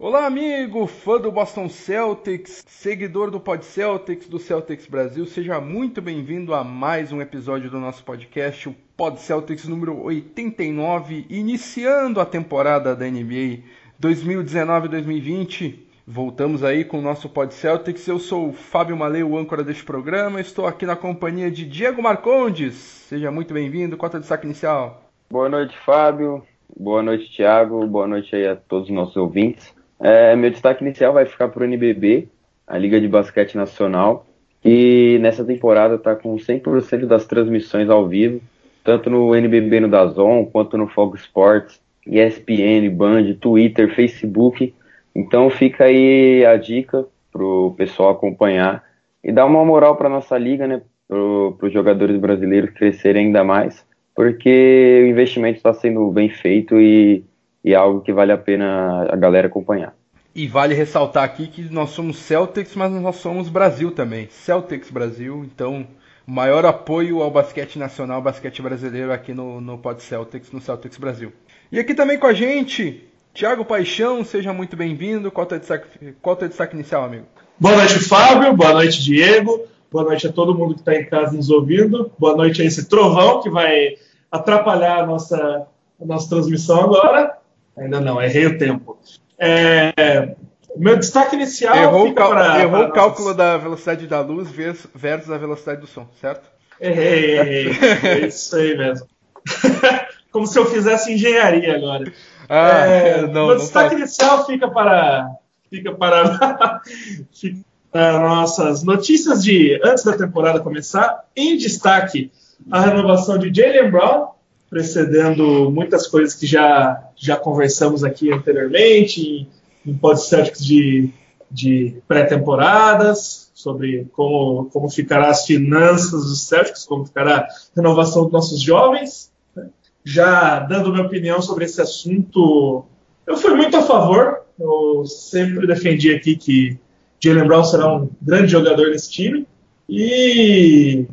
Olá, 0.00 0.26
amigo, 0.26 0.86
fã 0.86 1.20
do 1.20 1.32
Boston 1.32 1.68
Celtics, 1.68 2.64
seguidor 2.68 3.32
do 3.32 3.40
Pod 3.40 3.64
Celtics, 3.64 4.28
do 4.28 4.38
Celtics 4.38 4.86
Brasil, 4.86 5.26
seja 5.26 5.60
muito 5.60 6.00
bem-vindo 6.00 6.54
a 6.54 6.62
mais 6.62 7.10
um 7.10 7.20
episódio 7.20 7.68
do 7.68 7.80
nosso 7.80 8.04
podcast, 8.04 8.68
o 8.68 8.76
Pod 8.96 9.20
Celtics 9.20 9.66
número 9.66 10.00
89, 10.00 11.26
iniciando 11.28 12.20
a 12.20 12.24
temporada 12.24 12.94
da 12.94 13.06
NBA 13.06 13.64
2019-2020. 14.00 15.80
Voltamos 16.06 16.62
aí 16.62 16.84
com 16.84 17.00
o 17.00 17.02
nosso 17.02 17.28
Pod 17.28 17.52
Celtics. 17.52 18.06
Eu 18.06 18.20
sou 18.20 18.50
o 18.50 18.52
Fábio 18.52 18.96
Malê, 18.96 19.24
o 19.24 19.36
âncora 19.36 19.64
deste 19.64 19.82
programa. 19.82 20.40
Estou 20.40 20.64
aqui 20.68 20.86
na 20.86 20.94
companhia 20.94 21.50
de 21.50 21.66
Diego 21.66 22.00
Marcondes. 22.00 22.74
Seja 22.74 23.32
muito 23.32 23.52
bem-vindo. 23.52 23.96
Qual 23.96 24.12
é 24.12 24.16
o 24.16 24.20
destaque 24.20 24.46
inicial? 24.46 25.10
Boa 25.28 25.48
noite, 25.48 25.76
Fábio. 25.84 26.46
Boa 26.78 27.02
noite, 27.02 27.34
Thiago. 27.34 27.84
Boa 27.88 28.06
noite 28.06 28.36
aí 28.36 28.46
a 28.46 28.54
todos 28.54 28.88
os 28.88 28.94
nossos 28.94 29.16
ouvintes. 29.16 29.76
É, 30.00 30.36
meu 30.36 30.50
destaque 30.50 30.84
inicial 30.84 31.12
vai 31.12 31.26
ficar 31.26 31.48
para 31.48 31.62
o 31.62 31.64
NBB, 31.64 32.28
a 32.66 32.78
Liga 32.78 33.00
de 33.00 33.08
Basquete 33.08 33.56
Nacional, 33.56 34.26
que 34.60 35.18
nessa 35.20 35.44
temporada 35.44 35.96
está 35.96 36.14
com 36.14 36.36
100% 36.36 37.06
das 37.06 37.26
transmissões 37.26 37.88
ao 37.88 38.06
vivo, 38.06 38.40
tanto 38.84 39.10
no 39.10 39.34
NBB 39.34 39.80
no 39.80 39.88
Dazon, 39.88 40.44
quanto 40.46 40.76
no 40.78 40.86
Fox 40.86 41.20
Sports, 41.20 41.80
ESPN, 42.06 42.88
Band, 42.90 43.34
Twitter, 43.40 43.94
Facebook. 43.94 44.74
Então 45.14 45.50
fica 45.50 45.84
aí 45.84 46.44
a 46.44 46.56
dica 46.56 47.06
para 47.32 47.42
o 47.42 47.74
pessoal 47.76 48.10
acompanhar 48.10 48.84
e 49.22 49.32
dar 49.32 49.46
uma 49.46 49.64
moral 49.64 49.96
para 49.96 50.08
nossa 50.08 50.38
liga, 50.38 50.66
né? 50.66 50.80
Para 51.06 51.66
os 51.66 51.72
jogadores 51.72 52.16
brasileiros 52.18 52.70
crescerem 52.70 53.26
ainda 53.26 53.42
mais, 53.42 53.84
porque 54.14 55.02
o 55.04 55.06
investimento 55.08 55.56
está 55.56 55.72
sendo 55.72 56.10
bem 56.10 56.28
feito 56.28 56.80
e 56.80 57.24
e 57.64 57.72
é 57.72 57.76
algo 57.76 58.00
que 58.00 58.12
vale 58.12 58.32
a 58.32 58.38
pena 58.38 59.06
a 59.10 59.16
galera 59.16 59.46
acompanhar. 59.46 59.94
E 60.34 60.46
vale 60.46 60.74
ressaltar 60.74 61.24
aqui 61.24 61.48
que 61.48 61.62
nós 61.62 61.90
somos 61.90 62.18
Celtics, 62.18 62.74
mas 62.76 62.92
nós 62.92 63.16
somos 63.16 63.48
Brasil 63.48 63.90
também. 63.90 64.28
Celtics 64.30 64.90
Brasil, 64.90 65.44
então 65.44 65.86
maior 66.26 66.64
apoio 66.66 67.22
ao 67.22 67.30
basquete 67.30 67.78
nacional, 67.78 68.20
basquete 68.20 68.60
brasileiro 68.60 69.12
aqui 69.12 69.32
no, 69.32 69.60
no 69.60 69.78
Pod 69.78 70.02
Celtics, 70.02 70.52
no 70.52 70.60
Celtics 70.60 70.98
Brasil. 70.98 71.32
E 71.72 71.78
aqui 71.78 71.94
também 71.94 72.18
com 72.18 72.26
a 72.26 72.34
gente, 72.34 73.08
Thiago 73.32 73.64
Paixão, 73.64 74.24
seja 74.24 74.52
muito 74.52 74.76
bem-vindo. 74.76 75.30
Qual 75.30 75.48
é 75.50 75.54
o 75.54 75.58
destaque, 75.58 76.14
qual 76.20 76.36
o 76.36 76.48
destaque 76.48 76.74
inicial, 76.74 77.04
amigo? 77.04 77.24
Boa 77.58 77.76
noite, 77.76 77.98
Fábio. 78.00 78.54
Boa 78.54 78.74
noite, 78.74 79.02
Diego. 79.02 79.66
Boa 79.90 80.04
noite 80.04 80.26
a 80.26 80.32
todo 80.32 80.54
mundo 80.54 80.74
que 80.74 80.80
está 80.80 80.94
em 80.94 81.06
casa 81.06 81.34
nos 81.34 81.48
ouvindo. 81.48 82.12
Boa 82.18 82.36
noite 82.36 82.60
a 82.60 82.64
esse 82.64 82.88
trovão 82.88 83.40
que 83.40 83.48
vai 83.48 83.94
atrapalhar 84.30 84.98
a 84.98 85.06
nossa, 85.06 85.66
a 86.00 86.04
nossa 86.04 86.28
transmissão 86.28 86.82
agora. 86.82 87.37
Ainda 87.78 88.00
não, 88.00 88.20
errei 88.20 88.46
o 88.46 88.58
tempo. 88.58 88.98
É, 89.38 90.34
meu 90.76 90.96
destaque 90.96 91.36
inicial 91.36 91.76
errou, 91.76 92.08
fica 92.08 92.28
para, 92.28 92.60
errou 92.60 92.80
para 92.80 92.88
o 92.88 92.92
cálculo 92.92 93.34
da 93.34 93.56
velocidade 93.56 94.06
da 94.06 94.20
luz 94.20 94.50
versus 94.50 95.30
a 95.30 95.38
velocidade 95.38 95.80
do 95.80 95.86
som, 95.86 96.06
certo? 96.20 96.48
Errei, 96.80 97.38
errei. 97.38 97.68
é 98.04 98.26
isso 98.26 98.54
aí 98.56 98.76
mesmo. 98.76 99.06
Como 100.30 100.46
se 100.46 100.58
eu 100.58 100.66
fizesse 100.66 101.12
engenharia 101.12 101.76
agora. 101.76 102.12
Ah, 102.48 102.86
é, 102.86 103.22
não, 103.26 103.48
meu 103.48 103.56
destaque 103.56 103.94
inicial 103.94 104.46
fica 104.46 104.68
para 104.68 105.28
fica 105.70 105.92
para, 105.94 106.80
fica 107.32 107.60
para 107.90 108.20
nossas 108.20 108.82
notícias 108.82 109.42
de 109.42 109.80
antes 109.84 110.04
da 110.04 110.16
temporada 110.16 110.60
começar. 110.60 111.24
Em 111.34 111.56
destaque, 111.56 112.30
a 112.70 112.80
renovação 112.80 113.38
de 113.38 113.52
Jalen 113.52 113.90
Brown 113.90 114.28
precedendo 114.68 115.70
muitas 115.70 116.06
coisas 116.06 116.34
que 116.34 116.46
já, 116.46 117.02
já 117.16 117.36
conversamos 117.36 118.04
aqui 118.04 118.32
anteriormente, 118.32 119.20
em, 119.22 119.48
em 119.86 119.94
Pod 119.94 120.20
Celtics 120.20 120.64
de, 120.64 121.10
de 121.50 121.96
pré-temporadas, 122.06 123.50
sobre 123.54 124.06
como, 124.12 124.66
como 124.66 124.88
ficará 124.88 125.30
as 125.30 125.44
finanças 125.44 126.10
dos 126.10 126.46
Celtics, 126.46 126.84
como 126.84 127.06
ficará 127.06 127.38
a 127.38 127.48
renovação 127.74 128.24
dos 128.24 128.32
nossos 128.32 128.60
jovens. 128.60 129.32
Né? 129.56 129.68
Já 130.04 130.60
dando 130.60 130.92
minha 130.92 131.04
opinião 131.04 131.40
sobre 131.42 131.64
esse 131.64 131.80
assunto, 131.80 132.84
eu 133.26 133.36
fui 133.36 133.54
muito 133.54 133.76
a 133.76 133.82
favor, 133.82 134.42
eu 134.60 135.04
sempre 135.06 135.66
defendi 135.66 136.14
aqui 136.14 136.36
que 136.36 136.78
Jalen 137.20 137.46
Brown 137.46 137.64
será 137.64 137.96
um 137.96 138.08
grande 138.20 138.52
jogador 138.52 138.90
nesse 138.90 139.10
time, 139.10 139.46
e 139.88 141.06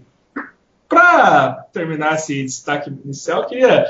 para 0.87 1.65
terminar 1.71 2.15
esse 2.15 2.43
destaque 2.43 2.89
inicial, 2.89 3.45
queria 3.45 3.85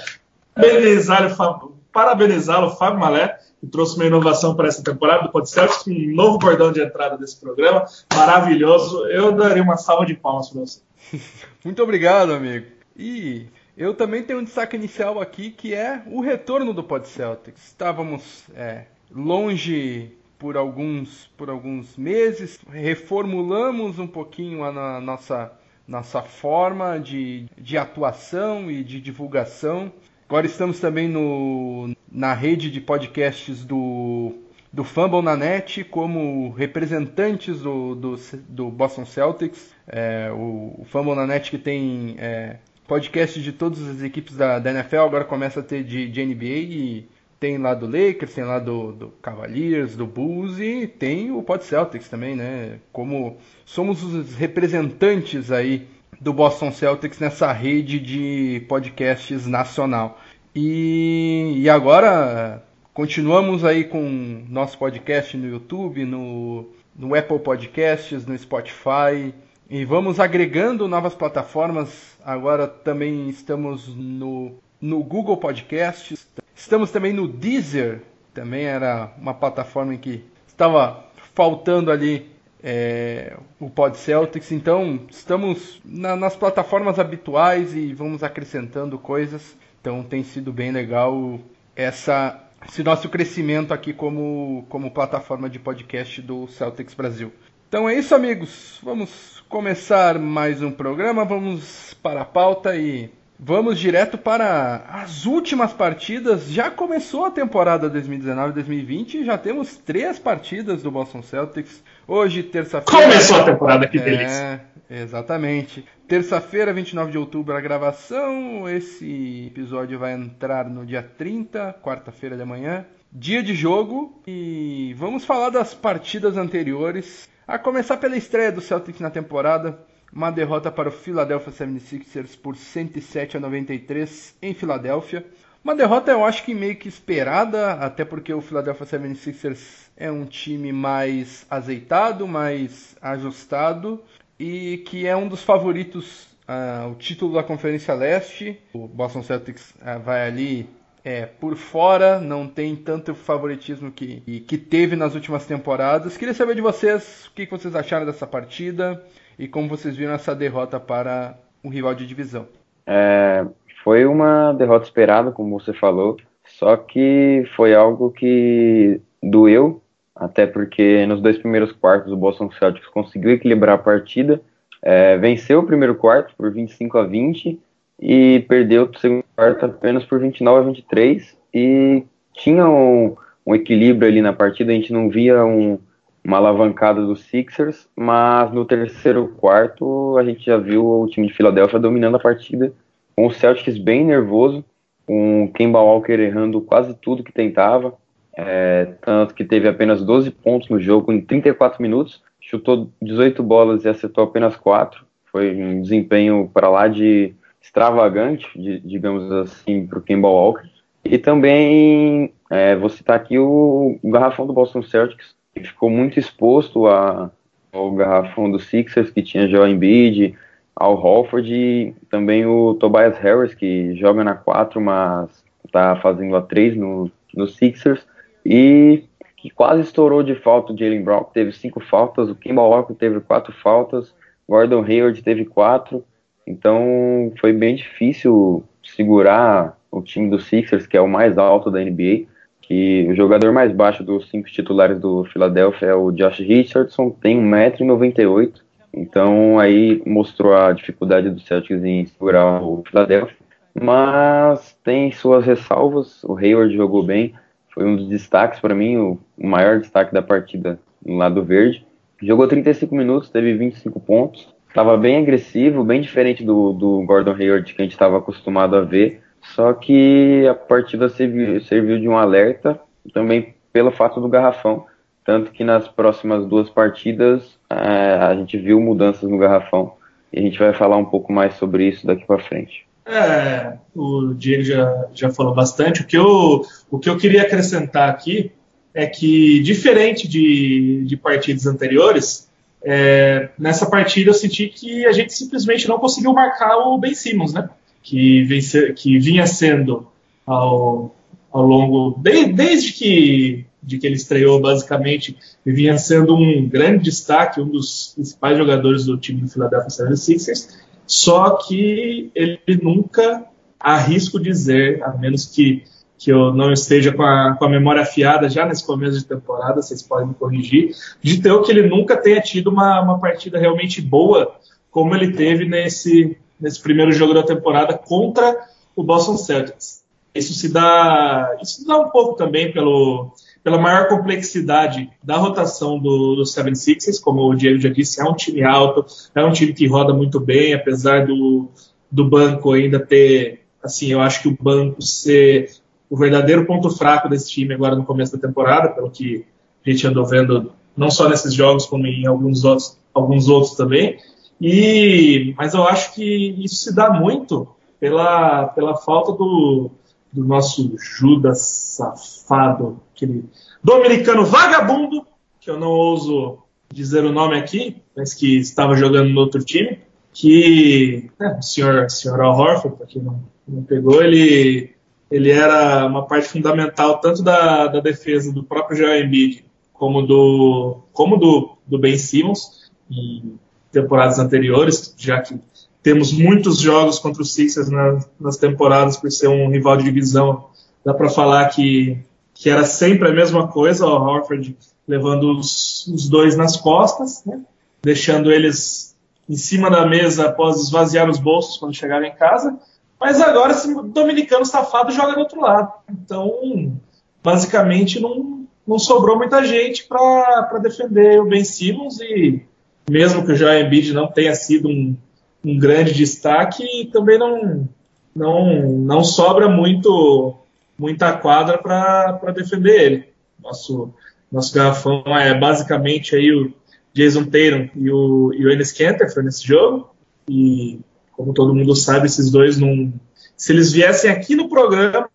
parabenizá-lo, 1.92 2.72
Fábio 2.72 3.00
Malé, 3.00 3.40
que 3.60 3.68
trouxe 3.68 3.96
uma 3.96 4.06
inovação 4.06 4.56
para 4.56 4.68
essa 4.68 4.84
temporada 4.84 5.24
do 5.24 5.32
Podcast, 5.32 5.90
um 5.90 6.14
novo 6.14 6.38
bordão 6.38 6.72
de 6.72 6.82
entrada 6.82 7.18
desse 7.18 7.40
programa, 7.40 7.86
maravilhoso. 8.14 9.06
Eu 9.08 9.32
daria 9.32 9.64
uma 9.64 9.78
salva 9.78 10.06
de 10.06 10.14
palmas 10.14 10.50
para 10.50 10.62
você. 10.62 10.82
Muito 11.64 11.82
obrigado, 11.82 12.34
amigo. 12.34 12.68
E 12.98 13.48
eu 13.78 13.94
também 13.94 14.24
tenho 14.24 14.40
um 14.40 14.44
destaque 14.44 14.76
inicial 14.76 15.20
aqui, 15.20 15.52
que 15.52 15.74
é 15.74 16.02
o 16.08 16.22
retorno 16.22 16.74
do 16.74 16.84
Pod 16.84 17.08
Celtics. 17.08 17.66
Estávamos 17.68 18.44
é, 18.56 18.86
longe 19.14 20.12
por 20.38 20.58
alguns, 20.58 21.28
por 21.38 21.50
alguns 21.50 21.96
meses, 21.98 22.60
reformulamos 22.70 24.00
um 24.00 24.08
pouquinho 24.08 24.64
a, 24.64 24.98
a 24.98 25.02
nossa 25.02 25.52
nossa 25.88 26.22
forma 26.22 27.00
de, 27.00 27.46
de 27.58 27.78
atuação 27.78 28.70
e 28.70 28.84
de 28.84 29.00
divulgação. 29.00 29.92
Agora 30.28 30.46
estamos 30.46 30.80
também 30.80 31.08
no, 31.08 31.96
na 32.12 32.34
rede 32.34 32.72
de 32.72 32.82
podcasts 32.82 33.64
do, 33.64 34.34
do 34.74 34.84
Fumble 34.84 35.22
na 35.22 35.38
Net 35.38 35.84
como 35.84 36.50
representantes 36.52 37.62
do, 37.62 37.94
do, 37.96 38.16
do 38.50 38.72
Boston 38.72 39.06
Celtics. 39.06 39.74
É, 39.88 40.32
o, 40.32 40.76
o 40.80 40.86
Fumble 40.90 41.16
na 41.16 41.28
Net 41.28 41.52
que 41.52 41.60
tem 41.60 42.16
é, 42.18 42.58
podcasts 42.88 43.44
de 43.44 43.52
todas 43.52 43.88
as 43.88 44.02
equipes 44.02 44.36
da, 44.36 44.58
da 44.58 44.72
NFL, 44.72 44.98
agora 44.98 45.24
começa 45.24 45.60
a 45.60 45.64
ter 45.64 45.84
de, 45.84 46.10
de 46.10 46.26
NBA 46.26 46.46
e 46.46 47.10
tem 47.46 47.60
lá 47.60 47.76
do 47.76 47.86
Lakers, 47.86 48.34
tem 48.34 48.44
lá 48.44 48.58
do, 48.58 48.92
do 48.92 49.08
Cavaliers, 49.22 49.96
do 49.96 50.08
Bulls 50.08 50.60
e 50.60 50.88
tem 50.88 51.30
o 51.30 51.44
Pod 51.44 51.64
Celtics 51.64 52.10
também, 52.10 52.36
né? 52.36 52.80
Como 52.92 53.38
somos 53.64 54.02
os 54.02 54.34
representantes 54.34 55.52
aí 55.52 55.88
do 56.20 56.34
Boston 56.34 56.72
Celtics 56.72 57.20
nessa 57.20 57.52
rede 57.52 58.00
de 58.00 58.66
podcasts 58.68 59.46
nacional. 59.46 60.20
E, 60.56 61.54
e 61.58 61.70
agora 61.70 62.64
continuamos 62.92 63.64
aí 63.64 63.84
com 63.84 64.44
nosso 64.50 64.76
podcast 64.80 65.38
no 65.38 65.48
YouTube, 65.48 66.04
no, 66.04 66.72
no 66.96 67.14
Apple 67.14 67.38
Podcasts, 67.38 68.26
no 68.26 68.36
Spotify. 68.36 69.36
E 69.70 69.86
vamos 69.86 70.20
agregando 70.20 70.88
novas 70.88 71.14
plataformas. 71.14 72.18
Agora 72.26 72.68
também 72.68 73.30
estamos 73.30 73.88
no, 73.96 74.56
no 74.82 75.04
Google 75.04 75.38
Podcasts, 75.38 76.26
Estamos 76.56 76.90
também 76.90 77.14
no 77.14 77.28
Deezer, 77.28 78.02
também 78.34 78.64
era 78.64 79.12
uma 79.18 79.34
plataforma 79.34 79.94
em 79.94 79.98
que 79.98 80.24
estava 80.48 81.06
faltando 81.34 81.92
ali 81.92 82.32
é, 82.64 83.38
o 83.60 83.70
Pod 83.70 83.98
Celtics. 83.98 84.52
Então, 84.52 85.02
estamos 85.10 85.82
na, 85.84 86.16
nas 86.16 86.36
plataformas 86.36 86.98
habituais 86.98 87.76
e 87.76 87.94
vamos 87.94 88.24
acrescentando 88.24 88.98
coisas. 88.98 89.56
Então, 89.82 90.02
tem 90.02 90.24
sido 90.24 90.52
bem 90.52 90.72
legal 90.72 91.40
essa, 91.76 92.42
esse 92.68 92.82
nosso 92.84 93.10
crescimento 93.10 93.74
aqui 93.74 93.94
como, 93.94 94.66
como 94.70 94.90
plataforma 94.90 95.50
de 95.50 95.60
podcast 95.60 96.22
do 96.22 96.48
Celtics 96.48 96.94
Brasil. 96.94 97.32
Então 97.68 97.90
é 97.90 97.96
isso, 97.96 98.16
amigos. 98.16 98.80
Vamos 98.82 99.44
começar 99.50 100.18
mais 100.18 100.62
um 100.62 100.72
programa. 100.72 101.26
Vamos 101.26 101.94
para 101.96 102.22
a 102.22 102.26
pauta 102.26 102.76
e 102.76 103.10
Vamos 103.38 103.78
direto 103.78 104.18
para 104.18 104.86
as 104.90 105.26
últimas 105.26 105.74
partidas. 105.74 106.50
Já 106.50 106.72
começou 106.72 107.26
a 107.26 107.32
temporada 107.32 107.90
2019-2020 107.90 109.16
e 109.16 109.26
já 109.26 109.38
temos 109.38 109.76
três 109.76 110.18
partidas 110.18 110.82
do 110.82 110.90
Boston 110.90 111.22
Celtics. 111.22 111.84
Hoje, 112.08 112.44
terça-feira. 112.44 113.04
Começou 113.04 113.42
a 113.42 113.44
temporada, 113.44 113.88
que 113.88 114.00
delícia. 114.00 114.64
É, 114.90 115.02
exatamente. 115.02 115.86
Terça-feira, 116.08 116.72
29 116.72 117.12
de 117.12 117.18
outubro, 117.18 117.56
a 117.56 117.60
gravação. 117.60 118.70
Esse 118.70 119.48
episódio 119.48 120.00
vai 120.00 120.14
entrar 120.14 120.70
no 120.70 120.86
dia 120.86 121.04
30, 121.04 121.76
quarta-feira 121.84 122.38
de 122.38 122.46
manhã. 122.46 122.86
Dia 123.12 123.44
de 123.44 123.54
jogo. 123.54 124.22
E 124.26 124.96
vamos 124.98 125.26
falar 125.26 125.50
das 125.50 125.74
partidas 125.74 126.38
anteriores. 126.38 127.28
A 127.46 127.60
começar 127.60 127.98
pela 127.98 128.16
estreia 128.16 128.52
do 128.52 128.62
Celtics 128.62 129.02
na 129.02 129.10
temporada. 129.10 129.78
Uma 130.12 130.32
derrota 130.32 130.72
para 130.72 130.90
o 130.90 130.92
Philadelphia 130.92 131.52
76ers 131.52 132.38
por 132.38 132.56
107 132.56 133.38
a 133.38 133.40
93 133.40 134.36
em 134.42 134.54
Filadélfia. 134.54 135.26
Uma 135.64 135.76
derrota 135.76 136.12
eu 136.12 136.24
acho 136.24 136.44
que 136.44 136.54
meio 136.54 136.76
que 136.76 136.88
esperada, 136.88 137.74
até 137.74 138.06
porque 138.06 138.34
o 138.34 138.40
Philadelphia 138.40 138.86
76ers 138.86 139.90
é 139.98 140.12
um 140.12 140.26
time 140.26 140.72
mais 140.72 141.46
azeitado, 141.50 142.28
mais 142.28 142.96
ajustado 143.02 144.02
e 144.40 144.84
que 144.86 145.08
é 145.08 145.16
um 145.16 145.28
dos 145.28 145.44
favoritos 145.44 146.36
uh, 146.48 146.92
o 146.92 146.96
título 146.96 147.34
da 147.34 147.44
Conferência 147.44 147.94
Leste. 147.94 148.60
O 148.74 148.88
Boston 148.88 149.24
Celtics 149.24 149.72
uh, 149.72 150.00
vai 150.04 150.28
ali 150.28 150.70
é, 151.04 151.26
por 151.26 151.56
fora, 151.56 152.20
não 152.20 152.48
tem 152.48 152.76
tanto 152.76 153.14
favoritismo 153.14 153.92
que, 153.92 154.22
que 154.48 154.58
teve 154.58 154.96
nas 154.96 155.14
últimas 155.14 155.46
temporadas. 155.46 156.18
Queria 156.18 156.34
saber 156.34 156.56
de 156.56 156.62
vocês 156.62 157.28
o 157.28 157.32
que 157.32 157.46
vocês 157.46 157.76
acharam 157.76 158.06
dessa 158.06 158.26
partida 158.26 159.04
e 159.38 159.48
como 159.48 159.68
vocês 159.68 159.96
viram 159.96 160.14
essa 160.14 160.36
derrota 160.36 160.80
para 160.80 161.38
o 161.64 161.70
rival 161.70 161.94
de 161.96 162.06
divisão. 162.06 162.48
É, 162.86 163.46
foi 163.84 164.06
uma 164.06 164.54
derrota 164.54 164.86
esperada, 164.86 165.32
como 165.32 165.60
você 165.60 165.74
falou, 165.74 166.18
só 166.46 166.78
que 166.78 167.44
foi 167.56 167.74
algo 167.74 168.12
que 168.12 169.02
doeu, 169.22 169.82
até 170.16 170.46
porque 170.46 171.06
nos 171.06 171.22
dois 171.22 171.38
primeiros 171.38 171.72
quartos 171.72 172.12
o 172.12 172.18
Boston 172.18 172.50
Celtics 172.52 172.88
conseguiu 172.90 173.32
equilibrar 173.32 173.76
a 173.76 173.82
partida, 173.82 174.42
é, 174.82 175.18
venceu 175.18 175.60
o 175.60 175.66
primeiro 175.66 175.96
quarto 175.96 176.34
por 176.38 176.52
25 176.52 176.98
a 176.98 177.04
20 177.04 177.60
e 178.00 178.46
perdeu 178.48 178.84
o 178.86 179.00
segundo 179.00 179.26
quarto 179.36 179.66
apenas 179.66 180.04
por 180.06 180.20
29 180.20 180.60
a 180.60 180.64
23 180.68 181.38
e 181.54 182.04
tinha 182.34 182.68
um, 182.70 183.16
um 183.46 183.56
equilíbrio 183.56 184.08
ali 184.08 184.22
na 184.22 184.34
partida, 184.34 184.72
a 184.72 184.76
gente 184.76 184.94
não 184.94 185.10
via 185.10 185.44
um, 185.44 185.80
uma 186.26 186.38
alavancada 186.38 187.06
dos 187.06 187.22
Sixers, 187.26 187.88
mas 187.96 188.52
no 188.52 188.66
terceiro 188.66 189.28
quarto 189.38 190.18
a 190.18 190.24
gente 190.24 190.44
já 190.44 190.58
viu 190.58 190.86
o 191.02 191.08
time 191.08 191.28
de 191.28 191.34
Filadélfia 191.34 191.80
dominando 191.80 192.16
a 192.16 192.20
partida, 192.20 192.74
com 193.16 193.28
o 193.28 193.32
Celtics 193.32 193.78
bem 193.78 194.04
nervoso, 194.04 194.66
com 195.06 195.46
o 195.46 195.52
Kemba 195.54 195.80
Walker 195.80 196.14
errando 196.14 196.60
quase 196.62 196.96
tudo 196.96 197.24
que 197.24 197.32
tentava, 197.32 197.94
é, 198.36 198.94
tanto 199.02 199.36
que 199.36 199.46
teve 199.46 199.68
apenas 199.68 200.04
12 200.04 200.32
pontos 200.32 200.68
no 200.70 200.80
jogo 200.80 201.14
em 201.14 201.22
34 201.22 201.82
minutos, 201.82 202.24
chutou 202.42 202.90
18 203.02 203.42
bolas 203.44 203.86
e 203.86 203.90
acertou 203.90 204.24
apenas 204.24 204.58
4, 204.58 205.06
foi 205.32 205.56
um 205.56 205.82
desempenho 205.82 206.50
para 206.54 206.70
lá 206.70 206.88
de 206.88 207.34
extravagante, 207.62 208.48
de, 208.56 208.80
digamos 208.80 209.32
assim, 209.32 209.86
para 209.86 210.00
o 210.00 210.02
Kemba 210.02 210.28
Walker. 210.28 210.68
E 211.04 211.18
também 211.18 212.34
é, 212.50 212.76
vou 212.76 212.90
citar 212.90 213.16
aqui 213.16 213.38
o, 213.38 214.00
o, 214.02 214.12
garrafão 214.12 214.48
do 214.48 214.54
Boston 214.54 214.82
Celtics, 214.82 215.36
que 215.56 215.64
ficou 215.64 215.90
muito 215.90 216.20
exposto 216.20 216.86
a, 216.86 217.32
ao 217.72 217.92
garrafão 217.94 218.52
do 218.52 218.60
Sixers, 218.60 219.10
que 219.10 219.24
tinha 219.24 219.48
Joel 219.48 219.70
Embiid, 219.70 220.36
ao 220.76 220.96
Holford 220.96 221.54
e 221.54 221.96
também 222.10 222.46
o 222.46 222.74
Tobias 222.74 223.18
Harris, 223.18 223.54
que 223.54 223.96
joga 223.96 224.24
na 224.24 224.36
4, 224.36 224.82
mas 224.82 225.44
está 225.66 225.96
fazendo 225.96 226.36
a 226.36 226.42
3 226.42 226.76
no, 226.76 227.10
no 227.34 227.48
Sixers. 227.48 228.06
E 228.46 229.06
que 229.38 229.50
quase 229.50 229.82
estourou 229.82 230.22
de 230.22 230.36
falta 230.36 230.74
o 230.74 230.78
Jalen 230.78 231.04
Brown, 231.04 231.24
teve 231.34 231.52
cinco 231.54 231.80
faltas, 231.80 232.30
o 232.30 232.36
Kemba 232.36 232.62
Walker 232.62 232.94
teve 232.94 233.20
quatro 233.22 233.54
faltas, 233.54 234.14
Gordon 234.48 234.84
Hayward 234.84 235.22
teve 235.24 235.46
quatro, 235.46 236.04
então 236.46 237.32
foi 237.40 237.54
bem 237.54 237.76
difícil 237.76 238.64
segurar 238.84 239.78
o 239.92 240.02
time 240.02 240.30
do 240.30 240.40
Sixers, 240.40 240.86
que 240.86 240.98
é 240.98 241.02
o 241.02 241.08
mais 241.08 241.38
alto 241.38 241.72
da 241.72 241.80
NBA, 241.80 242.26
que 242.68 243.08
o 243.10 243.16
jogador 243.16 243.52
mais 243.52 243.72
baixo 243.72 244.04
dos 244.04 244.30
cinco 244.30 244.50
titulares 244.50 245.00
do 245.00 245.24
Philadelphia 245.26 245.88
é 245.88 245.96
o 245.96 246.12
Josh 246.12 246.40
Richardson, 246.40 247.10
tem 247.10 247.40
1,98m, 247.42 248.54
então 248.94 249.60
aí 249.60 250.02
mostrou 250.06 250.56
a 250.56 250.72
dificuldade 250.72 251.30
do 251.30 251.40
Celtics 251.40 251.84
em 251.84 252.06
segurar 252.06 252.64
o 252.64 252.84
Philadelphia, 252.90 253.36
mas 253.74 254.78
tem 254.84 255.12
suas 255.12 255.46
ressalvas, 255.46 256.24
o 256.24 256.36
Hayward 256.38 256.76
jogou 256.76 257.04
bem, 257.04 257.34
foi 257.74 257.86
um 257.86 257.96
dos 257.96 258.08
destaques 258.08 258.60
para 258.60 258.74
mim, 258.74 258.98
o 258.98 259.20
maior 259.38 259.80
destaque 259.80 260.14
da 260.14 260.22
partida 260.22 260.80
no 261.06 261.18
lado 261.18 261.44
verde, 261.44 261.86
jogou 262.22 262.48
35 262.48 262.96
minutos, 262.96 263.30
teve 263.30 263.54
25 263.54 264.00
pontos, 264.00 264.56
Tava 264.76 264.98
bem 264.98 265.16
agressivo, 265.16 265.86
bem 265.86 266.02
diferente 266.02 266.44
do, 266.44 266.74
do 266.74 267.02
Gordon 267.06 267.32
Hayward 267.32 267.74
que 267.74 267.82
a 267.82 267.86
gente 267.86 267.94
estava 267.94 268.18
acostumado 268.18 268.76
a 268.76 268.82
ver. 268.82 269.22
Só 269.54 269.74
que 269.74 270.48
a 270.48 270.54
partida 270.54 271.08
serviu, 271.10 271.62
serviu 271.62 272.00
de 272.00 272.08
um 272.08 272.18
alerta 272.18 272.80
também 273.14 273.54
pelo 273.72 273.92
fato 273.92 274.20
do 274.20 274.28
garrafão. 274.28 274.86
Tanto 275.24 275.52
que 275.52 275.64
nas 275.64 275.88
próximas 275.88 276.46
duas 276.46 276.70
partidas 276.70 277.58
é, 277.70 278.14
a 278.14 278.36
gente 278.36 278.58
viu 278.58 278.80
mudanças 278.80 279.30
no 279.30 279.38
garrafão. 279.38 279.94
E 280.32 280.40
a 280.40 280.42
gente 280.42 280.60
vai 280.60 280.74
falar 280.74 280.98
um 280.98 281.06
pouco 281.06 281.32
mais 281.32 281.56
sobre 281.56 281.88
isso 281.88 282.06
daqui 282.06 282.26
para 282.26 282.40
frente. 282.40 282.86
É, 283.06 283.74
o 283.96 284.34
Diego 284.34 284.64
já, 284.64 285.08
já 285.14 285.30
falou 285.30 285.54
bastante. 285.54 286.02
O 286.02 286.06
que, 286.06 286.18
eu, 286.18 286.64
o 286.90 287.00
que 287.00 287.10
eu 287.10 287.18
queria 287.18 287.44
acrescentar 287.44 288.10
aqui 288.10 288.52
é 288.94 289.06
que, 289.06 289.60
diferente 289.60 290.28
de, 290.28 291.04
de 291.06 291.18
partidas 291.18 291.66
anteriores, 291.68 292.50
é, 292.84 293.50
nessa 293.58 293.86
partida 293.88 294.30
eu 294.30 294.34
senti 294.34 294.68
que 294.68 295.06
a 295.06 295.12
gente 295.12 295.34
simplesmente 295.34 295.88
não 295.88 296.00
conseguiu 296.00 296.34
marcar 296.34 296.78
o 296.78 296.98
Ben 296.98 297.14
Simmons, 297.14 297.54
né? 297.54 297.70
Que, 298.08 298.48
que 298.96 299.18
vinha 299.18 299.48
sendo 299.48 300.08
ao, 300.46 301.16
ao 301.52 301.62
longo. 301.64 302.20
De, 302.20 302.46
desde 302.54 302.94
que, 302.94 303.66
de 303.82 303.98
que 303.98 304.06
ele 304.06 304.16
estreou, 304.16 304.62
basicamente, 304.62 305.36
vinha 305.66 305.98
sendo 305.98 306.36
um 306.36 306.70
grande 306.70 307.06
destaque, 307.06 307.60
um 307.60 307.68
dos 307.68 308.12
principais 308.14 308.58
jogadores 308.58 309.06
do 309.06 309.18
time 309.18 309.42
do 309.42 309.48
Philadelphia 309.48 309.90
76ers. 309.90 310.70
Só 311.08 311.58
que 311.58 312.32
ele 312.36 312.60
nunca, 312.82 313.44
arrisco 313.80 314.40
dizer, 314.40 315.04
a 315.04 315.18
menos 315.18 315.46
que 315.46 315.84
que 316.18 316.32
eu 316.32 316.54
não 316.54 316.72
esteja 316.72 317.12
com 317.12 317.24
a, 317.24 317.56
com 317.58 317.66
a 317.66 317.70
memória 317.70 318.02
afiada 318.02 318.50
já 318.50 318.66
nesse 318.66 318.86
começo 318.86 319.20
de 319.20 319.26
temporada, 319.26 319.82
vocês 319.82 320.02
podem 320.02 320.30
me 320.30 320.34
corrigir, 320.34 320.96
de 321.22 321.42
ter 321.42 321.52
o 321.52 321.62
que 321.62 321.72
ele 321.72 321.88
nunca 321.88 322.16
tenha 322.18 322.42
tido 322.42 322.70
uma, 322.70 323.02
uma 323.02 323.20
partida 323.20 323.60
realmente 323.60 324.02
boa, 324.02 324.56
como 324.90 325.14
ele 325.14 325.34
teve 325.34 325.66
nesse, 325.66 326.38
nesse 326.60 326.82
primeiro 326.82 327.12
jogo 327.12 327.34
da 327.34 327.44
temporada 327.44 327.98
contra 327.98 328.68
o 328.96 329.04
Boston 329.04 329.38
Celtics. 329.38 330.04
Isso 330.34 330.54
se 330.54 330.70
dá, 330.70 331.58
isso 331.62 331.82
se 331.82 331.88
dá 331.88 331.98
um 331.98 332.10
pouco 332.10 332.36
também 332.36 332.72
pelo, 332.72 333.32
pela 333.64 333.78
maior 333.78 334.08
complexidade 334.08 335.10
da 335.24 335.38
rotação 335.38 335.98
do, 335.98 336.36
do 336.36 336.44
76ers, 336.44 337.22
como 337.22 337.50
o 337.50 337.56
Diego 337.56 337.80
já 337.80 337.90
disse, 337.90 338.22
é 338.22 338.24
um 338.24 338.34
time 338.34 338.64
alto, 338.64 339.06
é 339.34 339.44
um 339.44 339.52
time 339.52 339.74
que 339.74 339.88
roda 339.88 340.14
muito 340.14 340.40
bem, 340.40 340.74
apesar 340.74 341.26
do, 341.26 341.70
do 342.12 342.26
banco 342.26 342.74
ainda 342.74 343.00
ter, 343.00 343.62
assim, 343.82 344.12
eu 344.12 344.22
acho 344.22 344.42
que 344.42 344.50
o 344.50 344.58
banco 344.60 345.02
ser 345.02 345.72
o 346.10 346.18
verdadeiro 346.18 346.66
ponto 346.66 346.90
fraco 346.90 347.30
desse 347.30 347.50
time 347.50 347.74
agora 347.74 347.96
no 347.96 348.06
começo 348.06 348.38
da 348.38 348.48
temporada, 348.48 348.90
pelo 348.90 349.10
que 349.10 349.46
a 349.86 349.90
gente 349.90 350.06
andou 350.06 350.26
vendo 350.26 350.72
não 350.96 351.10
só 351.10 351.28
nesses 351.28 351.54
jogos, 351.54 351.86
como 351.86 352.06
em 352.08 352.26
alguns 352.26 352.64
outros, 352.64 352.98
alguns 353.14 353.48
outros 353.50 353.76
também. 353.76 354.18
E, 354.60 355.54
mas 355.58 355.74
eu 355.74 355.84
acho 355.84 356.14
que 356.14 356.56
isso 356.64 356.76
se 356.76 356.96
dá 356.96 357.10
muito 357.10 357.68
pela, 358.00 358.68
pela 358.68 358.96
falta 358.96 359.32
do, 359.34 359.92
do 360.32 360.44
nosso 360.44 360.96
Judas 360.98 361.62
safado, 361.62 363.02
aquele 363.14 363.46
dominicano 363.84 364.46
vagabundo, 364.46 365.26
que 365.60 365.70
eu 365.70 365.80
não 365.80 365.90
ouso 365.90 366.60
dizer 366.92 367.26
o 367.26 367.32
nome 367.32 367.58
aqui, 367.58 368.02
mas 368.16 368.34
que 368.34 368.58
estava 368.58 368.96
jogando 368.96 369.30
no 369.30 369.40
outro 369.42 369.64
time, 369.64 370.00
que 370.32 371.30
né, 371.40 371.58
o 371.60 371.62
senhor, 371.62 372.10
senhor 372.10 372.40
Al 372.42 372.58
Horford, 372.58 372.98
para 372.98 373.08
quem 373.08 373.22
não, 373.22 373.44
não 373.68 373.84
pegou, 373.84 374.22
ele 374.22 374.96
ele 375.30 375.50
era 375.50 376.06
uma 376.06 376.26
parte 376.28 376.48
fundamental 376.48 377.20
tanto 377.20 377.42
da, 377.42 377.88
da 377.88 378.00
defesa 378.00 378.54
do 378.54 378.64
próprio 378.64 378.98
Joel 378.98 379.26
Embiid 379.26 379.66
como 379.92 380.22
do, 380.22 381.00
como 381.12 381.38
do, 381.38 381.78
do 381.86 381.98
Ben 381.98 382.18
Simmons. 382.18 382.92
Em 383.10 383.58
temporadas 384.02 384.40
anteriores, 384.40 385.14
já 385.18 385.42
que 385.42 385.60
temos 386.04 386.32
muitos 386.32 386.80
jogos 386.80 387.18
contra 387.18 387.42
os 387.42 387.54
Sixers 387.54 387.90
nas, 387.90 388.30
nas 388.40 388.58
temporadas 388.58 389.18
por 389.18 389.32
ser 389.32 389.48
um 389.48 389.70
rival 389.70 389.98
de 389.98 390.04
divisão. 390.04 390.68
Dá 391.04 391.14
para 391.14 391.30
falar 391.30 391.68
que, 391.70 392.18
que 392.54 392.70
era 392.70 392.84
sempre 392.84 393.30
a 393.30 393.34
mesma 393.34 393.68
coisa, 393.68 394.06
o 394.06 394.12
Horford 394.12 394.78
levando 395.08 395.58
os, 395.58 396.08
os 396.08 396.30
dois 396.30 396.56
nas 396.56 396.78
costas, 396.78 397.44
né? 397.46 397.60
deixando 398.04 398.52
eles 398.52 399.16
em 399.50 399.56
cima 399.56 399.90
da 399.90 400.06
mesa 400.06 400.48
após 400.48 400.80
esvaziar 400.82 401.30
os 401.30 401.40
bolsos 401.40 401.78
quando 401.78 401.96
chegaram 401.96 402.26
em 402.26 402.36
casa 402.36 402.78
mas 403.20 403.42
agora 403.42 403.72
esse 403.72 403.94
dominicano 404.10 404.66
safado 404.66 405.12
joga 405.12 405.34
do 405.34 405.40
outro 405.40 405.62
lado. 405.62 405.92
Então, 406.10 406.96
basicamente, 407.44 408.20
não, 408.20 408.68
não 408.86 409.00
sobrou 409.00 409.38
muita 409.38 409.64
gente 409.66 410.06
para 410.06 410.78
defender 410.80 411.42
o 411.42 411.46
Ben 411.46 411.64
Simmons 411.64 412.20
e 412.20 412.64
mesmo 413.10 413.46
que 413.46 413.52
o 413.52 413.56
Joel 413.56 413.86
Embiid 413.86 414.14
não 414.14 414.28
tenha 414.28 414.56
sido 414.56 414.88
um, 414.88 415.16
um 415.64 415.78
grande 415.78 416.14
destaque, 416.14 417.10
também 417.12 417.38
não, 417.38 417.88
não, 418.36 418.92
não 418.92 419.24
sobra 419.24 419.68
muito 419.68 420.56
muita 420.98 421.34
quadra 421.34 421.78
para 421.78 422.52
defender 422.52 423.02
ele. 423.02 423.30
Nosso, 423.62 424.14
nosso 424.52 424.74
garrafão 424.74 425.24
é 425.38 425.54
basicamente 425.58 426.36
aí 426.36 426.52
o 426.52 426.74
Jason 427.14 427.44
Tatum 427.44 427.90
e 427.96 428.12
o, 428.12 428.54
e 428.54 428.66
o 428.66 428.72
Enes 428.72 428.92
Kanter 428.92 429.34
foi 429.34 429.44
nesse 429.44 429.66
jogo. 429.66 430.10
E 430.48 431.00
como 431.32 431.54
todo 431.54 431.76
mundo 431.76 431.96
sabe, 431.96 432.28
esses 432.28 432.50
dois 432.50 432.78
não. 432.78 433.14
Se 433.58 433.72
eles 433.72 433.92
viessem 433.92 434.30
aqui 434.30 434.56
no 434.56 434.70
programa, 434.70 435.30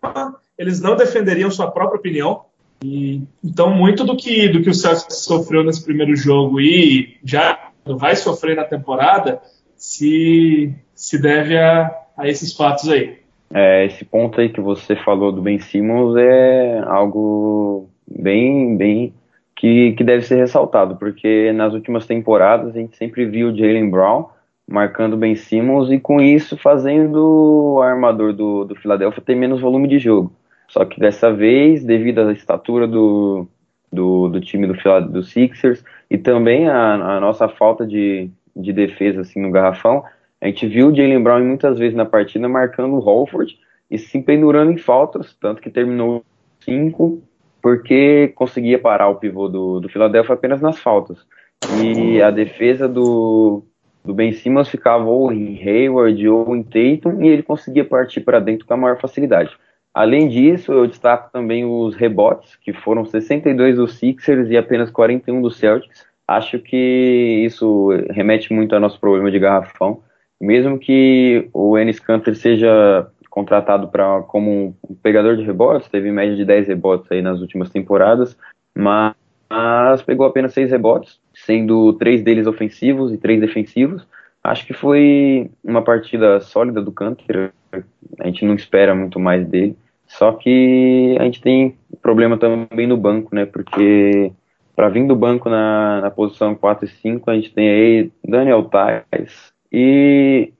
eles 0.57 0.79
não 0.79 0.95
defenderiam 0.95 1.51
sua 1.51 1.69
própria 1.69 1.99
opinião. 1.99 2.45
E, 2.83 3.21
então, 3.43 3.69
muito 3.75 4.03
do 4.03 4.15
que, 4.17 4.47
do 4.49 4.61
que 4.61 4.69
o 4.69 4.73
Celtics 4.73 5.23
sofreu 5.23 5.63
nesse 5.63 5.83
primeiro 5.83 6.15
jogo 6.15 6.59
e 6.59 7.17
já 7.23 7.71
vai 7.85 8.15
sofrer 8.15 8.55
na 8.55 8.63
temporada 8.63 9.41
se, 9.75 10.73
se 10.93 11.21
deve 11.21 11.57
a, 11.57 11.91
a 12.17 12.27
esses 12.27 12.53
fatos 12.55 12.89
aí. 12.89 13.17
é, 13.53 13.85
esse 13.85 14.05
ponto 14.05 14.39
aí 14.39 14.49
que 14.49 14.61
você 14.61 14.95
falou 14.95 15.31
do 15.31 15.41
Ben 15.41 15.59
Simmons 15.59 16.15
é 16.17 16.83
algo 16.85 17.89
bem, 18.07 18.77
bem 18.77 19.13
que, 19.55 19.91
que 19.93 20.03
deve 20.03 20.23
ser 20.23 20.37
ressaltado, 20.37 20.95
porque 20.95 21.51
nas 21.53 21.73
últimas 21.73 22.05
temporadas 22.07 22.75
a 22.75 22.79
gente 22.79 22.97
sempre 22.97 23.25
viu 23.25 23.49
o 23.49 23.55
Jalen 23.55 23.89
Brown 23.89 24.25
marcando 24.67 25.17
Ben 25.17 25.35
Simmons 25.35 25.91
e 25.91 25.99
com 25.99 26.21
isso 26.21 26.57
fazendo 26.57 27.75
o 27.75 27.81
armador 27.81 28.33
do, 28.33 28.63
do 28.63 28.75
Philadelphia 28.75 29.21
ter 29.23 29.35
menos 29.35 29.59
volume 29.59 29.87
de 29.87 29.99
jogo. 29.99 30.31
Só 30.71 30.85
que 30.85 30.99
dessa 30.99 31.31
vez, 31.33 31.83
devido 31.83 32.21
à 32.21 32.31
estatura 32.31 32.87
do, 32.87 33.45
do, 33.91 34.29
do 34.29 34.39
time 34.39 34.65
do, 34.65 34.73
do 35.09 35.21
Sixers 35.21 35.83
e 36.09 36.17
também 36.17 36.69
a, 36.69 36.93
a 36.93 37.19
nossa 37.19 37.49
falta 37.49 37.85
de, 37.85 38.29
de 38.55 38.71
defesa 38.71 39.19
assim, 39.19 39.41
no 39.41 39.51
garrafão, 39.51 40.01
a 40.39 40.47
gente 40.47 40.65
viu 40.67 40.87
o 40.87 40.95
Jalen 40.95 41.21
Brown 41.21 41.43
muitas 41.43 41.77
vezes 41.77 41.93
na 41.93 42.05
partida 42.05 42.47
marcando 42.47 42.95
o 42.95 42.99
Holford 42.99 43.59
e 43.89 43.97
se 43.97 44.21
pendurando 44.21 44.71
em 44.71 44.77
faltas, 44.77 45.35
tanto 45.41 45.61
que 45.61 45.69
terminou 45.69 46.23
5 46.61 47.21
porque 47.61 48.29
conseguia 48.29 48.79
parar 48.79 49.09
o 49.09 49.15
pivô 49.15 49.49
do, 49.49 49.81
do 49.81 49.89
Philadelphia 49.89 50.33
apenas 50.33 50.61
nas 50.61 50.79
faltas. 50.79 51.27
E 51.83 52.21
a 52.21 52.31
defesa 52.31 52.87
do, 52.87 53.61
do 54.05 54.13
Ben 54.13 54.31
Simmons 54.31 54.69
ficava 54.69 55.03
ou 55.03 55.33
em 55.33 55.61
Hayward 55.61 56.27
ou 56.29 56.55
em 56.55 56.63
Tatum 56.63 57.21
e 57.21 57.27
ele 57.27 57.43
conseguia 57.43 57.83
partir 57.83 58.21
para 58.21 58.39
dentro 58.39 58.65
com 58.65 58.73
a 58.73 58.77
maior 58.77 58.99
facilidade. 59.01 59.51
Além 59.93 60.29
disso, 60.29 60.71
eu 60.71 60.87
destaco 60.87 61.31
também 61.31 61.65
os 61.65 61.95
rebotes, 61.95 62.55
que 62.55 62.71
foram 62.71 63.05
62 63.05 63.75
dos 63.75 63.95
Sixers 63.95 64.49
e 64.49 64.57
apenas 64.57 64.89
41 64.89 65.41
dos 65.41 65.57
Celtics. 65.57 66.05
Acho 66.27 66.59
que 66.59 67.43
isso 67.45 67.89
remete 68.09 68.53
muito 68.53 68.73
ao 68.73 68.79
nosso 68.79 68.99
problema 68.99 69.29
de 69.29 69.39
garrafão 69.39 70.01
mesmo 70.41 70.79
que 70.79 71.47
o 71.53 71.77
Enes 71.77 71.99
Kanter 71.99 72.35
seja 72.35 73.07
contratado 73.29 73.87
para 73.89 74.23
como 74.23 74.75
um 74.89 74.95
pegador 74.95 75.37
de 75.37 75.43
rebotes, 75.43 75.87
teve 75.87 76.11
média 76.11 76.35
de 76.35 76.43
10 76.43 76.67
rebotes 76.67 77.09
aí 77.11 77.21
nas 77.21 77.39
últimas 77.39 77.69
temporadas, 77.69 78.35
mas, 78.75 79.13
mas 79.47 80.01
pegou 80.01 80.25
apenas 80.25 80.53
6 80.53 80.71
rebotes, 80.71 81.19
sendo 81.33 81.93
três 81.93 82.23
deles 82.23 82.47
ofensivos 82.47 83.13
e 83.13 83.17
três 83.17 83.39
defensivos. 83.39 84.05
Acho 84.43 84.65
que 84.65 84.73
foi 84.73 85.51
uma 85.63 85.83
partida 85.83 86.41
sólida 86.41 86.81
do 86.81 86.91
Kanter, 86.91 87.53
a 88.19 88.25
gente 88.25 88.45
não 88.45 88.55
espera 88.55 88.93
muito 88.95 89.19
mais 89.19 89.47
dele. 89.47 89.77
Só 90.07 90.33
que 90.33 91.15
a 91.19 91.23
gente 91.23 91.41
tem 91.41 91.75
problema 92.01 92.37
também 92.37 92.85
no 92.85 92.97
banco, 92.97 93.33
né? 93.33 93.45
Porque 93.45 94.31
para 94.75 94.89
vir 94.89 95.07
do 95.07 95.15
banco 95.15 95.49
na, 95.49 96.01
na 96.01 96.11
posição 96.11 96.55
4 96.55 96.85
e 96.85 96.87
5, 96.87 97.29
a 97.29 97.35
gente 97.35 97.53
tem 97.53 97.69
aí 97.69 98.11
Daniel 98.27 98.63
Tais, 98.63 99.53
e 99.71 100.51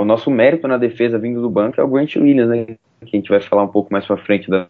o 0.00 0.04
nosso 0.04 0.30
mérito 0.30 0.66
na 0.66 0.76
defesa 0.76 1.18
vindo 1.18 1.40
do 1.40 1.50
banco 1.50 1.80
é 1.80 1.84
o 1.84 1.88
Grant 1.88 2.16
Williams, 2.16 2.48
né? 2.48 2.64
Que 2.64 2.76
a 3.02 3.16
gente 3.16 3.28
vai 3.28 3.40
falar 3.40 3.62
um 3.62 3.68
pouco 3.68 3.92
mais 3.92 4.04
para 4.04 4.16
frente 4.16 4.50
das 4.50 4.66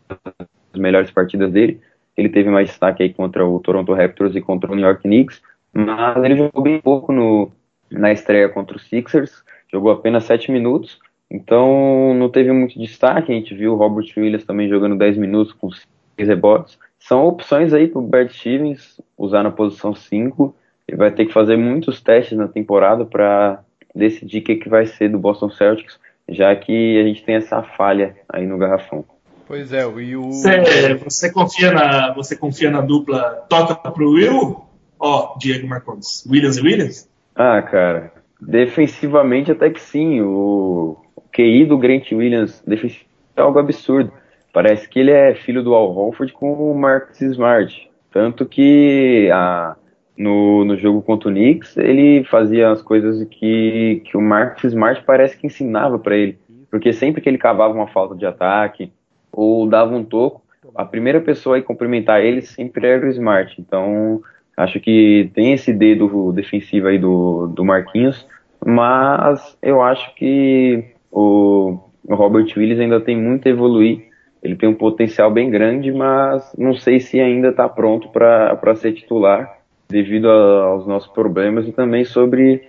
melhores 0.75 1.11
partidas 1.11 1.51
dele. 1.51 1.81
Ele 2.17 2.29
teve 2.29 2.51
mais 2.51 2.69
destaque 2.69 3.03
aí 3.03 3.13
contra 3.13 3.47
o 3.47 3.61
Toronto 3.61 3.95
Raptors 3.95 4.35
e 4.35 4.41
contra 4.41 4.71
o 4.71 4.75
New 4.75 4.85
York 4.85 5.03
Knicks, 5.03 5.41
mas 5.73 6.23
ele 6.23 6.37
jogou 6.37 6.63
bem 6.63 6.81
pouco 6.81 7.13
no, 7.13 7.51
na 7.91 8.13
estreia 8.13 8.49
contra 8.49 8.77
os 8.77 8.89
Sixers, 8.89 9.45
jogou 9.71 9.93
apenas 9.93 10.25
7 10.25 10.51
minutos, 10.51 10.99
então 11.31 12.15
não 12.15 12.29
teve 12.29 12.53
muito 12.53 12.79
destaque. 12.79 13.33
A 13.33 13.35
gente 13.35 13.55
viu 13.55 13.73
o 13.75 13.77
Robert 13.77 14.07
Williams 14.17 14.45
também 14.45 14.69
jogando 14.69 14.97
10 14.97 15.19
minutos 15.19 15.53
com 15.53 15.71
6 15.71 15.87
rebotes. 16.29 16.79
São 16.99 17.27
opções 17.27 17.73
aí 17.73 17.87
para 17.87 18.01
o 18.01 18.07
Bert 18.07 18.33
Stevens 18.33 19.01
usar 19.17 19.43
na 19.43 19.51
posição 19.51 19.95
5. 19.95 20.55
Ele 20.87 20.97
vai 20.97 21.11
ter 21.11 21.27
que 21.27 21.33
fazer 21.33 21.57
muitos 21.57 22.01
testes 22.01 22.37
na 22.37 22.49
temporada 22.49 23.05
para 23.05 23.63
decidir 23.95 24.39
o 24.39 24.43
que, 24.43 24.57
que 24.57 24.69
vai 24.69 24.87
ser 24.87 25.09
do 25.09 25.19
Boston 25.19 25.51
Celtics, 25.51 25.99
já 26.29 26.55
que 26.57 27.01
a 27.01 27.05
gente 27.05 27.23
tem 27.25 27.37
essa 27.37 27.63
falha 27.63 28.17
aí 28.29 28.47
no 28.47 28.59
garrafão. 28.59 29.05
Pois 29.47 29.73
é, 29.73 29.83
e 29.83 30.17
o. 30.17 30.25
Você, 30.25 30.95
você, 30.95 31.33
confia, 31.33 31.73
na, 31.73 32.13
você 32.13 32.37
confia 32.37 32.71
na 32.71 32.83
dupla 32.83 33.47
toca 33.49 33.91
pro 33.91 34.11
Will? 34.11 34.63
Ó, 35.01 35.33
oh, 35.35 35.39
Diego 35.39 35.67
Marcondes. 35.67 36.27
Williams 36.29 36.59
e 36.59 36.61
Williams? 36.61 37.09
Ah, 37.35 37.63
cara. 37.63 38.13
Defensivamente 38.41 39.51
até 39.51 39.71
que 39.71 39.81
sim. 39.81 40.21
O, 40.21 40.99
o 41.03 41.08
QI 41.33 41.65
do 41.65 41.79
Grant 41.79 42.11
Williams 42.13 42.63
defensivo 42.67 43.09
é 43.37 43.41
algo 43.41 43.59
absurdo. 43.59 44.13
Parece 44.53 44.89
que 44.89 44.99
ele 44.99 45.11
é 45.11 45.35
filho 45.35 45.63
do 45.63 45.75
Al 45.75 45.97
Horford 45.97 46.33
com 46.33 46.53
o 46.53 46.75
Marcus 46.77 47.21
Smart. 47.21 47.89
Tanto 48.11 48.47
que 48.47 49.31
a, 49.33 49.77
no, 50.17 50.65
no 50.65 50.77
jogo 50.77 51.01
contra 51.03 51.29
o 51.29 51.33
Knicks, 51.33 51.77
ele 51.77 52.25
fazia 52.25 52.71
as 52.71 52.83
coisas 52.83 53.23
que, 53.29 54.03
que 54.05 54.17
o 54.17 54.21
Marcus 54.21 54.65
Smart 54.65 55.03
parece 55.05 55.37
que 55.37 55.47
ensinava 55.47 55.99
para 55.99 56.17
ele. 56.17 56.39
Porque 56.71 56.93
sempre 56.93 57.21
que 57.21 57.29
ele 57.29 57.39
cavava 57.39 57.73
uma 57.73 57.87
falta 57.87 58.17
de 58.17 58.27
ataque 58.27 58.93
ou 59.31 59.69
dava 59.69 59.95
um 59.95 60.05
toco, 60.05 60.43
a 60.75 60.85
primeira 60.85 61.21
pessoa 61.21 61.57
a 61.57 61.63
cumprimentar 61.63 62.21
ele 62.21 62.43
sempre 62.43 62.87
era 62.87 63.07
o 63.07 63.11
Smart. 63.11 63.55
Então, 63.61 64.21
acho 64.57 64.81
que 64.81 65.31
tem 65.35 65.53
esse 65.53 65.73
dedo 65.73 66.33
defensivo 66.33 66.89
aí 66.89 66.99
do, 66.99 67.47
do 67.47 67.65
Marquinhos, 67.65 68.27
mas 68.65 69.57
eu 69.63 69.81
acho 69.81 70.15
que 70.17 70.85
o, 71.11 71.79
Robert 72.09 72.47
Willis 72.57 72.81
ainda 72.81 73.01
tem 73.01 73.17
muito 73.17 73.47
a 73.47 73.51
evoluir. 73.51 74.09
Ele 74.43 74.57
tem 74.57 74.69
um 74.69 74.75
potencial 74.75 75.31
bem 75.31 75.51
grande, 75.51 75.93
mas 75.93 76.55
não 76.57 76.75
sei 76.75 77.01
se 77.01 77.21
ainda 77.21 77.49
está 77.49 77.69
pronto 77.69 78.09
para 78.09 78.75
ser 78.77 78.93
titular 78.93 79.59
devido 79.89 80.31
a, 80.31 80.65
aos 80.65 80.87
nossos 80.87 81.11
problemas 81.13 81.67
e 81.67 81.73
também 81.73 82.05
sobre 82.05 82.69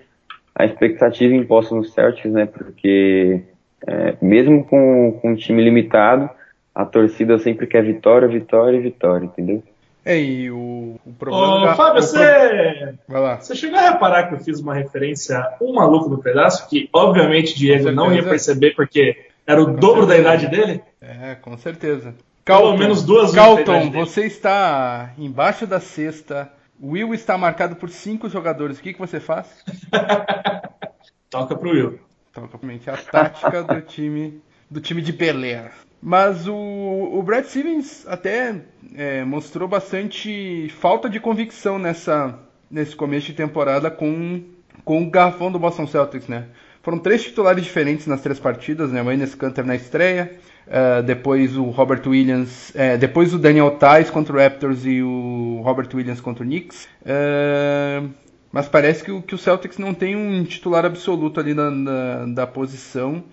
a 0.55 0.65
expectativa 0.65 1.33
imposta 1.33 1.75
nos 1.75 1.93
Celtics, 1.93 2.31
né? 2.31 2.45
Porque 2.45 3.43
é, 3.87 4.15
mesmo 4.21 4.63
com, 4.65 5.17
com 5.21 5.31
um 5.31 5.35
time 5.35 5.63
limitado, 5.63 6.29
a 6.73 6.85
torcida 6.85 7.37
sempre 7.37 7.67
quer 7.67 7.83
vitória, 7.83 8.27
vitória 8.27 8.77
e 8.77 8.81
vitória, 8.81 9.25
entendeu? 9.25 9.63
É, 10.09 10.19
e 10.19 10.49
o, 10.49 10.99
o 11.05 11.13
problema. 11.13 11.71
Ô, 11.71 11.75
Fábio, 11.75 12.01
você, 12.01 12.95
você 13.39 13.55
chegou 13.55 13.77
a 13.77 13.91
reparar 13.91 14.27
que 14.27 14.33
eu 14.33 14.39
fiz 14.39 14.59
uma 14.59 14.73
referência 14.73 15.37
a 15.37 15.57
um 15.61 15.73
maluco 15.73 16.09
no 16.09 16.17
pedaço, 16.17 16.67
que 16.67 16.89
obviamente 16.91 17.55
Diego 17.55 17.91
não 17.91 18.11
ia 18.11 18.23
perceber 18.23 18.71
porque 18.75 19.25
era 19.45 19.61
o 19.61 19.67
com 19.67 19.75
dobro 19.75 20.07
certeza. 20.07 20.23
da 20.23 20.35
idade 20.35 20.47
dele? 20.47 20.81
É, 20.99 21.35
com 21.35 21.55
certeza. 21.57 22.15
Calton, 22.43 22.69
Pelo 22.69 22.79
menos 22.79 23.03
duas 23.03 23.31
vezes. 23.31 23.65
Calton, 23.65 23.91
você 23.91 24.25
está 24.25 25.11
embaixo 25.15 25.67
da 25.67 25.79
cesta 25.79 26.51
Will 26.81 27.13
está 27.13 27.37
marcado 27.37 27.75
por 27.75 27.89
cinco 27.89 28.27
jogadores. 28.29 28.79
O 28.79 28.81
que, 28.81 28.93
que 28.93 28.99
você 28.99 29.19
faz? 29.19 29.63
Toca 31.29 31.55
pro 31.55 31.69
Will. 31.69 31.99
Toca 32.33 32.57
a 32.57 32.97
tática 32.97 33.63
do 33.63 33.81
time 33.81 34.41
do 34.71 34.81
time 34.81 35.03
de 35.03 35.11
Belém. 35.11 35.65
Mas 36.01 36.47
o, 36.47 36.55
o 36.55 37.21
Brad 37.23 37.45
Stevens 37.45 38.05
até 38.07 38.55
é, 38.95 39.23
mostrou 39.25 39.67
bastante 39.67 40.69
falta 40.79 41.09
de 41.09 41.19
convicção 41.19 41.77
nessa, 41.77 42.39
nesse 42.71 42.95
começo 42.95 43.27
de 43.27 43.33
temporada 43.33 43.91
com, 43.91 44.41
com 44.85 45.03
o 45.03 45.09
garrafão 45.09 45.51
do 45.51 45.59
Boston 45.59 45.87
Celtics, 45.87 46.27
né? 46.27 46.45
Foram 46.81 46.99
três 46.99 47.23
titulares 47.23 47.63
diferentes 47.63 48.07
nas 48.07 48.21
três 48.21 48.39
partidas, 48.39 48.91
né? 48.91 49.03
O 49.03 49.11
Enes 49.11 49.35
Kanter 49.35 49.65
na 49.65 49.75
estreia, 49.75 50.39
Uh, 50.69 51.01
depois 51.01 51.57
o 51.57 51.63
Robert 51.63 52.03
Williams, 52.05 52.69
uh, 52.69 52.95
depois 52.99 53.33
o 53.33 53.39
Daniel 53.39 53.79
Tice 53.79 54.11
contra 54.11 54.35
o 54.35 54.39
Raptors 54.39 54.85
e 54.85 55.01
o 55.01 55.61
Robert 55.63 55.89
Williams 55.91 56.21
contra 56.21 56.43
o 56.43 56.47
Knicks. 56.47 56.87
Uh, 57.01 58.07
mas 58.51 58.67
parece 58.67 59.03
que 59.03 59.11
o, 59.11 59.19
que 59.19 59.33
o 59.33 59.37
Celtics 59.37 59.79
não 59.79 59.95
tem 59.95 60.15
um 60.15 60.43
titular 60.43 60.85
absoluto 60.85 61.39
ali 61.39 61.55
na 61.55 62.27
da 62.27 62.45
posição, 62.45 63.23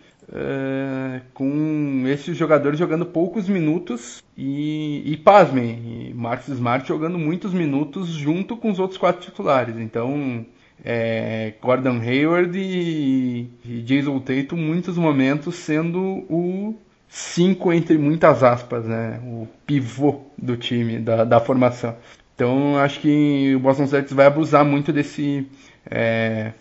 com 1.34 2.02
esses 2.06 2.36
jogadores 2.36 2.78
jogando 2.78 3.06
poucos 3.06 3.48
minutos 3.48 4.22
e, 4.36 5.02
e 5.04 5.16
pasmem, 5.16 6.10
e 6.10 6.14
Marcus 6.14 6.48
Smart 6.48 6.86
jogando 6.86 7.18
muitos 7.18 7.52
minutos 7.52 8.08
junto 8.08 8.56
com 8.56 8.70
os 8.70 8.78
outros 8.78 8.98
quatro 8.98 9.22
titulares. 9.22 9.76
Então, 9.76 10.44
é, 10.84 11.54
Gordon 11.62 12.00
Hayward 12.00 12.58
e, 12.58 13.48
e 13.64 13.82
Jason 13.82 14.18
Tatum 14.18 14.56
muitos 14.56 14.98
momentos 14.98 15.54
sendo 15.56 16.00
o 16.28 16.74
cinco 17.08 17.72
entre 17.72 17.96
muitas 17.96 18.42
aspas, 18.42 18.84
né? 18.84 19.20
O 19.24 19.48
pivô 19.66 20.20
do 20.36 20.56
time, 20.56 20.98
da, 20.98 21.24
da 21.24 21.40
formação. 21.40 21.96
Então 22.34 22.76
acho 22.78 23.00
que 23.00 23.54
o 23.54 23.60
Boston 23.60 23.86
Celtics 23.86 24.12
vai 24.12 24.26
abusar 24.26 24.64
muito 24.64 24.92
desse 24.92 25.46
é, 25.90 26.52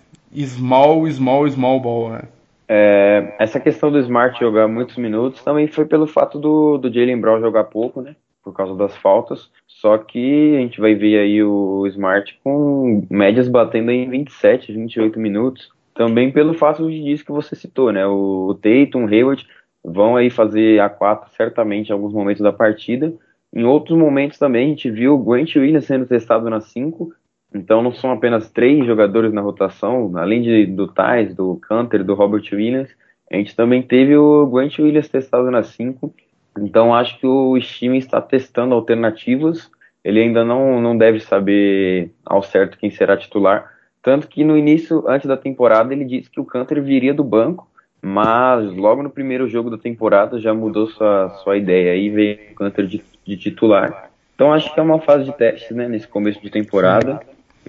small, 0.46 1.10
small, 1.12 1.50
small 1.50 1.80
ball, 1.82 2.12
né? 2.12 2.22
É, 2.68 3.36
essa 3.40 3.60
questão 3.60 3.92
do 3.92 4.00
Smart 4.00 4.40
jogar 4.40 4.68
muitos 4.68 4.98
minutos 4.98 5.44
também 5.44 5.68
foi 5.68 5.86
pelo 5.86 6.08
fato 6.08 6.40
do, 6.40 6.78
do 6.78 6.92
Jalen 6.92 7.20
Brown 7.20 7.40
jogar 7.40 7.66
pouco, 7.66 8.02
né? 8.02 8.16
Por 8.44 8.54
causa 8.54 8.76
das 8.76 8.96
faltas. 8.98 9.50
Só 9.68 9.98
que 9.98 10.56
a 10.56 10.60
gente 10.60 10.80
vai 10.80 10.96
ver 10.96 11.20
aí 11.20 11.44
o 11.44 11.86
Smart 11.88 12.40
com 12.44 13.06
médias 13.10 13.48
batendo 13.48 13.92
em 13.92 14.10
27, 14.10 14.72
28 14.72 15.20
minutos. 15.20 15.70
Também 15.94 16.32
pelo 16.32 16.54
fato 16.54 16.90
disso 16.90 17.26
que 17.26 17.32
você 17.32 17.56
citou, 17.56 17.92
né? 17.92 18.06
O, 18.06 18.48
o 18.50 18.54
Tatum, 18.56 19.06
o 19.06 19.08
Hayward 19.08 19.48
vão 19.84 20.16
aí 20.16 20.30
fazer 20.30 20.80
a 20.80 20.90
4 20.90 21.32
certamente 21.36 21.90
em 21.90 21.94
alguns 21.94 22.14
momentos 22.14 22.42
da 22.42 22.52
partida. 22.52 23.14
Em 23.54 23.64
outros 23.64 23.98
momentos 23.98 24.38
também 24.38 24.66
a 24.66 24.70
gente 24.70 24.90
viu 24.90 25.16
o 25.16 25.24
Grant 25.24 25.56
Williams 25.56 25.86
sendo 25.86 26.06
testado 26.06 26.50
na 26.50 26.60
5, 26.60 27.14
então 27.56 27.82
não 27.82 27.94
são 27.94 28.12
apenas 28.12 28.50
três 28.50 28.86
jogadores 28.86 29.32
na 29.32 29.40
rotação, 29.40 30.12
além 30.18 30.42
de, 30.42 30.66
do 30.66 30.88
Thais, 30.88 31.34
do 31.34 31.56
Canter, 31.56 32.04
do 32.04 32.14
Robert 32.14 32.44
Williams, 32.52 32.90
A 33.32 33.38
gente 33.38 33.56
também 33.56 33.82
teve 33.82 34.16
o 34.18 34.46
Grant 34.46 34.78
Williams 34.78 35.08
testado 35.08 35.50
na 35.50 35.64
5, 35.64 36.14
então 36.60 36.94
acho 36.94 37.18
que 37.18 37.26
o 37.26 37.58
time 37.60 37.98
está 37.98 38.22
testando 38.22 38.76
alternativas. 38.76 39.72
Ele 40.04 40.22
ainda 40.22 40.44
não, 40.44 40.82
não 40.82 40.98
deve 40.98 41.22
saber 41.22 42.12
ao 42.26 42.44
certo 42.44 42.78
quem 42.78 42.92
será 42.92 43.16
titular. 43.16 43.72
Tanto 44.04 44.28
que 44.28 44.44
no 44.44 44.58
início, 44.58 45.04
antes 45.08 45.28
da 45.28 45.38
temporada, 45.38 45.94
ele 45.94 46.06
disse 46.06 46.30
que 46.30 46.40
o 46.40 46.46
Canter 46.46 46.84
viria 46.84 47.14
do 47.14 47.24
banco, 47.24 47.68
mas 48.02 48.66
logo 48.76 49.02
no 49.02 49.10
primeiro 49.10 49.48
jogo 49.48 49.70
da 49.70 49.78
temporada 49.78 50.40
já 50.40 50.54
mudou 50.54 50.88
sua, 50.88 51.30
sua 51.42 51.58
ideia 51.58 51.96
e 51.96 52.10
veio 52.10 52.38
o 52.52 52.56
Canter 52.56 52.86
de, 52.86 53.02
de 53.26 53.38
titular. 53.38 54.12
Então 54.36 54.54
acho 54.54 54.72
que 54.74 54.80
é 54.80 54.84
uma 54.84 55.00
fase 55.00 55.24
de 55.24 55.34
teste 55.36 55.74
né, 55.74 55.88
nesse 55.88 56.08
começo 56.08 56.42
de 56.42 56.52
temporada, 56.52 57.22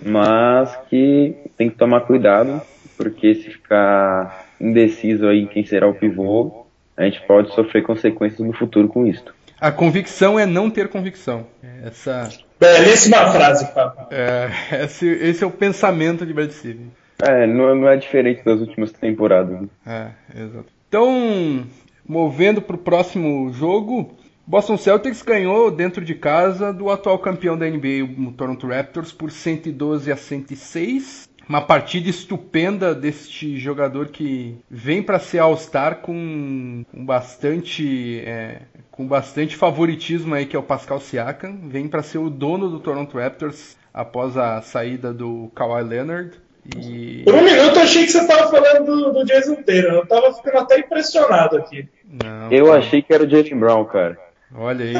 mas 0.04 0.76
que 0.88 1.34
tem 1.56 1.70
que 1.70 1.76
tomar 1.76 2.02
cuidado, 2.02 2.60
porque 2.96 3.34
se 3.34 3.50
ficar 3.50 4.46
indeciso 4.60 5.26
aí 5.26 5.46
quem 5.46 5.64
será 5.64 5.88
o 5.88 5.94
pivô, 5.94 6.66
a 6.96 7.04
gente 7.04 7.20
pode 7.26 7.54
sofrer 7.54 7.82
consequências 7.82 8.40
no 8.40 8.52
futuro 8.52 8.88
com 8.88 9.06
isso. 9.06 9.24
A 9.60 9.72
convicção 9.72 10.38
é 10.38 10.44
não 10.44 10.70
ter 10.70 10.88
convicção. 10.88 11.46
Essa... 11.82 12.28
Belíssima 12.60 13.30
frase, 13.32 13.66
Fábio. 13.72 14.06
É, 14.10 14.84
esse, 14.84 15.06
esse, 15.06 15.44
é 15.44 15.46
o 15.46 15.50
pensamento 15.50 16.26
de 16.26 16.32
Brad 16.32 16.50
Stevens. 16.50 16.88
É, 17.22 17.46
não, 17.46 17.74
não, 17.74 17.88
é 17.88 17.96
diferente 17.96 18.44
das 18.44 18.60
últimas 18.60 18.92
temporadas. 18.92 19.60
Né? 19.60 19.68
É, 19.86 20.42
exato. 20.42 20.66
Então, 20.88 21.66
movendo 22.06 22.60
para 22.62 22.76
o 22.76 22.78
próximo 22.78 23.50
jogo, 23.52 24.14
Boston 24.46 24.76
Celtics 24.76 25.22
ganhou 25.22 25.70
dentro 25.70 26.04
de 26.04 26.14
casa 26.14 26.72
do 26.72 26.88
atual 26.88 27.18
campeão 27.18 27.58
da 27.58 27.66
NBA, 27.68 28.04
o 28.18 28.32
Toronto 28.32 28.68
Raptors, 28.68 29.12
por 29.12 29.30
112 29.30 30.12
a 30.12 30.16
106 30.16 31.26
uma 31.48 31.62
partida 31.62 32.10
estupenda 32.10 32.94
deste 32.94 33.56
jogador 33.56 34.08
que 34.08 34.56
vem 34.68 35.02
para 35.02 35.18
ser 35.18 35.38
All-Star 35.38 35.96
com, 36.00 36.84
com, 36.90 37.06
bastante 37.06 38.20
é, 38.26 38.62
com 38.90 39.06
bastante 39.06 39.54
favoritismo 39.54 40.34
aí 40.34 40.44
que 40.44 40.56
é 40.56 40.58
o 40.58 40.62
Pascal 40.62 41.00
Siakam, 41.00 41.56
vem 41.68 41.86
para 41.86 42.02
ser 42.02 42.18
o 42.18 42.28
dono 42.28 42.68
do 42.68 42.80
Toronto 42.80 43.16
Raptors 43.16 43.76
após 43.94 44.36
a 44.36 44.60
saída 44.60 45.12
do 45.12 45.50
Kawhi 45.54 45.84
Leonard. 45.84 46.32
E... 46.76 47.22
Por 47.24 47.34
um 47.34 47.42
minuto 47.42 47.76
eu 47.76 47.82
achei 47.82 48.04
que 48.04 48.10
você 48.10 48.18
estava 48.18 48.50
falando 48.50 48.84
do, 48.84 49.12
do 49.12 49.24
Jason 49.24 49.62
Taylor, 49.62 49.92
eu 49.92 50.02
estava 50.02 50.34
ficando 50.34 50.58
até 50.58 50.80
impressionado 50.80 51.56
aqui. 51.58 51.88
Não, 52.04 52.50
eu 52.50 52.66
cara. 52.66 52.78
achei 52.78 53.02
que 53.02 53.14
era 53.14 53.22
o 53.22 53.30
Jalen 53.30 53.56
Brown, 53.56 53.84
cara. 53.84 54.25
Olha 54.56 54.84
aí. 54.84 54.94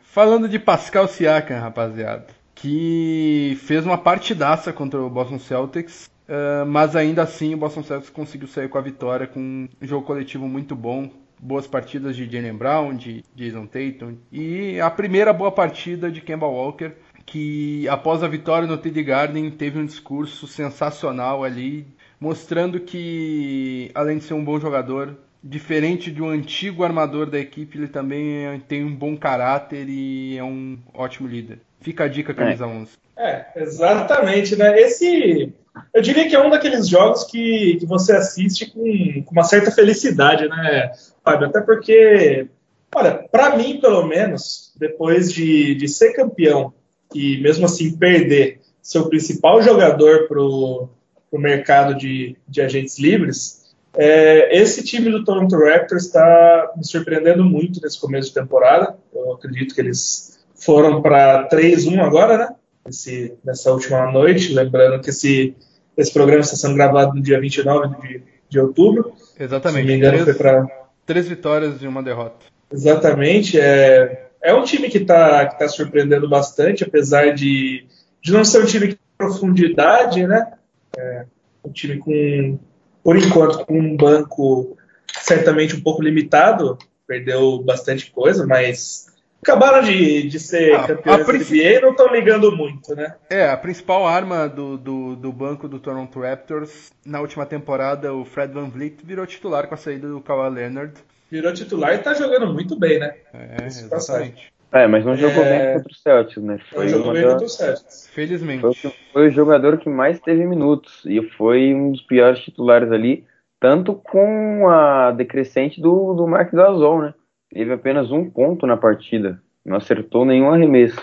Falando 0.00 0.48
de 0.48 0.58
Pascal 0.58 1.08
Siakam, 1.08 1.60
rapaziada 1.60 2.26
que 2.64 3.58
fez 3.60 3.84
uma 3.84 3.98
partidaça 3.98 4.72
contra 4.72 4.98
o 4.98 5.10
Boston 5.10 5.38
Celtics, 5.38 6.08
uh, 6.26 6.64
mas 6.64 6.96
ainda 6.96 7.22
assim 7.22 7.52
o 7.52 7.58
Boston 7.58 7.82
Celtics 7.82 8.08
conseguiu 8.08 8.48
sair 8.48 8.70
com 8.70 8.78
a 8.78 8.80
vitória 8.80 9.26
com 9.26 9.38
um 9.38 9.86
jogo 9.86 10.06
coletivo 10.06 10.48
muito 10.48 10.74
bom, 10.74 11.10
boas 11.38 11.66
partidas 11.66 12.16
de 12.16 12.24
Jalen 12.24 12.54
Brown, 12.54 12.96
de 12.96 13.22
Jason 13.34 13.66
Tatum 13.66 14.16
e 14.32 14.80
a 14.80 14.88
primeira 14.88 15.30
boa 15.30 15.52
partida 15.52 16.10
de 16.10 16.22
Kemba 16.22 16.46
Walker, 16.46 16.92
que 17.26 17.86
após 17.88 18.22
a 18.22 18.28
vitória 18.28 18.66
no 18.66 18.78
TD 18.78 19.02
Garden 19.02 19.50
teve 19.50 19.78
um 19.78 19.84
discurso 19.84 20.46
sensacional 20.46 21.44
ali, 21.44 21.86
mostrando 22.18 22.80
que 22.80 23.90
além 23.94 24.16
de 24.16 24.24
ser 24.24 24.32
um 24.32 24.44
bom 24.44 24.58
jogador, 24.58 25.18
diferente 25.46 26.10
de 26.10 26.22
um 26.22 26.30
antigo 26.30 26.82
armador 26.82 27.26
da 27.26 27.38
equipe, 27.38 27.76
ele 27.76 27.88
também 27.88 28.58
tem 28.66 28.82
um 28.82 28.96
bom 28.96 29.14
caráter 29.14 29.86
e 29.86 30.38
é 30.38 30.42
um 30.42 30.78
ótimo 30.94 31.28
líder. 31.28 31.60
Fica 31.82 32.04
a 32.04 32.08
dica, 32.08 32.32
camisa 32.32 32.64
é. 32.64 32.66
11. 32.66 32.90
É, 33.16 33.44
exatamente, 33.56 34.56
né? 34.56 34.80
Esse, 34.80 35.52
eu 35.92 36.00
diria 36.00 36.26
que 36.26 36.34
é 36.34 36.42
um 36.42 36.48
daqueles 36.48 36.88
jogos 36.88 37.24
que, 37.24 37.76
que 37.78 37.84
você 37.84 38.16
assiste 38.16 38.72
com, 38.72 39.22
com 39.22 39.32
uma 39.32 39.44
certa 39.44 39.70
felicidade, 39.70 40.48
né, 40.48 40.92
Fábio? 41.22 41.48
Até 41.48 41.60
porque, 41.60 42.48
olha, 42.94 43.12
para 43.30 43.54
mim, 43.54 43.78
pelo 43.80 44.06
menos, 44.06 44.72
depois 44.76 45.30
de, 45.30 45.74
de 45.74 45.86
ser 45.88 46.14
campeão 46.14 46.72
e 47.14 47.38
mesmo 47.42 47.66
assim 47.66 47.94
perder 47.98 48.60
seu 48.80 49.10
principal 49.10 49.60
jogador 49.62 50.26
para 50.26 50.40
o 50.40 50.88
mercado 51.34 51.94
de, 51.94 52.34
de 52.48 52.62
agentes 52.62 52.98
livres, 52.98 53.63
é, 53.96 54.56
esse 54.56 54.82
time 54.82 55.10
do 55.10 55.24
Toronto 55.24 55.56
Raptors 55.56 56.06
está 56.06 56.72
me 56.76 56.84
surpreendendo 56.84 57.44
muito 57.44 57.80
nesse 57.80 58.00
começo 58.00 58.28
de 58.28 58.34
temporada. 58.34 58.96
Eu 59.14 59.32
acredito 59.34 59.74
que 59.74 59.80
eles 59.80 60.44
foram 60.54 61.00
para 61.00 61.48
3-1 61.48 62.00
agora, 62.00 62.38
né? 62.38 62.48
Esse, 62.88 63.34
nessa 63.44 63.72
última 63.72 64.10
noite. 64.10 64.52
Lembrando 64.52 65.00
que 65.00 65.10
esse, 65.10 65.54
esse 65.96 66.12
programa 66.12 66.40
está 66.40 66.56
sendo 66.56 66.74
gravado 66.74 67.14
no 67.14 67.22
dia 67.22 67.40
29 67.40 67.96
de, 68.00 68.22
de 68.48 68.60
outubro. 68.60 69.12
Exatamente. 69.38 69.82
Se 69.82 69.86
me 69.86 69.96
engano, 69.96 70.18
três, 70.18 70.24
foi 70.24 70.34
para. 70.34 70.66
Três 71.06 71.28
vitórias 71.28 71.82
e 71.82 71.86
uma 71.86 72.02
derrota. 72.02 72.46
Exatamente. 72.72 73.58
É, 73.60 74.28
é 74.42 74.52
um 74.52 74.64
time 74.64 74.90
que 74.90 74.98
está 74.98 75.46
que 75.46 75.58
tá 75.58 75.68
surpreendendo 75.68 76.28
bastante, 76.28 76.82
apesar 76.82 77.32
de, 77.32 77.86
de 78.20 78.32
não 78.32 78.44
ser 78.44 78.60
um 78.60 78.66
time 78.66 78.88
de 78.88 78.98
profundidade, 79.16 80.26
né? 80.26 80.52
É, 80.96 81.24
um 81.64 81.70
time 81.70 81.98
com, 81.98 82.58
por 83.04 83.18
enquanto, 83.18 83.66
com 83.66 83.78
um 83.78 83.94
banco 83.94 84.76
certamente 85.20 85.76
um 85.76 85.80
pouco 85.82 86.02
limitado. 86.02 86.78
Perdeu 87.06 87.62
bastante 87.62 88.10
coisa, 88.10 88.46
mas 88.46 89.12
acabaram 89.42 89.82
de, 89.82 90.26
de 90.26 90.40
ser 90.40 90.74
ah, 90.74 90.86
campeões 90.86 91.26
da 91.26 91.32
NBA 91.34 91.54
e 91.54 91.80
não 91.80 91.90
estão 91.90 92.10
ligando 92.10 92.56
muito, 92.56 92.96
né? 92.96 93.14
É, 93.28 93.50
a 93.50 93.56
principal 93.58 94.06
arma 94.06 94.48
do, 94.48 94.78
do, 94.78 95.14
do, 95.16 95.30
banco 95.30 95.68
do 95.68 95.78
Toronto 95.78 96.18
Raptors 96.18 96.90
na 97.04 97.20
última 97.20 97.44
temporada, 97.44 98.14
o 98.14 98.24
Fred 98.24 98.54
Van 98.54 98.70
Vliet, 98.70 99.04
virou 99.04 99.26
titular 99.26 99.68
com 99.68 99.74
a 99.74 99.76
saída 99.76 100.08
do 100.08 100.22
Kawhi 100.22 100.48
Leonard. 100.48 100.94
Virou 101.30 101.52
titular 101.52 101.94
e 101.94 101.98
tá 101.98 102.14
jogando 102.14 102.54
muito 102.54 102.78
bem, 102.78 102.98
né? 102.98 103.14
É, 103.34 103.66
exatamente. 103.66 104.53
É, 104.74 104.86
mas 104.88 105.04
não 105.04 105.16
jogou 105.16 105.44
é... 105.44 105.58
bem 105.58 105.74
contra 105.74 105.92
o 105.92 105.96
Celtics, 105.96 106.42
né? 106.42 106.58
Foi 106.70 106.84
não 106.86 106.88
jogou 106.90 107.12
bem 107.12 107.22
contra 107.22 107.46
o 107.46 107.48
Celtics. 107.48 108.10
Felizmente. 108.12 108.60
Foi, 108.60 108.92
foi, 109.12 109.28
o 109.28 109.30
jogador 109.30 109.78
que 109.78 109.88
mais 109.88 110.18
teve 110.20 110.44
minutos 110.44 111.02
e 111.06 111.22
foi 111.30 111.72
um 111.72 111.92
dos 111.92 112.02
piores 112.02 112.40
titulares 112.40 112.90
ali, 112.90 113.24
tanto 113.60 113.94
com 113.94 114.68
a 114.68 115.12
decrescente 115.12 115.80
do, 115.80 116.12
do 116.14 116.26
Mark 116.26 116.52
Gasol, 116.52 117.02
né? 117.02 117.14
teve 117.54 117.72
apenas 117.72 118.10
um 118.10 118.28
ponto 118.28 118.66
na 118.66 118.76
partida, 118.76 119.40
não 119.64 119.76
acertou 119.76 120.24
nenhum 120.24 120.50
arremesso. 120.50 121.00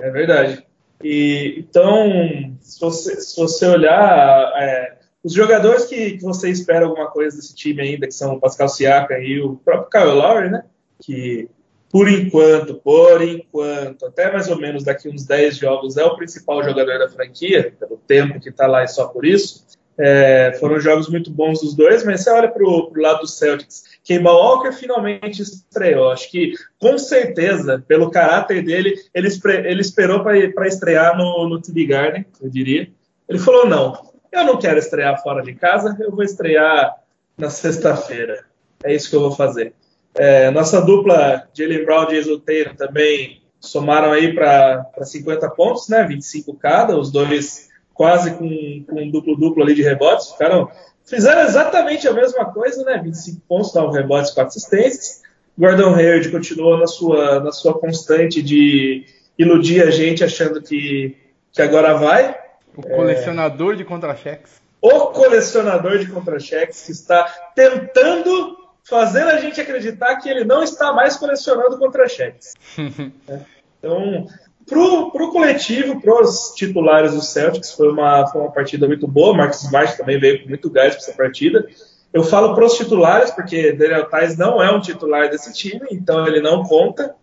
É 0.00 0.10
verdade. 0.10 0.62
E, 1.02 1.56
então, 1.58 2.54
se 2.60 2.78
você, 2.78 3.20
se 3.20 3.40
você 3.40 3.66
olhar, 3.66 4.52
é, 4.56 4.98
os 5.24 5.32
jogadores 5.32 5.86
que, 5.86 6.18
que, 6.18 6.22
você 6.22 6.50
espera 6.50 6.84
alguma 6.84 7.10
coisa 7.10 7.36
desse 7.36 7.54
time 7.54 7.80
ainda, 7.80 8.06
que 8.06 8.12
são 8.12 8.34
o 8.34 8.40
Pascal 8.40 8.68
Siaka 8.68 9.18
e 9.18 9.40
o 9.40 9.56
próprio 9.56 9.90
Kyle 9.90 10.14
Lowry, 10.14 10.50
né? 10.50 10.64
Que 11.02 11.48
por 11.94 12.08
enquanto, 12.08 12.74
por 12.74 13.22
enquanto, 13.22 14.06
até 14.06 14.32
mais 14.32 14.48
ou 14.48 14.58
menos 14.58 14.82
daqui 14.82 15.08
uns 15.08 15.24
10 15.24 15.56
jogos, 15.56 15.96
é 15.96 16.04
o 16.04 16.16
principal 16.16 16.60
jogador 16.64 16.98
da 16.98 17.08
franquia, 17.08 17.72
pelo 17.78 17.96
tempo 17.98 18.40
que 18.40 18.48
está 18.48 18.66
lá 18.66 18.82
e 18.82 18.88
só 18.88 19.06
por 19.06 19.24
isso. 19.24 19.64
É, 19.96 20.56
foram 20.58 20.80
jogos 20.80 21.08
muito 21.08 21.30
bons 21.30 21.60
dos 21.60 21.72
dois, 21.72 22.04
mas 22.04 22.22
você 22.22 22.30
olha 22.30 22.48
para 22.48 22.64
o 22.64 22.92
lado 22.96 23.20
do 23.20 23.28
Celtics. 23.28 23.84
Kemba 24.02 24.32
Walker 24.32 24.72
finalmente 24.72 25.40
estreou. 25.40 26.10
Acho 26.10 26.28
que, 26.32 26.54
com 26.80 26.98
certeza, 26.98 27.84
pelo 27.86 28.10
caráter 28.10 28.64
dele, 28.64 28.96
ele, 29.14 29.28
ele 29.46 29.80
esperou 29.80 30.24
para 30.24 30.66
estrear 30.66 31.16
no, 31.16 31.48
no 31.48 31.62
TD 31.62 31.86
Garden, 31.86 32.26
eu 32.42 32.50
diria. 32.50 32.90
Ele 33.28 33.38
falou: 33.38 33.68
não, 33.68 34.10
eu 34.32 34.44
não 34.44 34.58
quero 34.58 34.80
estrear 34.80 35.22
fora 35.22 35.44
de 35.44 35.54
casa, 35.54 35.96
eu 36.00 36.10
vou 36.10 36.24
estrear 36.24 36.92
na 37.38 37.50
sexta-feira. 37.50 38.44
É 38.82 38.92
isso 38.92 39.08
que 39.08 39.14
eu 39.14 39.20
vou 39.20 39.30
fazer. 39.30 39.74
É, 40.16 40.50
nossa 40.50 40.80
dupla, 40.80 41.48
Jalen 41.52 41.84
Brown 41.84 42.10
e 42.10 42.14
Jason 42.14 42.38
Taylor, 42.38 42.74
também 42.76 43.42
somaram 43.60 44.12
aí 44.12 44.32
para 44.32 44.86
50 45.02 45.50
pontos, 45.50 45.88
né? 45.88 46.04
25 46.04 46.54
cada, 46.54 46.96
os 46.96 47.10
dois 47.10 47.68
quase 47.92 48.32
com, 48.32 48.84
com 48.88 49.02
um 49.02 49.10
duplo-duplo 49.10 49.62
ali 49.62 49.74
de 49.74 49.82
rebotes, 49.82 50.32
ficaram, 50.32 50.68
fizeram 51.04 51.42
exatamente 51.42 52.06
a 52.08 52.12
mesma 52.12 52.44
coisa, 52.46 52.84
né? 52.84 53.00
25 53.02 53.40
pontos, 53.48 53.74
9 53.74 53.98
rebotes, 53.98 54.32
4 54.32 54.48
assistências. 54.48 55.22
Gordon 55.56 55.94
Hayward 55.94 56.30
continuou 56.30 56.76
na 56.76 56.86
sua, 56.86 57.40
na 57.40 57.52
sua 57.52 57.78
constante 57.78 58.42
de 58.42 59.06
iludir 59.38 59.82
a 59.82 59.90
gente 59.90 60.24
achando 60.24 60.60
que, 60.60 61.16
que 61.52 61.62
agora 61.62 61.94
vai. 61.94 62.36
O 62.76 62.82
colecionador 62.82 63.74
é... 63.74 63.76
de 63.76 63.84
contra-cheques. 63.84 64.60
O 64.80 65.06
colecionador 65.06 65.98
de 65.98 66.06
contra-cheques 66.08 66.82
que 66.84 66.92
está 66.92 67.24
tentando 67.54 68.63
fazer 68.88 69.22
a 69.22 69.38
gente 69.38 69.60
acreditar 69.60 70.16
que 70.16 70.28
ele 70.28 70.44
não 70.44 70.62
está 70.62 70.92
mais 70.92 71.16
colecionando 71.16 71.78
contra-cheques. 71.78 72.54
é. 73.28 73.40
Então, 73.78 74.26
Pro, 74.66 75.10
pro 75.10 75.30
coletivo, 75.30 76.00
pros 76.00 76.54
titulares 76.56 77.12
do 77.12 77.20
Celtics, 77.20 77.72
foi 77.72 77.90
uma, 77.90 78.26
foi 78.26 78.40
uma 78.40 78.50
partida 78.50 78.86
muito 78.86 79.06
boa. 79.06 79.36
Marcos 79.36 79.62
Smart 79.62 79.96
também 79.96 80.18
veio 80.18 80.42
com 80.42 80.48
muito 80.48 80.70
gás 80.70 80.94
para 80.94 81.02
essa 81.02 81.12
partida. 81.12 81.66
Eu 82.12 82.22
falo 82.22 82.54
pros 82.54 82.74
titulares, 82.76 83.30
porque 83.30 83.72
Daniel 83.72 84.06
Tais 84.06 84.38
não 84.38 84.62
é 84.62 84.70
um 84.74 84.80
titular 84.80 85.28
desse 85.28 85.52
time, 85.52 85.86
então 85.90 86.26
ele 86.26 86.40
não 86.40 86.62
conta. 86.62 87.14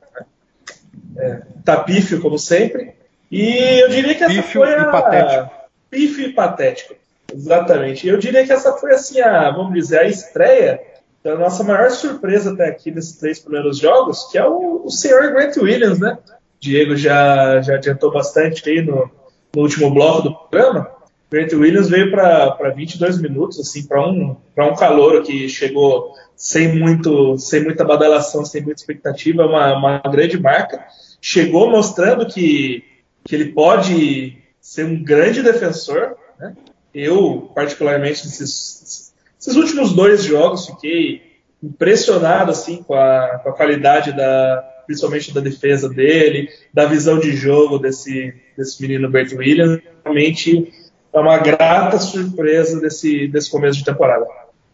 É, 1.18 1.42
tá 1.66 1.78
pífio, 1.78 2.22
como 2.22 2.38
sempre. 2.38 2.94
E 3.32 3.80
eu 3.82 3.90
diria 3.90 4.14
que 4.14 4.24
essa 4.24 4.34
pífio 4.34 4.62
foi 4.62 4.76
a... 4.76 4.82
e 4.82 4.92
patético. 4.92 5.52
Pífio 5.90 6.28
e 6.28 6.34
patético. 6.34 6.96
Exatamente. 7.34 8.08
Eu 8.08 8.18
diria 8.18 8.46
que 8.46 8.52
essa 8.52 8.74
foi, 8.74 8.94
assim, 8.94 9.20
a, 9.20 9.50
vamos 9.50 9.74
dizer, 9.74 10.00
a 10.00 10.08
estreia 10.08 10.80
da 11.24 11.36
nossa 11.38 11.64
maior 11.64 11.90
surpresa 11.92 12.52
até 12.52 12.68
aqui 12.68 12.92
nesses 12.92 13.18
três 13.18 13.40
primeiros 13.40 13.78
jogos, 13.78 14.28
que 14.32 14.38
é 14.38 14.46
o, 14.46 14.84
o 14.86 14.90
senhor 14.90 15.32
Grant 15.32 15.56
Williams, 15.58 16.00
né? 16.00 16.18
Diego 16.60 16.96
já, 16.96 17.62
já 17.62 17.76
adiantou 17.76 18.12
bastante 18.12 18.68
aí 18.70 18.82
no, 18.82 19.10
no 19.56 19.62
último 19.62 19.92
bloco 19.92 20.22
do 20.22 20.36
programa. 20.36 20.90
Grant 21.32 21.54
Williams 21.54 21.90
veio 21.90 22.12
para 22.12 22.70
22 22.76 23.22
minutos, 23.22 23.60
assim, 23.60 23.88
para 23.88 24.06
um, 24.06 24.36
um 24.58 24.76
calor 24.76 25.24
que 25.24 25.48
chegou 25.48 26.14
sem, 26.36 26.78
muito, 26.78 27.38
sem 27.38 27.64
muita 27.64 27.86
badalação, 27.86 28.44
sem 28.44 28.62
muita 28.62 28.82
expectativa, 28.82 29.46
uma, 29.46 29.74
uma 29.78 29.98
grande 30.00 30.40
marca. 30.40 30.84
Chegou 31.22 31.70
mostrando 31.70 32.26
que, 32.26 32.84
que 33.24 33.34
ele 33.34 33.54
pode 33.54 34.38
ser 34.60 34.86
um 34.86 35.02
grande 35.02 35.42
defensor. 35.42 36.18
Né? 36.38 36.54
Eu, 36.94 37.50
particularmente, 37.56 38.26
nesses, 38.26 39.11
nesses 39.42 39.56
últimos 39.56 39.94
dois 39.94 40.24
jogos, 40.24 40.68
fiquei 40.68 41.22
impressionado 41.64 42.52
assim, 42.52 42.84
com, 42.84 42.94
a, 42.94 43.40
com 43.44 43.50
a 43.50 43.54
qualidade 43.54 44.16
da, 44.16 44.64
principalmente 44.86 45.34
da 45.34 45.42
defesa 45.42 45.90
dele, 45.90 46.48
da 46.74 46.86
visão 46.86 47.20
de 47.20 47.36
jogo 47.36 47.80
desse, 47.80 48.34
desse 48.56 48.82
menino 48.82 49.10
Bert 49.10 49.34
Williams. 49.34 49.82
Realmente 50.04 50.72
é 51.14 51.20
uma 51.20 51.38
grata 51.40 51.98
surpresa 51.98 52.80
desse, 52.80 53.28
desse 53.28 53.50
começo 53.50 53.80
de 53.80 53.86
temporada. 53.86 54.26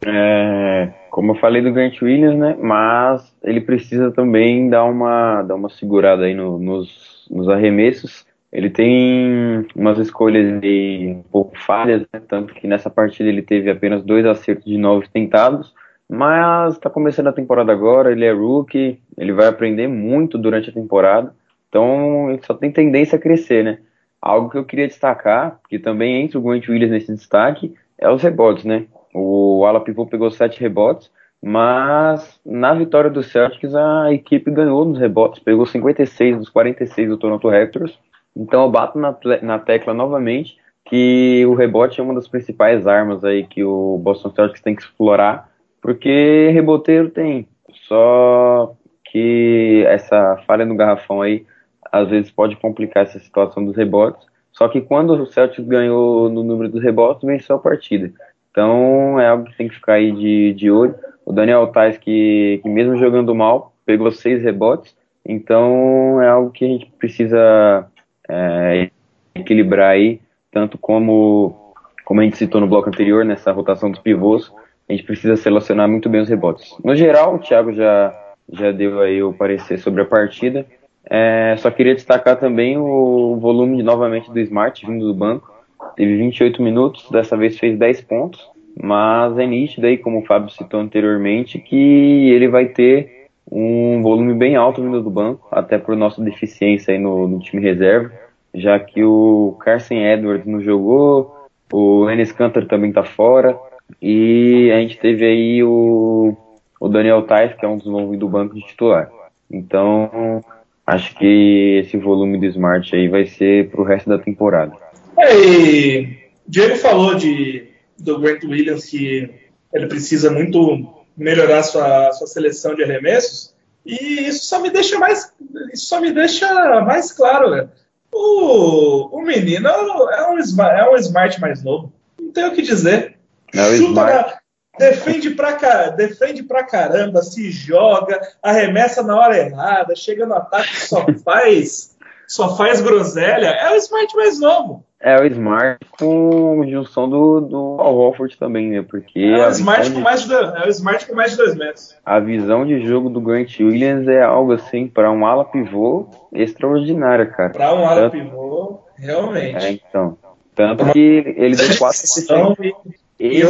É, 0.06 0.90
como 1.10 1.32
eu 1.32 1.36
falei 1.40 1.62
do 1.62 1.74
Grant 1.74 2.02
Williams, 2.02 2.38
né? 2.38 2.56
Mas 2.62 3.34
ele 3.44 3.62
precisa 3.62 4.12
também 4.12 4.70
dar 4.70 4.84
uma, 4.84 5.42
dar 5.42 5.56
uma 5.56 5.70
segurada 5.70 6.26
aí 6.26 6.36
no, 6.36 6.60
nos, 6.60 7.26
nos 7.30 7.50
arremessos. 7.50 8.27
Ele 8.52 8.70
tem 8.70 9.66
umas 9.76 9.98
escolhas 10.00 10.46
um 10.64 11.24
pouco 11.32 11.58
falhas, 11.60 12.02
né? 12.14 12.22
tanto 12.28 12.54
que 12.54 12.68
nessa 12.68 12.90
partida 12.90 13.30
ele 13.30 13.42
teve 13.42 13.70
apenas 13.70 14.04
dois 14.04 14.26
acertos 14.26 14.66
de 14.66 14.78
nove 14.78 15.08
tentados, 15.12 15.74
mas 16.10 16.76
está 16.76 16.90
começando 16.90 17.28
a 17.28 17.34
temporada 17.34 17.72
agora, 17.72 18.12
ele 18.12 18.24
é 18.24 18.32
rookie, 18.32 19.02
ele 19.18 19.34
vai 19.34 19.48
aprender 19.48 19.88
muito 19.88 20.38
durante 20.38 20.70
a 20.70 20.74
temporada, 20.74 21.36
então 21.68 22.30
ele 22.32 22.42
só 22.44 22.54
tem 22.54 22.72
tendência 22.72 23.18
a 23.18 23.22
crescer, 23.22 23.64
né? 23.64 23.80
Algo 24.22 24.50
que 24.50 24.58
eu 24.58 24.66
queria 24.66 24.88
destacar, 24.88 25.60
que 25.70 25.78
também 25.78 26.22
entra 26.22 26.40
o 26.40 26.42
Grant 26.42 26.68
Williams 26.70 26.92
nesse 26.92 27.14
destaque, 27.14 27.74
é 27.98 28.10
os 28.10 28.22
rebotes, 28.22 28.64
né? 28.64 28.86
O 29.14 29.66
ala 29.66 29.82
pivô 29.82 30.06
pegou 30.06 30.32
sete 30.32 30.60
rebotes, 30.62 31.12
mas 31.42 32.40
na 32.46 32.74
vitória 32.74 33.10
do 33.10 33.22
Celtics 33.22 33.76
a 33.76 34.12
equipe 34.14 34.50
ganhou 34.50 34.86
nos 34.86 34.98
rebotes, 34.98 35.42
pegou 35.42 35.66
56 35.66 36.38
dos 36.38 36.50
46 36.50 37.10
do 37.10 37.18
Toronto 37.18 37.50
Raptors. 37.50 38.00
Então 38.42 38.64
eu 38.64 38.72
bato 38.72 38.98
na, 39.00 39.16
na 39.42 39.60
tecla 39.60 39.94
novamente 39.94 40.58
que 40.86 41.46
o 41.46 41.54
rebote 41.54 42.00
é 42.00 42.04
uma 42.04 42.14
das 42.14 42.28
principais 42.28 42.88
armas 42.88 43.24
aí 43.24 43.44
que 43.46 43.64
o 43.64 43.98
Boston 43.98 44.32
Celtics 44.32 44.62
tem 44.62 44.76
que 44.76 44.84
explorar, 44.84 45.50
porque 45.82 46.50
reboteiro 46.50 47.10
tem, 47.10 47.48
só 47.88 48.74
que 49.12 49.84
essa 49.88 50.38
falha 50.46 50.66
no 50.66 50.76
garrafão 50.76 51.22
aí 51.22 51.46
às 51.92 52.10
vezes 52.10 52.32
pode 52.32 52.56
complicar 52.58 53.04
essa 53.04 53.20
situação 53.20 53.64
dos 53.64 53.76
rebotes. 53.76 54.26
Só 54.52 54.68
que 54.68 54.82
quando 54.82 55.12
o 55.12 55.26
Celtics 55.26 55.66
ganhou 55.68 56.30
no 56.30 56.44
número 56.44 56.70
dos 56.72 56.82
rebotes, 56.82 57.24
venceu 57.24 57.56
a 57.56 57.60
partida. 57.60 58.12
Então 58.52 59.20
é 59.20 59.28
algo 59.28 59.46
que 59.46 59.58
tem 59.58 59.68
que 59.68 59.76
ficar 59.76 59.94
aí 59.94 60.12
de, 60.12 60.54
de 60.54 60.72
olho. 60.72 60.96
O 61.26 61.32
Daniel 61.32 61.68
Tais, 61.68 61.98
que, 61.98 62.60
que 62.64 62.70
mesmo 62.70 62.98
jogando 62.98 63.36
mal, 63.36 63.74
pegou 63.86 64.12
seis 64.12 64.42
rebotes. 64.44 64.96
Então 65.26 66.22
é 66.22 66.28
algo 66.28 66.52
que 66.52 66.66
a 66.66 66.68
gente 66.68 66.92
precisa 66.98 67.88
é, 68.30 68.90
equilibrar 69.36 69.92
aí, 69.92 70.20
tanto 70.52 70.78
como, 70.78 71.74
como 72.06 72.22
a 72.22 72.24
gente 72.24 72.38
citou 72.38 72.62
no 72.62 72.68
bloco 72.68 72.90
anterior, 72.90 73.24
nessa 73.24 73.52
rotação 73.52 73.92
dos 73.92 74.00
pivôs, 74.00 74.52
a 74.90 74.94
gente 74.94 75.04
precisa 75.04 75.36
selecionar 75.36 75.88
muito 75.88 76.10
bem 76.10 76.22
os 76.22 76.30
rebotes. 76.30 76.76
No 76.84 76.96
geral, 76.96 77.36
o 77.36 77.40
Thiago 77.40 77.74
já, 77.74 78.14
já 78.52 78.72
deu 78.72 79.02
aí 79.02 79.22
o 79.22 79.34
parecer 79.34 79.78
sobre 79.80 80.02
a 80.02 80.06
partida. 80.06 80.66
É, 81.10 81.56
só 81.58 81.70
queria 81.72 81.96
destacar 81.96 82.38
também 82.38 82.78
o 82.78 83.38
volume 83.40 83.82
novamente 83.84 84.32
do 84.32 84.40
Smart 84.40 84.86
vindo 84.86 85.06
do 85.06 85.14
banco. 85.14 85.54
Teve 85.96 86.18
28 86.18 86.62
minutos, 86.62 87.10
dessa 87.10 87.36
vez 87.36 87.58
fez 87.58 87.78
10 87.78 88.02
pontos, 88.02 88.46
mas 88.82 89.38
é 89.38 89.46
nítido 89.46 89.88
aí, 89.88 89.98
como 89.98 90.20
o 90.20 90.26
Fábio 90.26 90.50
citou 90.50 90.80
anteriormente, 90.80 91.60
que 91.60 92.30
ele 92.30 92.48
vai 92.48 92.68
ter 92.68 93.17
um 93.50 94.02
volume 94.02 94.34
bem 94.34 94.56
alto 94.56 94.82
vindo 94.82 95.02
do 95.02 95.10
banco, 95.10 95.48
até 95.52 95.78
por 95.78 95.96
nossa 95.96 96.22
deficiência 96.22 96.94
aí 96.94 97.00
no, 97.00 97.28
no 97.28 97.40
time 97.40 97.62
reserva, 97.62 98.12
já 98.54 98.80
que 98.80 99.04
o 99.04 99.56
Carson 99.60 99.96
Edwards 99.96 100.46
não 100.46 100.62
jogou, 100.62 101.36
o 101.72 102.10
Enes 102.10 102.32
Kanter 102.32 102.68
também 102.68 102.92
tá 102.92 103.04
fora, 103.04 103.58
e 104.02 104.72
a 104.72 104.80
gente 104.80 104.98
teve 104.98 105.26
aí 105.26 105.64
o, 105.64 106.36
o 106.80 106.90
Daniel 106.90 107.24
Tais, 107.24 107.54
que 107.54 107.66
é 107.66 107.68
um 107.68 107.78
dos 107.78 107.88
novos 107.88 108.18
do 108.18 108.28
banco 108.28 108.56
de 108.56 108.62
titular. 108.62 109.10
Então, 109.50 110.44
acho 110.86 111.16
que 111.16 111.82
esse 111.84 111.98
volume 111.98 112.38
do 112.38 112.46
Smart 112.48 112.94
aí 112.96 113.08
vai 113.08 113.26
ser 113.26 113.70
pro 113.70 113.84
resto 113.84 114.10
da 114.10 114.18
temporada. 114.18 114.74
É, 115.18 115.36
e 115.36 116.18
Diego 116.48 116.76
falou 116.76 117.16
de, 117.16 117.68
do 117.98 118.20
Grant 118.20 118.44
Williams 118.44 118.86
que 118.86 119.30
ele 119.74 119.88
precisa 119.88 120.32
muito 120.32 120.97
melhorar 121.18 121.64
sua, 121.64 122.12
sua 122.12 122.28
seleção 122.28 122.76
de 122.76 122.84
arremessos, 122.84 123.56
e 123.86 124.28
isso 124.28 124.46
só 124.46 124.60
me 124.60 124.70
deixa 124.70 125.00
mais, 125.00 125.34
isso 125.74 125.88
só 125.88 126.00
me 126.00 126.12
deixa 126.12 126.82
mais 126.82 127.12
claro, 127.12 127.50
né? 127.50 127.68
O, 128.14 129.18
o 129.18 129.22
menino 129.22 129.68
é 129.68 129.82
um, 129.82 130.12
é 130.12 130.32
um 130.32 130.38
smart 130.38 131.40
mais 131.40 131.64
novo. 131.64 131.94
Não 132.20 132.32
tem 132.32 132.46
o 132.46 132.54
que 132.54 132.62
dizer. 132.62 133.18
É 133.54 133.78
Chuta 133.78 133.94
na, 133.94 134.38
defende 134.78 135.32
pra, 135.32 135.90
defende 135.90 136.44
pra 136.44 136.64
caramba, 136.64 137.22
se 137.22 137.50
joga, 137.52 138.20
arremessa 138.42 139.02
na 139.02 139.18
hora 139.18 139.38
errada, 139.38 139.96
chega 139.96 140.26
no 140.26 140.36
ataque 140.36 140.88
só 140.88 141.06
faz 141.24 141.97
só 142.28 142.56
faz 142.56 142.82
groselha. 142.82 143.48
É 143.48 143.72
o 143.72 143.76
Smart 143.76 144.16
mais 144.16 144.40
novo. 144.40 144.84
É 145.00 145.20
o 145.22 145.26
Smart 145.26 145.80
com 145.98 146.66
junção 146.68 147.08
do, 147.08 147.40
do 147.40 147.78
Al 147.80 147.96
Horford 147.96 148.36
também, 148.38 148.72
né? 148.72 148.82
Porque 148.82 149.20
é 149.20 149.48
o, 149.48 149.52
Smart 149.52 149.92
com 149.92 150.00
mais 150.00 150.24
de, 150.26 150.34
é 150.34 150.66
o 150.66 150.70
Smart 150.70 151.06
com 151.06 151.16
mais 151.16 151.32
de 151.32 151.38
dois 151.38 151.56
metros. 151.56 151.96
A 152.06 152.20
visão 152.20 152.66
de 152.66 152.86
jogo 152.86 153.10
do 153.10 153.22
Grant 153.22 153.60
Williams 153.60 154.08
é 154.08 154.24
algo 154.24 154.54
assim, 154.54 154.88
para 154.88 155.12
um 155.12 155.26
ala 155.26 155.46
pivô, 155.46 156.10
extraordinária, 156.34 157.28
cara. 157.28 157.52
Para 157.52 157.74
um 157.76 157.88
ala 157.88 158.10
pivô, 158.10 158.80
realmente. 158.98 159.66
É, 159.66 159.72
então. 159.72 160.18
Tanto 160.56 160.92
que 160.92 161.36
ele 161.38 161.56
deu 161.56 161.68
quatro 161.78 161.86
assistências. 161.86 162.74
Ele, 163.20 163.42
eu 163.42 163.50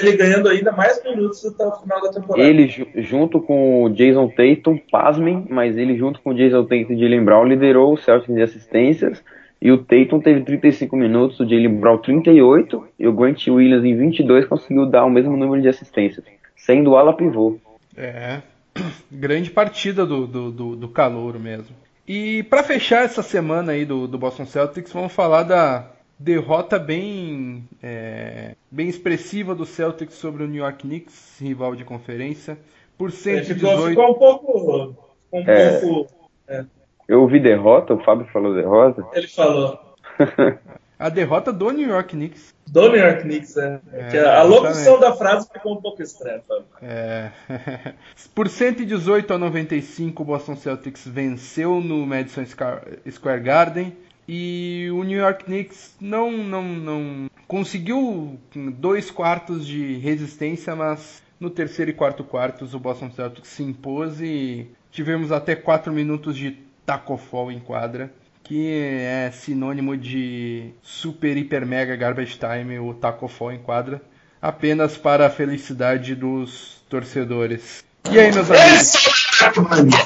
ele 0.00 0.16
ganhando 0.16 0.48
ainda 0.48 0.72
mais 0.72 1.02
minutos 1.04 1.44
até 1.44 1.66
o 1.66 1.72
final 1.72 2.00
da 2.00 2.10
temporada. 2.10 2.48
Ele, 2.48 2.66
junto 2.96 3.40
com 3.40 3.84
o 3.84 3.90
Jason 3.90 4.28
Tatum, 4.28 4.78
pasmem, 4.90 5.46
mas 5.50 5.76
ele, 5.76 5.98
junto 5.98 6.20
com 6.22 6.30
o 6.30 6.34
Jason 6.34 6.62
Tatum 6.62 6.92
e 6.94 6.98
Jalen 6.98 7.24
Brown, 7.24 7.44
liderou 7.44 7.92
o 7.92 7.98
Celtics 7.98 8.34
de 8.34 8.42
assistências. 8.42 9.22
E 9.60 9.70
o 9.70 9.78
Tatum 9.78 10.18
teve 10.18 10.40
35 10.40 10.96
minutos, 10.96 11.38
o 11.38 11.44
Jalen 11.44 11.76
Brown 11.76 11.98
38, 11.98 12.88
e 12.98 13.06
o 13.06 13.12
Grant 13.12 13.46
Williams 13.46 13.84
em 13.84 13.96
22 13.96 14.46
conseguiu 14.46 14.86
dar 14.86 15.04
o 15.04 15.10
mesmo 15.10 15.36
número 15.36 15.60
de 15.60 15.68
assistências, 15.68 16.24
sendo 16.56 16.96
ala 16.96 17.14
pivô. 17.14 17.58
É, 17.96 18.40
grande 19.12 19.50
partida 19.50 20.06
do, 20.06 20.26
do, 20.26 20.50
do, 20.50 20.76
do 20.76 20.88
calor 20.88 21.38
mesmo. 21.38 21.76
E 22.08 22.42
para 22.44 22.64
fechar 22.64 23.04
essa 23.04 23.22
semana 23.22 23.72
aí 23.72 23.84
do, 23.84 24.08
do 24.08 24.18
Boston 24.18 24.46
Celtics, 24.46 24.92
vamos 24.92 25.12
falar 25.12 25.44
da, 25.44 25.86
derrota 26.22 26.78
bem, 26.78 27.68
é, 27.82 28.54
bem 28.70 28.88
expressiva 28.88 29.54
do 29.54 29.66
Celtics 29.66 30.14
sobre 30.14 30.44
o 30.44 30.46
New 30.46 30.62
York 30.62 30.86
Knicks, 30.86 31.38
rival 31.40 31.74
de 31.74 31.84
conferência, 31.84 32.56
por 32.96 33.10
118. 33.10 33.86
É, 33.86 33.88
ficou, 33.90 34.10
um 34.10 34.14
pouco. 34.14 34.96
Um 35.32 35.40
é, 35.40 35.80
pouco 35.80 36.14
é. 36.46 36.64
Eu 37.08 37.22
ouvi 37.22 37.40
derrota, 37.40 37.94
o 37.94 38.04
Fábio 38.04 38.26
falou 38.32 38.54
derrota. 38.54 39.04
Ele 39.12 39.26
falou. 39.26 39.78
a 40.98 41.08
derrota 41.08 41.52
do 41.52 41.70
New 41.72 41.88
York 41.88 42.14
Knicks. 42.14 42.54
Do 42.68 42.88
New 42.88 43.00
York 43.00 43.22
Knicks, 43.22 43.56
é. 43.56 43.80
é 43.92 44.24
a 44.24 44.44
locução 44.44 45.00
da 45.00 45.12
frase 45.12 45.48
ficou 45.52 45.74
um 45.74 45.82
pouco 45.82 46.00
estranha, 46.02 46.40
Fábio. 46.46 46.64
É. 46.80 47.32
por 48.32 48.48
118 48.48 49.34
a 49.34 49.38
95, 49.38 50.22
o 50.22 50.26
Boston 50.26 50.54
Celtics 50.54 51.06
venceu 51.06 51.80
no 51.80 52.06
Madison 52.06 52.44
Square 52.46 53.40
Garden. 53.40 53.92
E 54.34 54.90
o 54.90 55.02
New 55.04 55.18
York 55.18 55.44
Knicks 55.44 55.94
não, 56.00 56.32
não, 56.32 56.64
não 56.64 57.30
conseguiu 57.46 58.40
dois 58.78 59.10
quartos 59.10 59.66
de 59.66 59.98
resistência, 59.98 60.74
mas 60.74 61.22
no 61.38 61.50
terceiro 61.50 61.90
e 61.90 61.94
quarto 61.94 62.24
quartos 62.24 62.72
o 62.72 62.78
Boston 62.78 63.10
Celtics 63.10 63.50
se 63.50 63.62
impôs 63.62 64.22
e 64.22 64.70
tivemos 64.90 65.30
até 65.30 65.54
quatro 65.54 65.92
minutos 65.92 66.34
de 66.34 66.56
tacofol 66.86 67.52
em 67.52 67.60
quadra, 67.60 68.10
que 68.42 68.70
é 68.70 69.30
sinônimo 69.30 69.98
de 69.98 70.70
super, 70.82 71.36
hiper, 71.36 71.66
mega 71.66 71.94
garbage 71.94 72.38
time, 72.38 72.78
o 72.78 72.94
tacofol 72.94 73.52
em 73.52 73.58
quadra, 73.58 74.00
apenas 74.40 74.96
para 74.96 75.26
a 75.26 75.30
felicidade 75.30 76.14
dos 76.14 76.82
torcedores. 76.88 77.84
E 78.10 78.18
aí, 78.18 78.32
meus 78.32 78.50
amigos? 78.50 79.11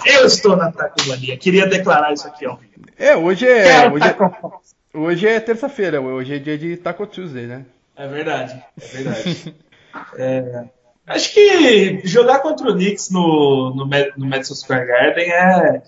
Eu 0.06 0.26
estou 0.26 0.56
na 0.56 0.72
Tacomania. 0.72 1.36
Queria 1.36 1.66
declarar 1.66 2.12
isso 2.12 2.26
aqui 2.26 2.46
ó. 2.46 2.56
É, 2.98 3.16
hoje 3.16 3.46
é. 3.46 3.90
Hoje 3.90 4.04
é, 4.08 4.98
hoje 4.98 5.28
é 5.28 5.40
terça-feira, 5.40 6.00
hoje 6.00 6.34
é 6.34 6.38
dia 6.38 6.56
de 6.56 6.76
Taco 6.76 7.06
Tuesday, 7.06 7.46
né? 7.46 7.64
É 7.94 8.06
verdade, 8.06 8.62
é 8.80 8.86
verdade. 8.86 9.54
é, 10.16 10.64
Acho 11.06 11.32
que 11.32 12.00
jogar 12.04 12.40
contra 12.40 12.68
o 12.68 12.74
Knicks 12.74 13.10
no, 13.10 13.72
no, 13.76 13.86
no 14.16 14.26
Madison 14.26 14.54
Square 14.54 14.86
Garden 14.86 15.30
é, 15.30 15.82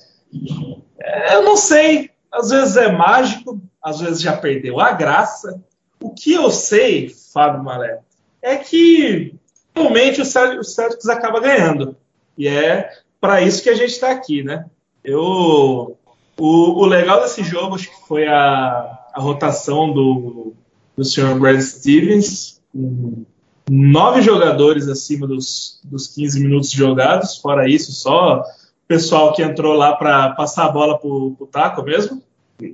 é, 1.01 1.35
Eu 1.35 1.43
não 1.43 1.57
sei. 1.57 2.11
Às 2.31 2.51
vezes 2.51 2.77
é 2.77 2.93
mágico, 2.93 3.61
às 3.83 4.01
vezes 4.01 4.21
já 4.21 4.37
perdeu 4.37 4.79
a 4.79 4.93
graça. 4.93 5.61
O 6.01 6.11
que 6.11 6.35
eu 6.35 6.51
sei, 6.51 7.09
Fábio 7.33 7.65
Malé, 7.65 7.99
é 8.41 8.57
que 8.57 9.35
normalmente 9.75 10.21
o 10.21 10.25
Celtics 10.25 11.09
acaba 11.09 11.41
ganhando. 11.41 11.97
E 12.37 12.47
é 12.47 12.89
para 13.21 13.43
isso 13.43 13.63
que 13.63 13.71
a 13.71 13.75
gente 13.75 13.91
está 13.91 14.11
aqui, 14.11 14.43
né? 14.43 14.67
Eu, 15.03 15.97
o, 16.37 16.83
o, 16.83 16.87
legal 16.87 17.21
desse 17.21 17.43
jogo 17.43 17.75
acho 17.75 17.89
que 17.89 18.07
foi 18.07 18.27
a, 18.27 18.99
a 19.13 19.21
rotação 19.21 19.93
do, 19.93 20.53
do 20.97 21.05
Sr. 21.05 21.39
Brad 21.39 21.61
Stevens, 21.61 22.61
com 22.73 23.25
nove 23.71 24.23
jogadores 24.23 24.89
acima 24.89 25.27
dos, 25.27 25.81
dos 25.85 26.09
15 26.09 26.41
minutos 26.41 26.71
jogados, 26.71 27.37
fora 27.39 27.69
isso, 27.69 27.93
só 27.93 28.41
o 28.41 28.45
pessoal 28.87 29.33
que 29.33 29.43
entrou 29.43 29.75
lá 29.75 29.95
para 29.95 30.31
passar 30.31 30.67
a 30.67 30.73
bola 30.73 30.99
para 30.99 31.09
o 31.09 31.49
Taco 31.51 31.83
mesmo. 31.83 32.23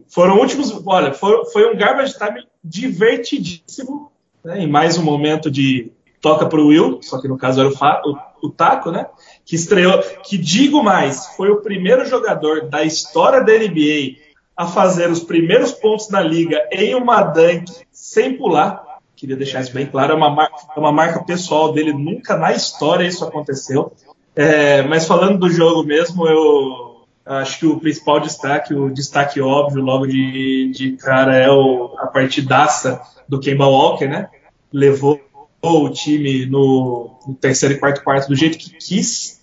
Foram 0.09 0.39
últimos, 0.39 0.73
olha, 0.87 1.13
foi, 1.13 1.45
foi 1.47 1.73
um 1.73 1.77
garbage 1.77 2.17
time 2.17 2.47
divertidíssimo, 2.63 4.11
né, 4.43 4.63
em 4.63 4.67
mais 4.67 4.97
um 4.97 5.03
momento 5.03 5.51
de 5.51 5.93
toca 6.25 6.47
para 6.47 6.59
o 6.59 6.69
Will, 6.69 7.01
só 7.03 7.21
que 7.21 7.29
no 7.29 7.37
caso 7.37 7.61
era 7.61 7.69
o, 7.69 8.11
o, 8.11 8.47
o 8.47 8.51
Taco, 8.51 8.91
né? 8.91 9.09
Que 9.45 9.57
estreou, 9.57 9.99
que 10.23 10.39
digo 10.39 10.83
mais, 10.83 11.27
foi 11.37 11.51
o 11.51 11.61
primeiro 11.61 12.07
jogador 12.07 12.67
da 12.71 12.83
história 12.83 13.45
da 13.45 13.53
NBA 13.53 14.17
a 14.57 14.67
fazer 14.67 15.11
os 15.11 15.21
primeiros 15.21 15.73
pontos 15.73 16.09
na 16.09 16.23
liga 16.23 16.67
em 16.73 16.95
uma 16.95 17.21
dunk 17.21 17.71
sem 17.93 18.39
pular. 18.39 19.01
Queria 19.15 19.37
deixar 19.37 19.61
isso 19.61 19.75
bem 19.75 19.85
claro, 19.85 20.15
é 20.15 20.17
uma, 20.17 20.31
marca, 20.31 20.57
é 20.75 20.81
uma 20.81 20.91
marca 20.91 21.23
pessoal 21.23 21.75
dele, 21.75 21.93
nunca 21.93 22.39
na 22.39 22.53
história 22.55 23.07
isso 23.07 23.23
aconteceu. 23.23 23.93
É, 24.35 24.81
mas 24.81 25.07
falando 25.07 25.39
do 25.39 25.51
jogo 25.51 25.85
mesmo, 25.85 26.27
eu 26.27 27.05
acho 27.27 27.59
que 27.59 27.67
o 27.67 27.79
principal 27.79 28.19
destaque, 28.19 28.73
o 28.73 28.89
destaque 28.89 29.43
óbvio 29.43 29.83
logo 29.83 30.07
de, 30.07 30.73
de 30.75 30.93
cara 30.93 31.37
é 31.37 31.51
o, 31.51 31.95
a 31.99 32.07
partidaça 32.07 33.03
do 33.29 33.39
Kemba 33.39 33.67
Walker, 33.67 34.09
né? 34.09 34.31
Levou 34.73 35.21
o 35.65 35.91
time 35.91 36.47
no, 36.47 37.11
no 37.27 37.35
terceiro 37.35 37.75
e 37.75 37.79
quarto 37.79 38.03
quarto 38.03 38.29
do 38.29 38.37
jeito 38.37 38.59
que 38.59 38.71
quis. 38.71 39.41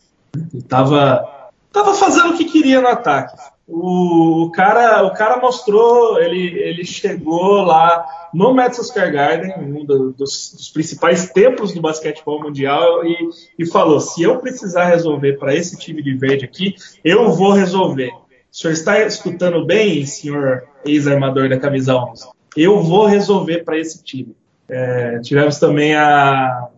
Ele 0.54 0.64
tava, 0.64 1.50
tava 1.72 1.94
fazendo 1.94 2.34
o 2.34 2.38
que 2.38 2.46
queria 2.46 2.82
no 2.82 2.88
ataque. 2.88 3.36
O, 3.68 4.44
o, 4.44 4.52
cara, 4.52 5.04
o 5.04 5.14
cara 5.14 5.40
mostrou, 5.40 6.22
ele, 6.22 6.60
ele 6.60 6.84
chegou 6.84 7.62
lá 7.62 8.06
no 8.34 8.54
Madison 8.54 8.84
Square 8.84 9.12
Garden, 9.12 9.54
um 9.60 9.86
do, 9.86 10.12
dos, 10.12 10.54
dos, 10.54 10.70
principais 10.70 11.30
templos 11.30 11.74
do 11.74 11.82
basquetebol 11.82 12.42
mundial, 12.42 13.06
e, 13.06 13.30
e 13.60 13.66
falou: 13.66 14.00
se 14.00 14.24
eu 14.24 14.40
precisar 14.40 14.86
resolver 14.86 15.38
para 15.38 15.56
esse 15.56 15.78
time 15.78 16.02
de 16.02 16.14
verde 16.14 16.46
aqui, 16.46 16.76
eu 17.04 17.32
vou 17.32 17.54
resolver. 17.54 18.10
O 18.10 18.56
senhor 18.56 18.74
está 18.74 19.00
escutando 19.00 19.66
bem, 19.66 20.06
senhor 20.06 20.64
ex-armador 20.86 21.48
da 21.48 21.58
camisa 21.58 21.96
11? 21.96 22.28
Eu 22.58 22.82
vou 22.82 23.06
resolver 23.06 23.64
para 23.64 23.80
esse 23.80 24.04
time. 24.04 24.36
É, 24.72 25.20
tivemos 25.20 25.60
também 25.60 25.94
a, 25.94 26.70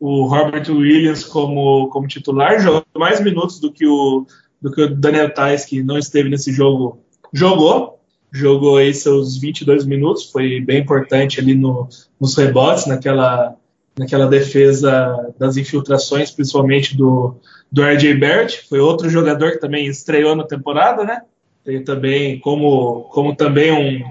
o 0.00 0.24
Robert 0.24 0.70
Williams 0.70 1.22
como, 1.22 1.88
como 1.90 2.08
titular, 2.08 2.58
jogou 2.58 2.82
mais 2.96 3.20
minutos 3.20 3.60
do 3.60 3.70
que 3.70 3.86
o, 3.86 4.26
do 4.60 4.72
que 4.72 4.80
o 4.80 4.96
Daniel 4.96 5.32
Tais, 5.32 5.66
que 5.66 5.82
não 5.82 5.98
esteve 5.98 6.30
nesse 6.30 6.50
jogo, 6.50 6.98
jogou. 7.30 8.00
Jogou 8.32 8.78
aí 8.78 8.92
seus 8.92 9.36
22 9.36 9.84
minutos, 9.84 10.30
foi 10.30 10.60
bem 10.60 10.80
importante 10.80 11.38
ali 11.38 11.54
no, 11.54 11.88
nos 12.18 12.34
rebotes, 12.36 12.86
naquela, 12.86 13.54
naquela 13.98 14.26
defesa 14.26 15.32
das 15.38 15.56
infiltrações, 15.56 16.30
principalmente 16.30 16.96
do, 16.96 17.36
do 17.70 17.82
RJ 17.82 18.14
Barrett. 18.14 18.66
Foi 18.68 18.80
outro 18.80 19.08
jogador 19.08 19.52
que 19.52 19.60
também 19.60 19.86
estreou 19.86 20.34
na 20.34 20.44
temporada, 20.44 21.04
né? 21.04 21.22
Tem 21.64 21.84
também, 21.84 22.40
como, 22.40 23.02
como 23.12 23.34
também 23.34 23.72
um 23.72 24.02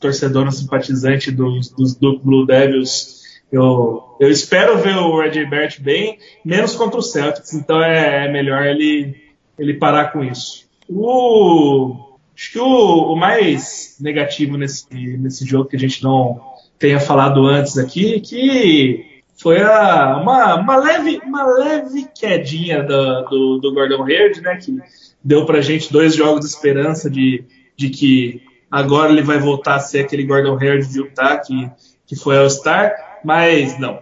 torcedor, 0.00 0.46
um 0.46 0.50
simpatizante 0.50 1.30
dos, 1.30 1.70
dos 1.70 1.94
do 1.94 2.18
Blue 2.18 2.46
Devils, 2.46 3.18
eu, 3.50 4.16
eu 4.20 4.30
espero 4.30 4.78
ver 4.78 4.96
o 4.96 5.20
RJ 5.20 5.46
Barrett 5.46 5.82
bem, 5.82 6.18
menos 6.44 6.74
contra 6.74 6.98
o 6.98 7.02
Celtics, 7.02 7.54
então 7.54 7.82
é, 7.82 8.26
é 8.26 8.32
melhor 8.32 8.66
ele 8.66 9.28
ele 9.58 9.74
parar 9.74 10.12
com 10.12 10.22
isso. 10.22 10.68
O, 10.88 11.96
acho 12.34 12.52
que 12.52 12.58
o, 12.58 13.12
o, 13.12 13.16
mais 13.16 13.96
negativo 14.00 14.56
nesse, 14.56 14.86
nesse 15.18 15.44
jogo 15.44 15.68
que 15.68 15.76
a 15.76 15.78
gente 15.78 16.02
não 16.02 16.40
tenha 16.78 17.00
falado 17.00 17.44
antes 17.44 17.76
aqui, 17.76 18.20
que 18.20 19.22
foi 19.36 19.60
a, 19.60 20.16
uma, 20.16 20.54
uma, 20.54 20.76
leve, 20.76 21.20
uma 21.24 21.44
leve 21.44 22.06
quedinha 22.14 22.82
do, 22.82 23.22
do, 23.22 23.58
do 23.58 23.74
Gordon 23.74 24.04
Hayward, 24.04 24.40
né, 24.40 24.56
que 24.56 24.78
deu 25.22 25.44
pra 25.44 25.60
gente 25.60 25.92
dois 25.92 26.14
jogos 26.14 26.40
de 26.40 26.46
esperança 26.46 27.10
de, 27.10 27.44
de 27.76 27.90
que 27.90 28.42
agora 28.70 29.12
ele 29.12 29.22
vai 29.22 29.38
voltar 29.38 29.76
a 29.76 29.80
ser 29.80 30.00
aquele 30.00 30.24
Gordon 30.24 30.58
Hayward 30.58 30.86
de 30.86 30.98
Utah 30.98 31.38
que, 31.38 31.70
que 32.06 32.16
foi 32.16 32.38
ao 32.38 32.48
Star, 32.48 33.20
mas 33.24 33.78
não. 33.78 34.00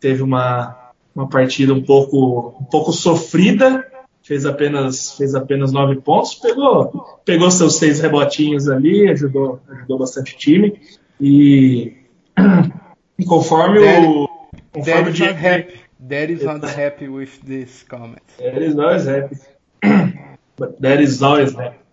Teve 0.00 0.22
uma, 0.22 0.92
uma 1.14 1.28
partida 1.28 1.72
um 1.72 1.82
pouco, 1.82 2.56
um 2.60 2.64
pouco 2.64 2.92
sofrida, 2.92 3.86
fez 4.22 4.44
apenas, 4.44 5.12
fez 5.16 5.34
apenas 5.34 5.72
nove 5.72 5.96
pontos, 6.00 6.34
pegou, 6.34 7.20
pegou 7.24 7.50
seus 7.50 7.76
seis 7.76 8.00
rebotinhos 8.00 8.68
ali, 8.68 9.08
ajudou, 9.08 9.60
ajudou 9.68 9.98
bastante 9.98 10.34
o 10.34 10.38
time. 10.38 10.80
E, 11.20 11.96
e 13.18 13.24
conforme 13.24 13.80
Daddy, 13.80 14.06
o. 14.06 14.28
Conforme 14.72 15.02
Daddy's 15.04 15.20
o 15.20 15.24
not 15.24 15.46
happy. 15.46 15.80
Daddy's 15.98 16.44
not 16.44 16.64
happy 16.64 17.08
with 17.08 17.40
this 17.44 17.82
comment. 17.84 18.22
Daddy's 18.38 18.78
always 18.78 19.06
happy. 19.06 19.36
But 20.58 20.80
Daddy's 20.80 21.22
always 21.22 21.54
happy. 21.54 21.85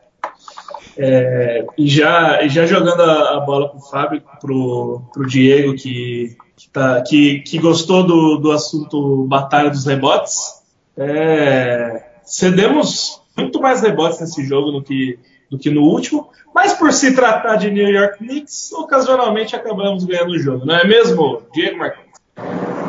É, 0.97 1.65
e 1.77 1.87
já, 1.87 2.47
já 2.47 2.65
jogando 2.65 3.01
a, 3.01 3.37
a 3.37 3.39
bola 3.39 3.69
para 3.69 3.77
o 3.77 3.81
Fábio, 3.81 4.21
para 4.39 4.51
o 4.51 5.25
Diego, 5.27 5.73
que, 5.75 6.35
que, 6.55 6.69
tá, 6.69 7.01
que, 7.01 7.39
que 7.39 7.59
gostou 7.59 8.03
do, 8.03 8.37
do 8.37 8.51
assunto 8.51 9.25
Batalha 9.25 9.69
dos 9.69 9.85
Rebotes. 9.85 10.63
É, 10.95 12.03
cedemos 12.23 13.21
muito 13.35 13.59
mais 13.59 13.81
rebotes 13.81 14.19
nesse 14.19 14.43
jogo 14.45 14.71
do 14.71 14.83
que, 14.83 15.17
do 15.49 15.57
que 15.57 15.69
no 15.69 15.81
último, 15.81 16.29
mas 16.53 16.73
por 16.73 16.93
se 16.93 17.15
tratar 17.15 17.55
de 17.55 17.71
New 17.71 17.89
York 17.89 18.19
Knicks, 18.19 18.71
ocasionalmente 18.73 19.55
acabamos 19.55 20.05
ganhando 20.05 20.33
o 20.33 20.39
jogo, 20.39 20.65
não 20.65 20.75
é 20.75 20.85
mesmo, 20.85 21.41
Diego 21.51 21.79
Marcos? 21.79 22.03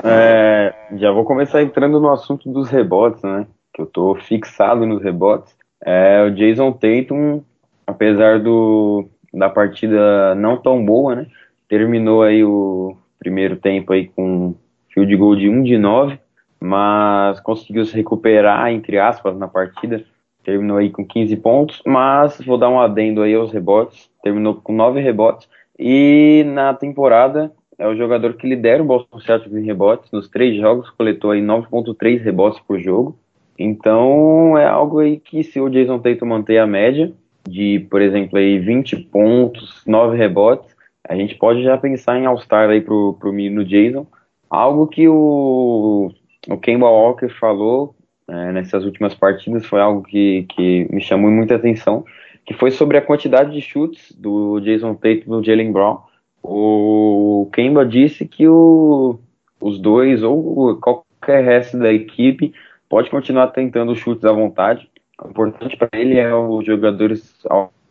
É, 0.04 0.74
já 0.98 1.10
vou 1.10 1.24
começar 1.24 1.62
entrando 1.62 1.98
no 1.98 2.10
assunto 2.10 2.50
dos 2.52 2.68
rebotes, 2.68 3.22
né? 3.22 3.46
Que 3.72 3.80
eu 3.80 3.86
tô 3.86 4.14
fixado 4.14 4.84
nos 4.84 5.02
rebotes. 5.02 5.54
É, 5.82 6.22
o 6.24 6.34
Jason 6.34 6.72
Tatum, 6.72 7.42
apesar 7.86 8.40
do, 8.40 9.08
da 9.32 9.48
partida 9.48 10.34
não 10.34 10.56
tão 10.56 10.84
boa, 10.84 11.16
né? 11.16 11.26
Terminou 11.68 12.22
aí 12.22 12.44
o 12.44 12.96
primeiro 13.18 13.56
tempo 13.56 13.92
aí 13.92 14.08
com 14.08 14.54
field 14.92 15.16
goal 15.16 15.36
de 15.36 15.48
1 15.48 15.62
de 15.62 15.78
9, 15.78 16.18
mas 16.60 17.40
conseguiu 17.40 17.84
se 17.84 17.94
recuperar, 17.94 18.70
entre 18.70 18.98
aspas, 18.98 19.36
na 19.36 19.48
partida. 19.48 20.04
Terminou 20.44 20.76
aí 20.76 20.90
com 20.90 21.04
15 21.04 21.36
pontos, 21.38 21.82
mas 21.86 22.38
vou 22.44 22.58
dar 22.58 22.68
um 22.68 22.78
adendo 22.78 23.22
aí 23.22 23.34
aos 23.34 23.50
rebotes. 23.50 24.10
Terminou 24.22 24.54
com 24.56 24.74
9 24.74 25.00
rebotes. 25.00 25.48
E 25.78 26.44
na 26.46 26.74
temporada 26.74 27.50
é 27.78 27.88
o 27.88 27.96
jogador 27.96 28.34
que 28.34 28.46
lidera 28.46 28.82
o 28.82 28.86
Boston 28.86 29.20
Celtics 29.20 29.56
em 29.56 29.64
rebotes. 29.64 30.10
Nos 30.12 30.28
três 30.28 30.56
jogos 30.56 30.90
coletou 30.90 31.30
aí 31.30 31.40
9.3 31.40 32.22
rebotes 32.22 32.60
por 32.60 32.78
jogo. 32.78 33.18
Então 33.58 34.56
é 34.58 34.66
algo 34.66 34.98
aí 34.98 35.18
que 35.18 35.42
se 35.42 35.60
o 35.60 35.68
Jason 35.68 35.98
Tatum 35.98 36.26
manter 36.26 36.58
a 36.58 36.66
média 36.66 37.12
de, 37.48 37.87
por 37.90 38.00
exemplo, 38.00 38.38
aí 38.38 38.59
20 38.59 38.96
pontos, 38.96 39.83
9 39.87 40.16
rebotes, 40.16 40.74
a 41.07 41.14
gente 41.14 41.35
pode 41.35 41.62
já 41.62 41.76
pensar 41.76 42.18
em 42.18 42.26
All-Star 42.26 42.70
aí 42.70 42.80
pro, 42.80 43.14
pro 43.20 43.33
menino 43.33 43.64
Jason. 43.64 44.07
Algo 44.48 44.87
que 44.87 45.09
o 45.09 46.12
o 46.48 46.59
Kemba 46.59 46.88
Walker 46.88 47.28
falou 47.28 47.94
é, 48.28 48.52
nessas 48.52 48.85
últimas 48.85 49.14
partidas 49.14 49.66
foi 49.66 49.80
algo 49.80 50.02
que, 50.02 50.44
que 50.50 50.87
me 50.90 51.00
chamou 51.00 51.30
muita 51.30 51.57
atenção, 51.57 52.04
que 52.44 52.54
foi 52.54 52.70
sobre 52.70 52.96
a 52.96 53.02
quantidade 53.02 53.52
de 53.52 53.61
chutes 53.61 54.12
do 54.12 54.61
Jason 54.61 54.94
Tatum 54.94 55.09
e 55.09 55.24
do 55.24 55.44
Jalen 55.44 55.72
Brown. 55.72 56.02
O 56.42 57.48
Kemba 57.52 57.87
disse 57.87 58.26
que 58.26 58.46
o, 58.46 59.18
os 59.61 59.78
dois, 59.78 60.22
ou 60.22 60.76
qualquer 60.76 61.42
resto 61.42 61.78
da 61.78 61.92
equipe, 61.92 62.52
pode 62.88 63.11
continuar 63.11 63.48
tentando 63.48 63.94
chutes 63.94 64.24
à 64.24 64.33
vontade. 64.33 64.88
O 65.22 65.29
importante 65.29 65.77
para 65.77 65.88
ele 65.92 66.18
é 66.18 66.35
os 66.35 66.64
jogadores 66.64 67.35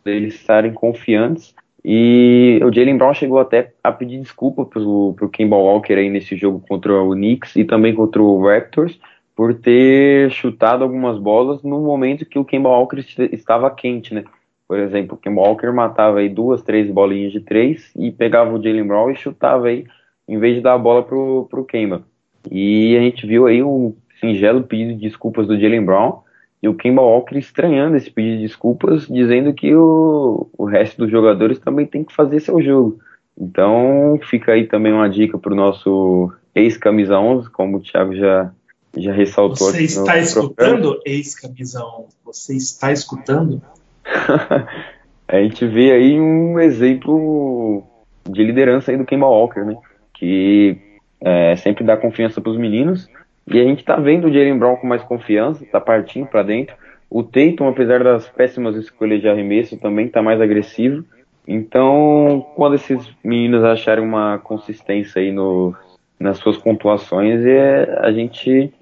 eles 0.04 0.34
estarem 0.34 0.72
confiantes 0.72 1.54
e 1.84 2.58
o 2.62 2.72
Jalen 2.72 2.96
Brown 2.96 3.14
chegou 3.14 3.38
até 3.38 3.72
a 3.82 3.92
pedir 3.92 4.20
desculpa 4.20 4.64
pro, 4.64 5.14
pro 5.14 5.28
Kemba 5.28 5.56
Walker 5.56 5.94
aí 5.94 6.08
nesse 6.08 6.36
jogo 6.36 6.62
contra 6.66 7.02
o 7.02 7.12
Knicks 7.12 7.56
e 7.56 7.64
também 7.64 7.94
contra 7.94 8.22
o 8.22 8.42
Raptors 8.46 8.98
por 9.36 9.54
ter 9.54 10.30
chutado 10.30 10.82
algumas 10.82 11.18
bolas 11.18 11.62
no 11.62 11.80
momento 11.80 12.24
que 12.24 12.38
o 12.38 12.44
Kemba 12.44 12.68
Walker 12.68 12.98
estava 13.32 13.70
quente, 13.70 14.14
né? 14.14 14.24
Por 14.66 14.78
exemplo, 14.78 15.14
o 15.14 15.18
Kemba 15.18 15.42
Walker 15.42 15.70
matava 15.72 16.20
aí 16.20 16.28
duas, 16.28 16.62
três 16.62 16.90
bolinhas 16.90 17.32
de 17.32 17.40
três 17.40 17.92
e 17.96 18.10
pegava 18.10 18.54
o 18.54 18.62
Jalen 18.62 18.86
Brown 18.86 19.10
e 19.10 19.16
chutava 19.16 19.66
aí 19.66 19.84
em 20.26 20.38
vez 20.38 20.56
de 20.56 20.62
dar 20.62 20.74
a 20.74 20.78
bola 20.78 21.02
pro, 21.02 21.46
pro 21.50 21.64
Kemba. 21.64 22.02
E 22.50 22.96
a 22.96 23.00
gente 23.00 23.26
viu 23.26 23.46
aí 23.46 23.62
um 23.62 23.94
singelo 24.20 24.62
pedido 24.62 24.94
de 24.94 25.00
desculpas 25.00 25.46
do 25.46 25.58
Jalen 25.58 25.84
Brown 25.84 26.23
e 26.64 26.68
o 26.68 26.72
Kemba 26.72 27.02
Walker 27.02 27.36
estranhando 27.36 27.94
esse 27.94 28.10
pedido 28.10 28.38
de 28.38 28.46
desculpas, 28.46 29.06
dizendo 29.06 29.52
que 29.52 29.74
o, 29.74 30.48
o 30.56 30.64
resto 30.64 30.96
dos 30.96 31.10
jogadores 31.10 31.58
também 31.58 31.84
tem 31.84 32.02
que 32.02 32.14
fazer 32.14 32.40
seu 32.40 32.58
jogo. 32.62 32.98
Então 33.38 34.18
fica 34.30 34.52
aí 34.52 34.66
também 34.66 34.90
uma 34.90 35.06
dica 35.06 35.36
para 35.36 35.52
o 35.52 35.56
nosso 35.56 36.32
ex-camisa 36.54 37.18
11, 37.18 37.50
como 37.50 37.76
o 37.76 37.80
Thiago 37.82 38.16
já, 38.16 38.50
já 38.96 39.12
ressaltou. 39.12 39.72
Você 39.72 39.82
está 39.82 40.18
escutando, 40.18 40.98
ex-camisa 41.04 41.84
11? 41.84 42.16
Você 42.24 42.56
está 42.56 42.90
escutando? 42.90 43.60
a 45.28 45.36
gente 45.42 45.66
vê 45.66 45.92
aí 45.92 46.18
um 46.18 46.58
exemplo 46.58 47.84
de 48.26 48.42
liderança 48.42 48.90
aí 48.90 48.96
do 48.96 49.04
Kemba 49.04 49.26
Walker, 49.26 49.66
né? 49.66 49.76
Que 50.14 50.78
é, 51.20 51.56
sempre 51.56 51.84
dá 51.84 51.94
confiança 51.94 52.40
para 52.40 52.52
os 52.52 52.56
meninos. 52.56 53.06
E 53.46 53.60
a 53.60 53.64
gente 53.64 53.80
está 53.80 53.96
vendo 53.96 54.26
o 54.26 54.32
Jalen 54.32 54.58
Brown 54.58 54.76
com 54.76 54.86
mais 54.86 55.02
confiança, 55.02 55.62
está 55.62 55.80
partindo 55.80 56.26
para 56.26 56.42
dentro. 56.42 56.74
O 57.10 57.22
Tatum, 57.22 57.68
apesar 57.68 58.02
das 58.02 58.28
péssimas 58.28 58.74
escolhas 58.76 59.20
de 59.20 59.28
arremesso, 59.28 59.76
também 59.76 60.06
está 60.06 60.22
mais 60.22 60.40
agressivo. 60.40 61.04
Então, 61.46 62.46
quando 62.56 62.74
esses 62.74 63.06
meninos 63.22 63.62
acharem 63.62 64.02
uma 64.02 64.38
consistência 64.38 65.20
aí 65.20 65.30
no, 65.30 65.74
nas 66.18 66.38
suas 66.38 66.56
pontuações, 66.56 67.44
é, 67.44 67.98
a 68.00 68.10
gente 68.10 68.72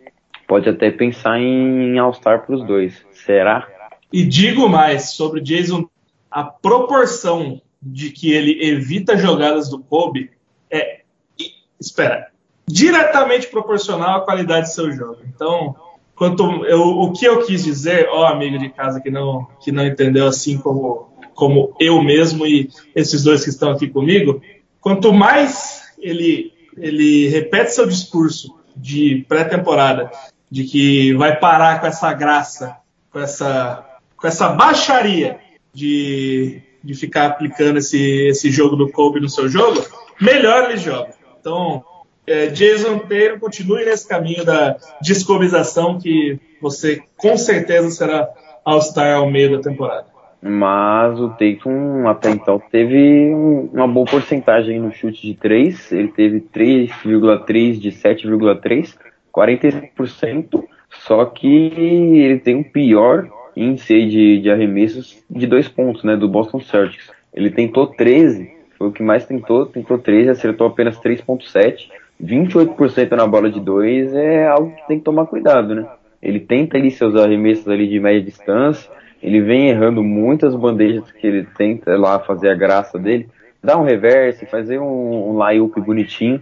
pode 0.46 0.68
até 0.68 0.90
pensar 0.90 1.40
em 1.40 1.98
All-Star 1.98 2.46
para 2.46 2.54
os 2.54 2.64
dois. 2.64 3.04
Será? 3.10 3.66
E 4.12 4.24
digo 4.24 4.68
mais 4.68 5.10
sobre 5.10 5.40
o 5.40 5.42
Jason, 5.42 5.88
a 6.30 6.44
proporção 6.44 7.60
de 7.82 8.10
que 8.10 8.32
ele 8.32 8.64
evita 8.64 9.16
jogadas 9.16 9.68
do 9.68 9.80
Kobe 9.80 10.30
é, 10.70 11.00
espera, 11.80 12.31
diretamente 12.66 13.48
proporcional 13.48 14.18
à 14.18 14.20
qualidade 14.20 14.68
do 14.68 14.74
seu 14.74 14.92
jogo. 14.92 15.18
Então, 15.34 15.74
quanto 16.14 16.64
eu, 16.66 16.80
o 16.80 17.12
que 17.12 17.24
eu 17.24 17.44
quis 17.44 17.64
dizer, 17.64 18.08
ó 18.10 18.26
amigo 18.26 18.58
de 18.58 18.68
casa 18.70 19.00
que 19.00 19.10
não 19.10 19.46
que 19.60 19.72
não 19.72 19.86
entendeu 19.86 20.26
assim 20.26 20.58
como 20.58 21.12
como 21.34 21.74
eu 21.80 22.02
mesmo 22.02 22.46
e 22.46 22.70
esses 22.94 23.24
dois 23.24 23.42
que 23.42 23.50
estão 23.50 23.70
aqui 23.70 23.88
comigo, 23.88 24.40
quanto 24.80 25.12
mais 25.12 25.82
ele, 25.98 26.52
ele 26.76 27.28
repete 27.28 27.72
seu 27.72 27.86
discurso 27.86 28.54
de 28.76 29.24
pré-temporada, 29.28 30.10
de 30.50 30.64
que 30.64 31.14
vai 31.14 31.38
parar 31.38 31.80
com 31.80 31.86
essa 31.86 32.12
graça, 32.12 32.76
com 33.10 33.18
essa, 33.18 33.86
com 34.16 34.26
essa 34.26 34.50
baixaria 34.50 35.38
de, 35.72 36.62
de 36.82 36.94
ficar 36.94 37.26
aplicando 37.26 37.78
esse, 37.78 38.28
esse 38.28 38.50
jogo 38.50 38.76
do 38.76 38.90
Kobe 38.90 39.20
no 39.20 39.28
seu 39.28 39.48
jogo, 39.48 39.82
melhor 40.20 40.70
ele 40.70 40.78
joga. 40.78 41.14
Então, 41.40 41.84
é, 42.26 42.46
Jason 42.48 42.98
Taylor 43.00 43.38
continue 43.38 43.84
nesse 43.84 44.06
caminho 44.06 44.44
da 44.44 44.76
descobização 45.00 45.98
que 45.98 46.38
você 46.60 47.02
com 47.16 47.36
certeza 47.36 47.90
será 47.90 48.28
All-Star 48.64 49.16
ao 49.16 49.30
meio 49.30 49.56
da 49.56 49.62
temporada. 49.62 50.06
Mas 50.40 51.20
o 51.20 51.28
Tatum 51.28 52.08
até 52.08 52.30
então 52.30 52.60
teve 52.70 53.32
uma 53.72 53.86
boa 53.86 54.06
porcentagem 54.06 54.80
no 54.80 54.92
chute 54.92 55.22
de 55.22 55.34
3. 55.34 55.92
Ele 55.92 56.08
teve 56.08 56.40
3,3 56.40 57.78
de 57.78 57.92
7,3, 57.92 58.96
45%. 59.32 60.64
Só 60.90 61.24
que 61.26 61.46
ele 61.46 62.40
tem 62.40 62.56
um 62.56 62.62
pior 62.64 63.28
índice 63.56 64.04
de, 64.06 64.40
de 64.40 64.50
arremessos 64.50 65.22
de 65.30 65.46
dois 65.46 65.68
pontos, 65.68 66.02
né? 66.02 66.16
Do 66.16 66.28
Boston 66.28 66.60
Celtics. 66.60 67.10
Ele 67.32 67.50
tentou 67.50 67.86
13, 67.86 68.50
foi 68.76 68.88
o 68.88 68.92
que 68.92 69.02
mais 69.02 69.24
tentou, 69.24 69.64
tentou 69.66 69.96
13, 69.96 70.30
acertou 70.30 70.66
apenas 70.66 70.98
3,7. 70.98 71.88
28% 72.22 73.10
na 73.12 73.26
bola 73.26 73.50
de 73.50 73.60
2 73.60 74.14
é 74.14 74.46
algo 74.46 74.74
que 74.74 74.86
tem 74.86 74.98
que 74.98 75.04
tomar 75.04 75.26
cuidado, 75.26 75.74
né? 75.74 75.86
Ele 76.22 76.38
tenta 76.38 76.76
ali 76.76 76.90
seus 76.90 77.16
arremessos 77.16 77.68
ali 77.68 77.88
de 77.88 77.98
média 77.98 78.22
distância 78.22 78.88
ele 79.22 79.40
vem 79.40 79.68
errando 79.68 80.02
muitas 80.02 80.54
bandejas 80.54 81.10
que 81.12 81.26
ele 81.26 81.46
tenta 81.56 81.96
lá 81.96 82.18
fazer 82.18 82.50
a 82.50 82.54
graça 82.54 82.98
dele. 82.98 83.28
Dar 83.62 83.78
um 83.78 83.84
reverse, 83.84 84.44
fazer 84.46 84.80
um, 84.80 85.30
um 85.30 85.36
layup 85.36 85.80
bonitinho. 85.80 86.40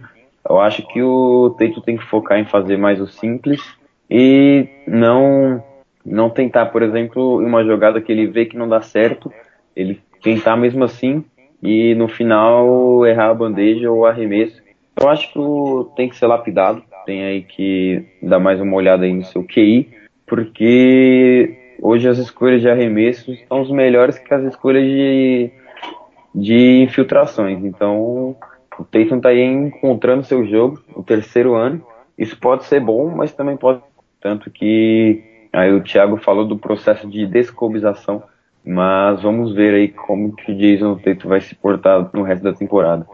Eu 0.49 0.59
acho 0.59 0.81
que 0.87 1.01
o 1.01 1.51
Teito 1.51 1.79
tem 1.81 1.95
que 1.95 2.03
focar 2.03 2.39
em 2.39 2.45
fazer 2.45 2.77
mais 2.77 2.99
o 2.99 3.05
simples 3.05 3.61
e 4.09 4.67
não 4.87 5.63
não 6.03 6.31
tentar, 6.31 6.65
por 6.65 6.81
exemplo, 6.81 7.43
em 7.43 7.45
uma 7.45 7.63
jogada 7.63 8.01
que 8.01 8.11
ele 8.11 8.25
vê 8.25 8.47
que 8.47 8.57
não 8.57 8.67
dá 8.67 8.81
certo, 8.81 9.31
ele 9.75 10.01
tentar 10.19 10.57
mesmo 10.57 10.83
assim 10.83 11.23
e 11.61 11.93
no 11.93 12.07
final 12.07 13.05
errar 13.05 13.29
a 13.29 13.35
bandeja 13.35 13.91
ou 13.91 14.07
arremesso. 14.07 14.59
Eu 14.99 15.09
acho 15.09 15.31
que 15.31 15.39
tem 15.95 16.09
que 16.09 16.15
ser 16.15 16.27
lapidado, 16.27 16.83
tem 17.05 17.23
aí 17.23 17.41
que 17.41 18.05
dar 18.21 18.39
mais 18.39 18.59
uma 18.59 18.75
olhada 18.75 19.05
aí 19.05 19.13
no 19.13 19.23
seu 19.23 19.43
QI, 19.43 19.89
porque 20.25 21.75
hoje 21.81 22.07
as 22.07 22.17
escolhas 22.17 22.61
de 22.61 22.69
arremessos 22.69 23.39
são 23.47 23.61
os 23.61 23.71
melhores 23.71 24.19
que 24.19 24.33
as 24.33 24.43
escolhas 24.43 24.83
de, 24.83 25.51
de 26.35 26.83
infiltrações. 26.83 27.63
Então, 27.63 28.35
o 28.77 28.83
Tatum 28.83 29.17
está 29.17 29.29
aí 29.29 29.41
encontrando 29.41 30.23
seu 30.23 30.45
jogo, 30.45 30.81
o 30.95 31.03
terceiro 31.03 31.55
ano. 31.55 31.85
Isso 32.17 32.37
pode 32.39 32.65
ser 32.65 32.79
bom, 32.79 33.09
mas 33.09 33.33
também 33.33 33.57
pode. 33.57 33.81
Tanto 34.19 34.51
que 34.51 35.23
aí 35.51 35.73
o 35.73 35.81
Thiago 35.81 36.17
falou 36.17 36.45
do 36.45 36.57
processo 36.57 37.07
de 37.07 37.25
descobização, 37.25 38.21
mas 38.63 39.21
vamos 39.21 39.53
ver 39.53 39.73
aí 39.73 39.87
como 39.87 40.35
que 40.35 40.51
o 40.51 40.55
Jason 40.55 40.95
Tatum 40.97 41.29
vai 41.29 41.41
se 41.41 41.55
portar 41.55 42.09
no 42.13 42.21
resto 42.21 42.43
da 42.43 42.53
temporada. 42.53 43.05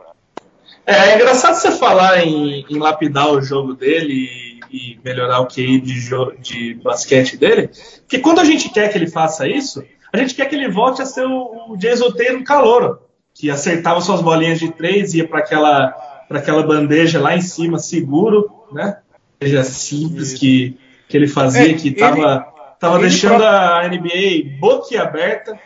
É, 0.87 1.09
é 1.09 1.15
engraçado 1.15 1.55
você 1.55 1.71
falar 1.71 2.25
em, 2.25 2.65
em 2.69 2.79
lapidar 2.79 3.29
o 3.29 3.41
jogo 3.41 3.73
dele 3.73 4.57
e 4.71 4.97
melhorar 5.03 5.41
o 5.41 5.47
QI 5.47 5.81
de, 5.81 6.09
de 6.39 6.73
basquete 6.75 7.35
dele, 7.35 7.69
porque 7.99 8.19
quando 8.19 8.39
a 8.39 8.45
gente 8.45 8.69
quer 8.69 8.89
que 8.89 8.97
ele 8.97 9.07
faça 9.07 9.47
isso, 9.47 9.83
a 10.11 10.17
gente 10.17 10.33
quer 10.33 10.45
que 10.45 10.55
ele 10.55 10.69
volte 10.69 11.01
a 11.01 11.05
ser 11.05 11.25
o, 11.25 11.71
o 11.73 11.77
Jason 11.77 12.11
Taylor 12.11 12.41
calouro, 12.43 12.99
que 13.33 13.49
acertava 13.51 13.99
suas 13.99 14.21
bolinhas 14.21 14.59
de 14.59 14.71
três, 14.71 15.13
ia 15.13 15.27
para 15.27 15.39
aquela, 15.39 15.93
aquela 16.29 16.63
bandeja 16.63 17.19
lá 17.19 17.35
em 17.35 17.41
cima, 17.41 17.77
seguro, 17.77 18.49
né? 18.71 18.97
Seja 19.41 19.63
simples 19.63 20.33
que, 20.33 20.77
que 21.07 21.17
ele 21.17 21.27
fazia, 21.27 21.71
é, 21.71 21.73
que 21.73 21.89
estava 21.89 22.47
tava 22.79 22.99
deixando 22.99 23.37
próprio... 23.37 23.49
a 23.49 23.87
NBA 23.87 24.57
boquiaberta. 24.59 25.59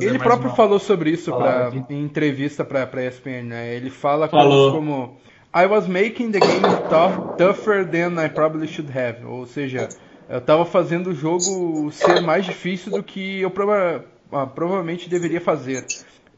Ele 0.00 0.18
próprio 0.18 0.48
uma... 0.48 0.56
falou 0.56 0.78
sobre 0.78 1.10
isso 1.10 1.34
pra, 1.34 1.70
em 1.90 2.02
entrevista 2.02 2.64
para 2.64 2.88
a 2.92 3.06
ESPN, 3.06 3.44
né? 3.44 3.74
Ele 3.74 3.90
fala 3.90 4.28
coisas 4.28 4.72
como 4.72 5.16
I 5.54 5.66
was 5.66 5.86
making 5.86 6.30
the 6.30 6.40
game 6.40 6.62
tough, 6.90 7.36
tougher 7.36 7.86
than 7.86 8.22
I 8.22 8.28
probably 8.28 8.68
should 8.68 8.90
have. 8.96 9.24
Ou 9.24 9.46
seja, 9.46 9.88
eu 10.28 10.38
estava 10.38 10.64
fazendo 10.64 11.08
o 11.10 11.14
jogo 11.14 11.90
ser 11.90 12.20
mais 12.20 12.44
difícil 12.44 12.92
do 12.92 13.02
que 13.02 13.40
eu 13.40 13.50
prova 13.50 14.04
ah, 14.30 14.46
provavelmente 14.46 15.08
deveria 15.08 15.40
fazer. 15.40 15.86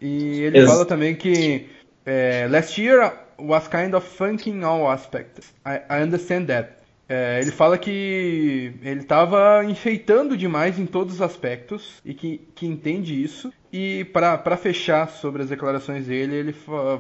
E 0.01 0.41
ele 0.41 0.67
fala 0.67 0.87
também 0.87 1.15
que 1.15 1.69
é, 2.07 2.47
last 2.49 2.81
year 2.81 3.13
was 3.39 3.67
kind 3.69 3.95
of 3.95 4.07
funky 4.07 4.51
in 4.51 4.63
all 4.63 4.89
aspects. 4.91 5.53
I, 5.67 5.81
I 5.91 6.03
understand 6.03 6.47
that. 6.47 6.80
É, 7.13 7.41
ele 7.41 7.51
fala 7.51 7.77
que 7.77 8.73
ele 8.83 9.01
estava 9.01 9.65
enfeitando 9.65 10.37
demais 10.37 10.79
em 10.79 10.87
todos 10.87 11.15
os 11.15 11.23
aspectos 11.23 12.01
e 12.05 12.15
que, 12.15 12.41
que 12.55 12.67
entende 12.67 13.21
isso. 13.21 13.53
E 13.73 14.05
para 14.05 14.57
fechar 14.57 15.09
sobre 15.09 15.43
as 15.43 15.49
declarações 15.49 16.07
dele, 16.07 16.37
ele 16.37 16.55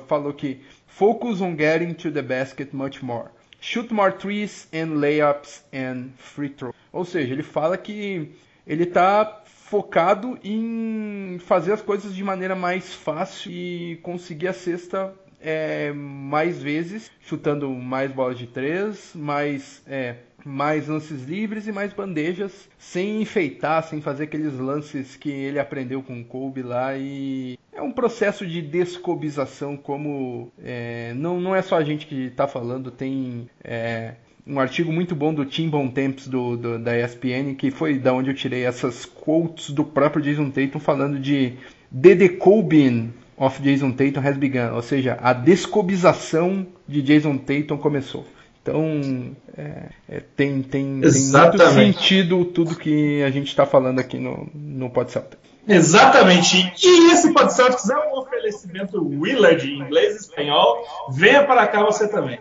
falou 0.06 0.32
que 0.32 0.60
Focus 1.00 1.40
on 1.40 1.56
getting 1.56 1.94
to 1.94 2.10
the 2.10 2.20
basket 2.20 2.74
much 2.74 3.02
more. 3.02 3.30
Shoot 3.58 3.90
more 3.90 4.12
threes 4.12 4.68
and 4.70 5.00
layups 5.00 5.62
and 5.72 6.10
free 6.18 6.50
throw. 6.50 6.74
Ou 6.92 7.06
seja, 7.06 7.32
ele 7.32 7.42
fala 7.42 7.78
que 7.78 8.32
ele 8.66 8.82
está 8.84 9.42
focado 9.46 10.38
em 10.44 11.38
fazer 11.40 11.72
as 11.72 11.80
coisas 11.80 12.14
de 12.14 12.22
maneira 12.22 12.54
mais 12.54 12.92
fácil 12.92 13.50
e 13.50 13.98
conseguir 14.02 14.48
a 14.48 14.52
cesta 14.52 15.14
é, 15.40 15.92
mais 15.92 16.62
vezes, 16.62 17.10
chutando 17.20 17.68
mais 17.70 18.12
bolas 18.12 18.38
de 18.38 18.46
três, 18.46 19.12
mais 19.14 19.82
é, 19.86 20.16
mais 20.44 20.88
lances 20.88 21.24
livres 21.24 21.66
e 21.66 21.72
mais 21.72 21.92
bandejas, 21.92 22.68
sem 22.78 23.22
enfeitar, 23.22 23.82
sem 23.82 24.00
fazer 24.00 24.24
aqueles 24.24 24.54
lances 24.54 25.16
que 25.16 25.30
ele 25.30 25.58
aprendeu 25.58 26.02
com 26.02 26.20
o 26.20 26.24
Kobe 26.24 26.62
lá 26.62 26.96
e 26.96 27.58
é 27.72 27.82
um 27.82 27.92
processo 27.92 28.46
de 28.46 28.60
descobização 28.60 29.76
como 29.76 30.50
é, 30.62 31.12
não, 31.14 31.40
não 31.40 31.54
é 31.54 31.62
só 31.62 31.76
a 31.76 31.84
gente 31.84 32.06
que 32.06 32.26
está 32.26 32.46
falando, 32.46 32.90
tem 32.90 33.48
é, 33.62 34.14
um 34.46 34.58
artigo 34.58 34.92
muito 34.92 35.14
bom 35.14 35.32
do 35.32 35.44
Tim 35.44 35.68
Bontemps 35.68 36.26
do, 36.26 36.56
do, 36.56 36.78
da 36.78 36.98
ESPN 36.98 37.54
que 37.56 37.70
foi 37.70 37.98
da 37.98 38.12
onde 38.12 38.30
eu 38.30 38.34
tirei 38.34 38.64
essas 38.64 39.04
quotes 39.04 39.70
do 39.70 39.84
próprio 39.84 40.22
Jason 40.22 40.50
Tatum 40.50 40.78
falando 40.78 41.18
de 41.18 41.54
The 41.90 42.14
Decobing 42.14 43.12
of 43.40 43.60
Jason 43.62 43.92
Tatum 43.92 44.20
has 44.20 44.36
begun, 44.36 44.74
ou 44.74 44.82
seja, 44.82 45.18
a 45.22 45.32
descobização 45.32 46.66
de 46.86 47.00
Jason 47.00 47.38
Tatum 47.38 47.78
começou. 47.78 48.26
Então, 48.62 49.34
é, 49.56 49.84
é, 50.06 50.20
tem, 50.36 50.60
tem, 50.60 51.00
tem, 51.00 51.00
muito 51.00 51.70
sentido 51.72 52.44
tudo 52.44 52.76
que 52.76 53.22
a 53.22 53.30
gente 53.30 53.48
está 53.48 53.64
falando 53.64 53.98
aqui 53.98 54.18
no, 54.18 54.46
no 54.54 54.90
Pod 54.90 55.10
Celtics. 55.10 55.40
Exatamente. 55.66 56.70
E 56.84 57.12
esse 57.12 57.32
Pod 57.32 57.50
Celtics 57.50 57.88
é 57.88 57.96
um 57.96 58.18
oferecimento 58.18 59.02
Willard 59.02 59.66
em 59.66 59.78
inglês 59.80 60.16
e 60.16 60.18
espanhol. 60.18 60.84
Venha 61.10 61.42
para 61.44 61.66
cá 61.66 61.82
você 61.82 62.06
também. 62.08 62.38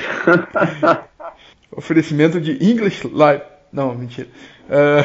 Oferecimento 1.76 2.40
de 2.40 2.52
English 2.64 3.06
Live. 3.06 3.42
Não, 3.70 3.94
mentira. 3.94 4.28
Uh... 4.66 5.04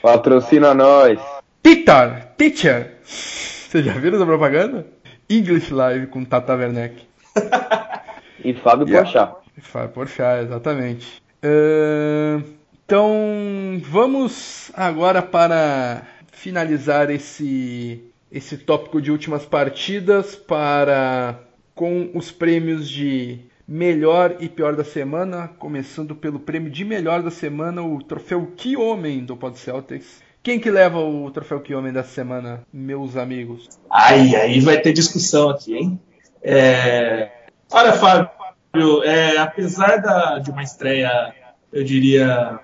Patrocina 0.00 0.72
nós. 0.72 1.20
Teacher, 1.62 2.28
teacher. 2.36 2.98
Vocês 3.04 3.84
já 3.84 3.92
viram 3.92 4.16
essa 4.16 4.26
propaganda? 4.26 4.86
English 5.28 5.72
Live 5.72 6.08
com 6.08 6.24
Tata 6.24 6.54
Werneck. 6.54 7.06
e 8.44 8.54
Fábio 8.54 8.86
yeah. 8.88 9.10
Porchat. 9.10 9.36
Fábio 9.60 9.88
Porchat, 9.90 10.44
exatamente. 10.44 11.22
Uh... 11.44 12.62
Então, 12.84 13.80
vamos 13.84 14.70
agora 14.74 15.22
para 15.22 16.02
finalizar 16.30 17.08
esse 17.10 18.04
esse 18.30 18.58
tópico 18.58 19.00
de 19.00 19.10
últimas 19.10 19.46
partidas 19.46 20.34
para 20.34 21.38
com 21.74 22.10
os 22.14 22.30
prêmios 22.30 22.86
de 22.88 23.38
melhor 23.66 24.36
e 24.40 24.48
pior 24.48 24.76
da 24.76 24.84
semana, 24.84 25.48
começando 25.58 26.14
pelo 26.14 26.38
prêmio 26.38 26.70
de 26.70 26.84
melhor 26.84 27.22
da 27.22 27.30
semana, 27.30 27.82
o 27.82 28.02
troféu 28.02 28.52
Que 28.56 28.76
Homem 28.76 29.24
do 29.24 29.38
Pod 29.38 29.58
Celtics. 29.58 30.22
Quem 30.42 30.58
que 30.58 30.72
leva 30.72 30.98
o 30.98 31.30
troféu 31.30 31.60
Que 31.60 31.72
Homem 31.72 31.92
da 31.92 32.02
semana, 32.02 32.66
meus 32.72 33.16
amigos? 33.16 33.68
Ai, 33.88 34.34
aí 34.34 34.58
vai 34.58 34.80
ter 34.80 34.92
discussão 34.92 35.48
aqui, 35.48 35.76
hein? 35.76 36.00
É... 36.42 37.30
Olha, 37.70 37.92
Fábio, 37.92 39.04
é, 39.04 39.38
apesar 39.38 39.98
da, 39.98 40.40
de 40.40 40.50
uma 40.50 40.64
estreia, 40.64 41.32
eu 41.72 41.84
diria, 41.84 42.58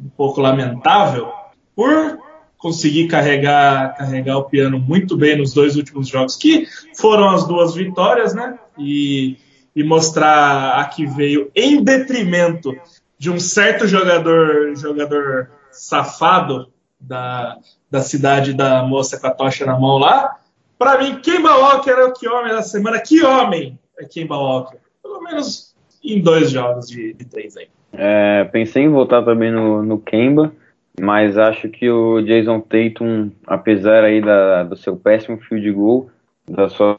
um 0.00 0.08
pouco 0.08 0.40
lamentável, 0.40 1.32
por 1.76 2.18
conseguir 2.58 3.06
carregar, 3.06 3.96
carregar 3.96 4.38
o 4.38 4.44
piano 4.44 4.80
muito 4.80 5.16
bem 5.16 5.38
nos 5.38 5.54
dois 5.54 5.76
últimos 5.76 6.08
jogos, 6.08 6.34
que 6.34 6.66
foram 6.96 7.30
as 7.30 7.46
duas 7.46 7.72
vitórias, 7.72 8.34
né? 8.34 8.58
E, 8.76 9.36
e 9.76 9.84
mostrar 9.84 10.80
a 10.80 10.84
que 10.86 11.06
veio 11.06 11.52
em 11.54 11.84
detrimento 11.84 12.74
de 13.16 13.30
um 13.30 13.38
certo 13.38 13.86
jogador, 13.86 14.74
jogador 14.74 15.50
safado 15.70 16.72
da, 17.02 17.58
da 17.90 18.00
cidade 18.00 18.54
da 18.54 18.82
moça 18.82 19.18
com 19.18 19.26
a 19.26 19.30
tocha 19.30 19.66
na 19.66 19.78
mão 19.78 19.98
lá. 19.98 20.36
Para 20.78 20.98
mim, 20.98 21.20
Kemba 21.20 21.56
Walker 21.56 21.90
é 21.90 22.04
o 22.04 22.12
que 22.12 22.28
homem 22.28 22.52
da 22.52 22.62
semana. 22.62 23.00
Que 23.00 23.24
homem 23.24 23.78
é 23.98 24.04
Kemba 24.04 24.36
Walker? 24.36 24.78
Pelo 25.02 25.22
menos 25.22 25.74
em 26.02 26.20
dois 26.20 26.50
jogos 26.50 26.88
de, 26.88 27.12
de 27.12 27.24
três 27.24 27.56
aí. 27.56 27.68
É, 27.92 28.44
pensei 28.44 28.84
em 28.84 28.88
voltar 28.88 29.22
também 29.22 29.52
no, 29.52 29.82
no 29.82 29.98
Kemba 29.98 30.52
mas 31.00 31.38
acho 31.38 31.68
que 31.68 31.88
o 31.88 32.20
Jason 32.22 32.60
Tatum, 32.60 33.30
apesar 33.46 34.04
aí 34.04 34.20
da, 34.20 34.64
do 34.64 34.76
seu 34.76 34.96
péssimo 34.96 35.38
field 35.38 35.70
goal, 35.72 36.10
das 36.48 36.72
suas 36.72 36.98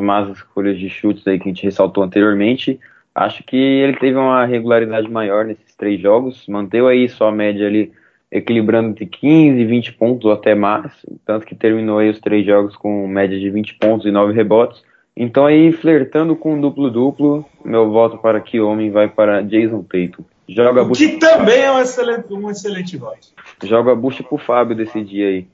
más 0.00 0.28
escolhas 0.28 0.78
de 0.78 0.88
chutes 0.88 1.26
aí 1.26 1.38
que 1.38 1.48
a 1.48 1.52
gente 1.52 1.64
ressaltou 1.64 2.04
anteriormente, 2.04 2.78
acho 3.14 3.42
que 3.42 3.56
ele 3.56 3.96
teve 3.96 4.16
uma 4.16 4.44
regularidade 4.44 5.10
maior 5.10 5.44
nesses 5.44 5.74
três 5.74 6.00
jogos, 6.00 6.46
manteve 6.46 6.86
aí 6.86 7.08
sua 7.08 7.32
média 7.32 7.66
ali 7.66 7.92
equilibrando 8.34 8.90
entre 8.90 9.06
15 9.06 9.60
e 9.60 9.64
20 9.64 9.92
pontos 9.92 10.24
ou 10.24 10.32
até 10.32 10.56
mais, 10.56 10.90
tanto 11.24 11.46
que 11.46 11.54
terminou 11.54 11.98
aí 11.98 12.10
os 12.10 12.18
três 12.18 12.44
jogos 12.44 12.74
com 12.74 13.06
média 13.06 13.38
de 13.38 13.48
20 13.48 13.74
pontos 13.74 14.04
e 14.06 14.10
9 14.10 14.32
rebotes. 14.32 14.82
Então 15.16 15.46
aí, 15.46 15.70
flertando 15.70 16.34
com 16.34 16.60
duplo-duplo, 16.60 17.46
meu 17.64 17.88
voto 17.92 18.18
para 18.18 18.40
que 18.40 18.60
homem 18.60 18.90
vai 18.90 19.08
para 19.08 19.40
Jason 19.42 19.82
Tatum. 19.82 20.24
Joga 20.48 20.80
a 20.80 20.84
bucha. 20.84 21.06
Que 21.06 21.16
também 21.16 21.60
é 21.62 21.70
um 21.70 21.78
excelente, 21.78 22.34
um 22.34 22.50
excelente 22.50 22.96
voto. 22.96 23.28
Joga 23.62 23.92
a 23.92 23.94
bucha 23.94 24.24
pro 24.24 24.36
Fábio 24.36 24.74
desse 24.74 25.00
dia 25.02 25.28
aí. 25.28 25.46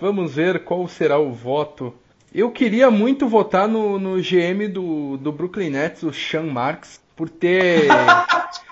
Vamos 0.00 0.34
ver 0.34 0.64
qual 0.64 0.88
será 0.88 1.18
o 1.18 1.30
voto. 1.30 1.94
Eu 2.34 2.50
queria 2.50 2.90
muito 2.90 3.28
votar 3.28 3.68
no, 3.68 3.98
no 3.98 4.16
GM 4.16 4.66
do, 4.72 5.18
do 5.18 5.30
Brooklyn 5.30 5.70
Nets, 5.70 6.02
o 6.02 6.12
Sean 6.12 6.44
Marks, 6.44 7.00
por 7.14 7.28
ter, 7.28 7.86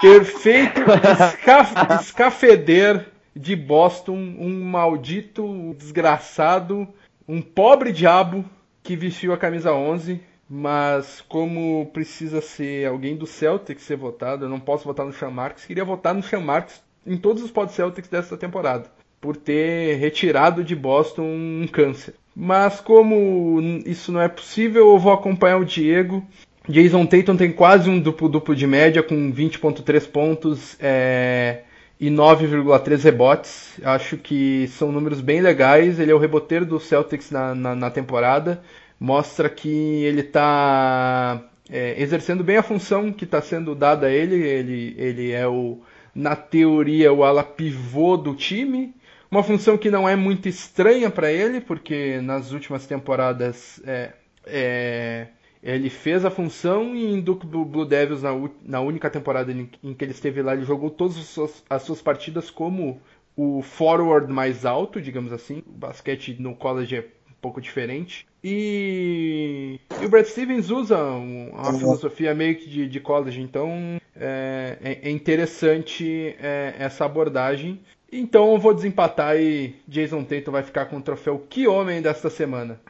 ter 0.00 0.24
feito 0.24 0.80
escaf, 0.90 1.74
escafeder 2.00 3.06
de 3.34 3.54
Boston 3.54 4.16
um 4.16 4.64
maldito 4.64 5.74
desgraçado, 5.78 6.88
um 7.28 7.40
pobre 7.40 7.92
diabo 7.92 8.44
que 8.82 8.96
vestiu 8.96 9.32
a 9.32 9.38
camisa 9.38 9.72
11 9.72 10.20
mas 10.52 11.20
como 11.28 11.88
precisa 11.92 12.40
ser 12.40 12.88
alguém 12.88 13.16
do 13.16 13.24
Celtics 13.24 13.84
ser 13.84 13.94
votado, 13.94 14.44
eu 14.44 14.48
não 14.48 14.58
posso 14.58 14.82
votar 14.82 15.06
no 15.06 15.12
Sean 15.12 15.30
Marks. 15.30 15.64
Queria 15.64 15.84
votar 15.84 16.12
no 16.12 16.24
Sean 16.24 16.40
Marks 16.40 16.82
em 17.06 17.16
todos 17.16 17.40
os 17.44 17.52
pod 17.52 17.70
Celtics 17.70 18.10
dessa 18.10 18.36
temporada, 18.36 18.90
por 19.20 19.36
ter 19.36 19.94
retirado 19.94 20.64
de 20.64 20.74
Boston 20.74 21.22
um 21.22 21.68
câncer. 21.70 22.14
Mas 22.34 22.80
como 22.80 23.60
isso 23.86 24.10
não 24.10 24.20
é 24.20 24.28
possível, 24.28 24.90
eu 24.90 24.98
vou 24.98 25.12
acompanhar 25.12 25.58
o 25.58 25.64
Diego. 25.64 26.26
Jason 26.68 27.06
Tatum 27.06 27.36
tem 27.36 27.52
quase 27.52 27.88
um 27.88 27.98
duplo-duplo 27.98 28.54
de 28.54 28.66
média, 28.66 29.02
com 29.02 29.32
20.3 29.32 30.08
pontos 30.08 30.76
é, 30.80 31.62
e 31.98 32.08
9,3 32.08 33.02
rebotes. 33.02 33.80
Acho 33.82 34.16
que 34.16 34.68
são 34.68 34.92
números 34.92 35.20
bem 35.20 35.40
legais. 35.40 35.98
Ele 35.98 36.12
é 36.12 36.14
o 36.14 36.18
reboteiro 36.18 36.66
do 36.66 36.78
Celtics 36.78 37.30
na, 37.30 37.54
na, 37.54 37.74
na 37.74 37.90
temporada 37.90 38.62
mostra 39.00 39.48
que 39.48 39.70
ele 40.04 40.20
está 40.20 41.42
é, 41.70 42.00
exercendo 42.00 42.44
bem 42.44 42.58
a 42.58 42.62
função 42.62 43.10
que 43.10 43.24
está 43.24 43.40
sendo 43.40 43.74
dada 43.74 44.08
a 44.08 44.10
ele. 44.10 44.36
ele. 44.36 44.94
Ele 44.98 45.32
é 45.32 45.48
o, 45.48 45.80
na 46.14 46.36
teoria, 46.36 47.10
o 47.10 47.24
ala 47.24 47.42
pivô 47.42 48.18
do 48.18 48.34
time. 48.34 48.94
Uma 49.30 49.42
função 49.42 49.78
que 49.78 49.90
não 49.90 50.08
é 50.08 50.14
muito 50.16 50.48
estranha 50.48 51.08
para 51.08 51.32
ele, 51.32 51.60
porque 51.60 52.20
nas 52.20 52.52
últimas 52.52 52.86
temporadas 52.86 53.80
é, 53.86 54.12
é, 54.44 55.28
ele 55.62 55.90
fez 55.90 56.24
a 56.24 56.30
função 56.30 56.94
e 56.94 57.12
em 57.12 57.20
Duke 57.20 57.46
Blue 57.46 57.84
Devils, 57.84 58.22
na, 58.22 58.30
na 58.62 58.80
única 58.80 59.10
temporada 59.10 59.52
em, 59.52 59.66
que 59.66 60.04
ele 60.04 60.12
esteve 60.12 60.42
lá, 60.42 60.54
ele 60.54 60.64
jogou 60.64 60.90
todas 60.90 61.16
as 61.18 61.24
suas, 61.24 61.64
as 61.68 61.82
suas 61.82 62.00
partidas 62.00 62.50
como 62.50 63.00
o 63.36 63.62
forward 63.62 64.32
mais 64.32 64.64
alto, 64.64 65.00
digamos 65.00 65.32
assim. 65.32 65.62
O 65.66 65.72
basquete 65.72 66.36
no 66.38 66.54
college 66.54 66.96
é 66.96 67.06
pouco 67.40 67.60
diferente. 67.60 68.26
E, 68.42 69.78
e 70.00 70.06
o 70.06 70.08
Brad 70.08 70.24
Stevens 70.24 70.70
usa 70.70 70.98
uma 70.98 71.72
uhum. 71.72 71.78
filosofia 71.78 72.34
meio 72.34 72.56
que 72.56 72.68
de, 72.68 72.88
de 72.88 73.00
college, 73.00 73.40
então 73.40 74.00
é, 74.16 74.78
é, 74.82 75.08
é 75.08 75.10
interessante 75.10 76.34
é, 76.40 76.74
essa 76.78 77.04
abordagem. 77.04 77.80
Então 78.12 78.52
eu 78.52 78.58
vou 78.58 78.74
desempatar 78.74 79.36
e 79.36 79.76
Jason 79.86 80.24
Tatum 80.24 80.52
vai 80.52 80.62
ficar 80.62 80.86
com 80.86 80.96
o 80.96 81.02
troféu 81.02 81.38
Que 81.48 81.68
Homem 81.68 82.02
desta 82.02 82.28
semana. 82.28 82.80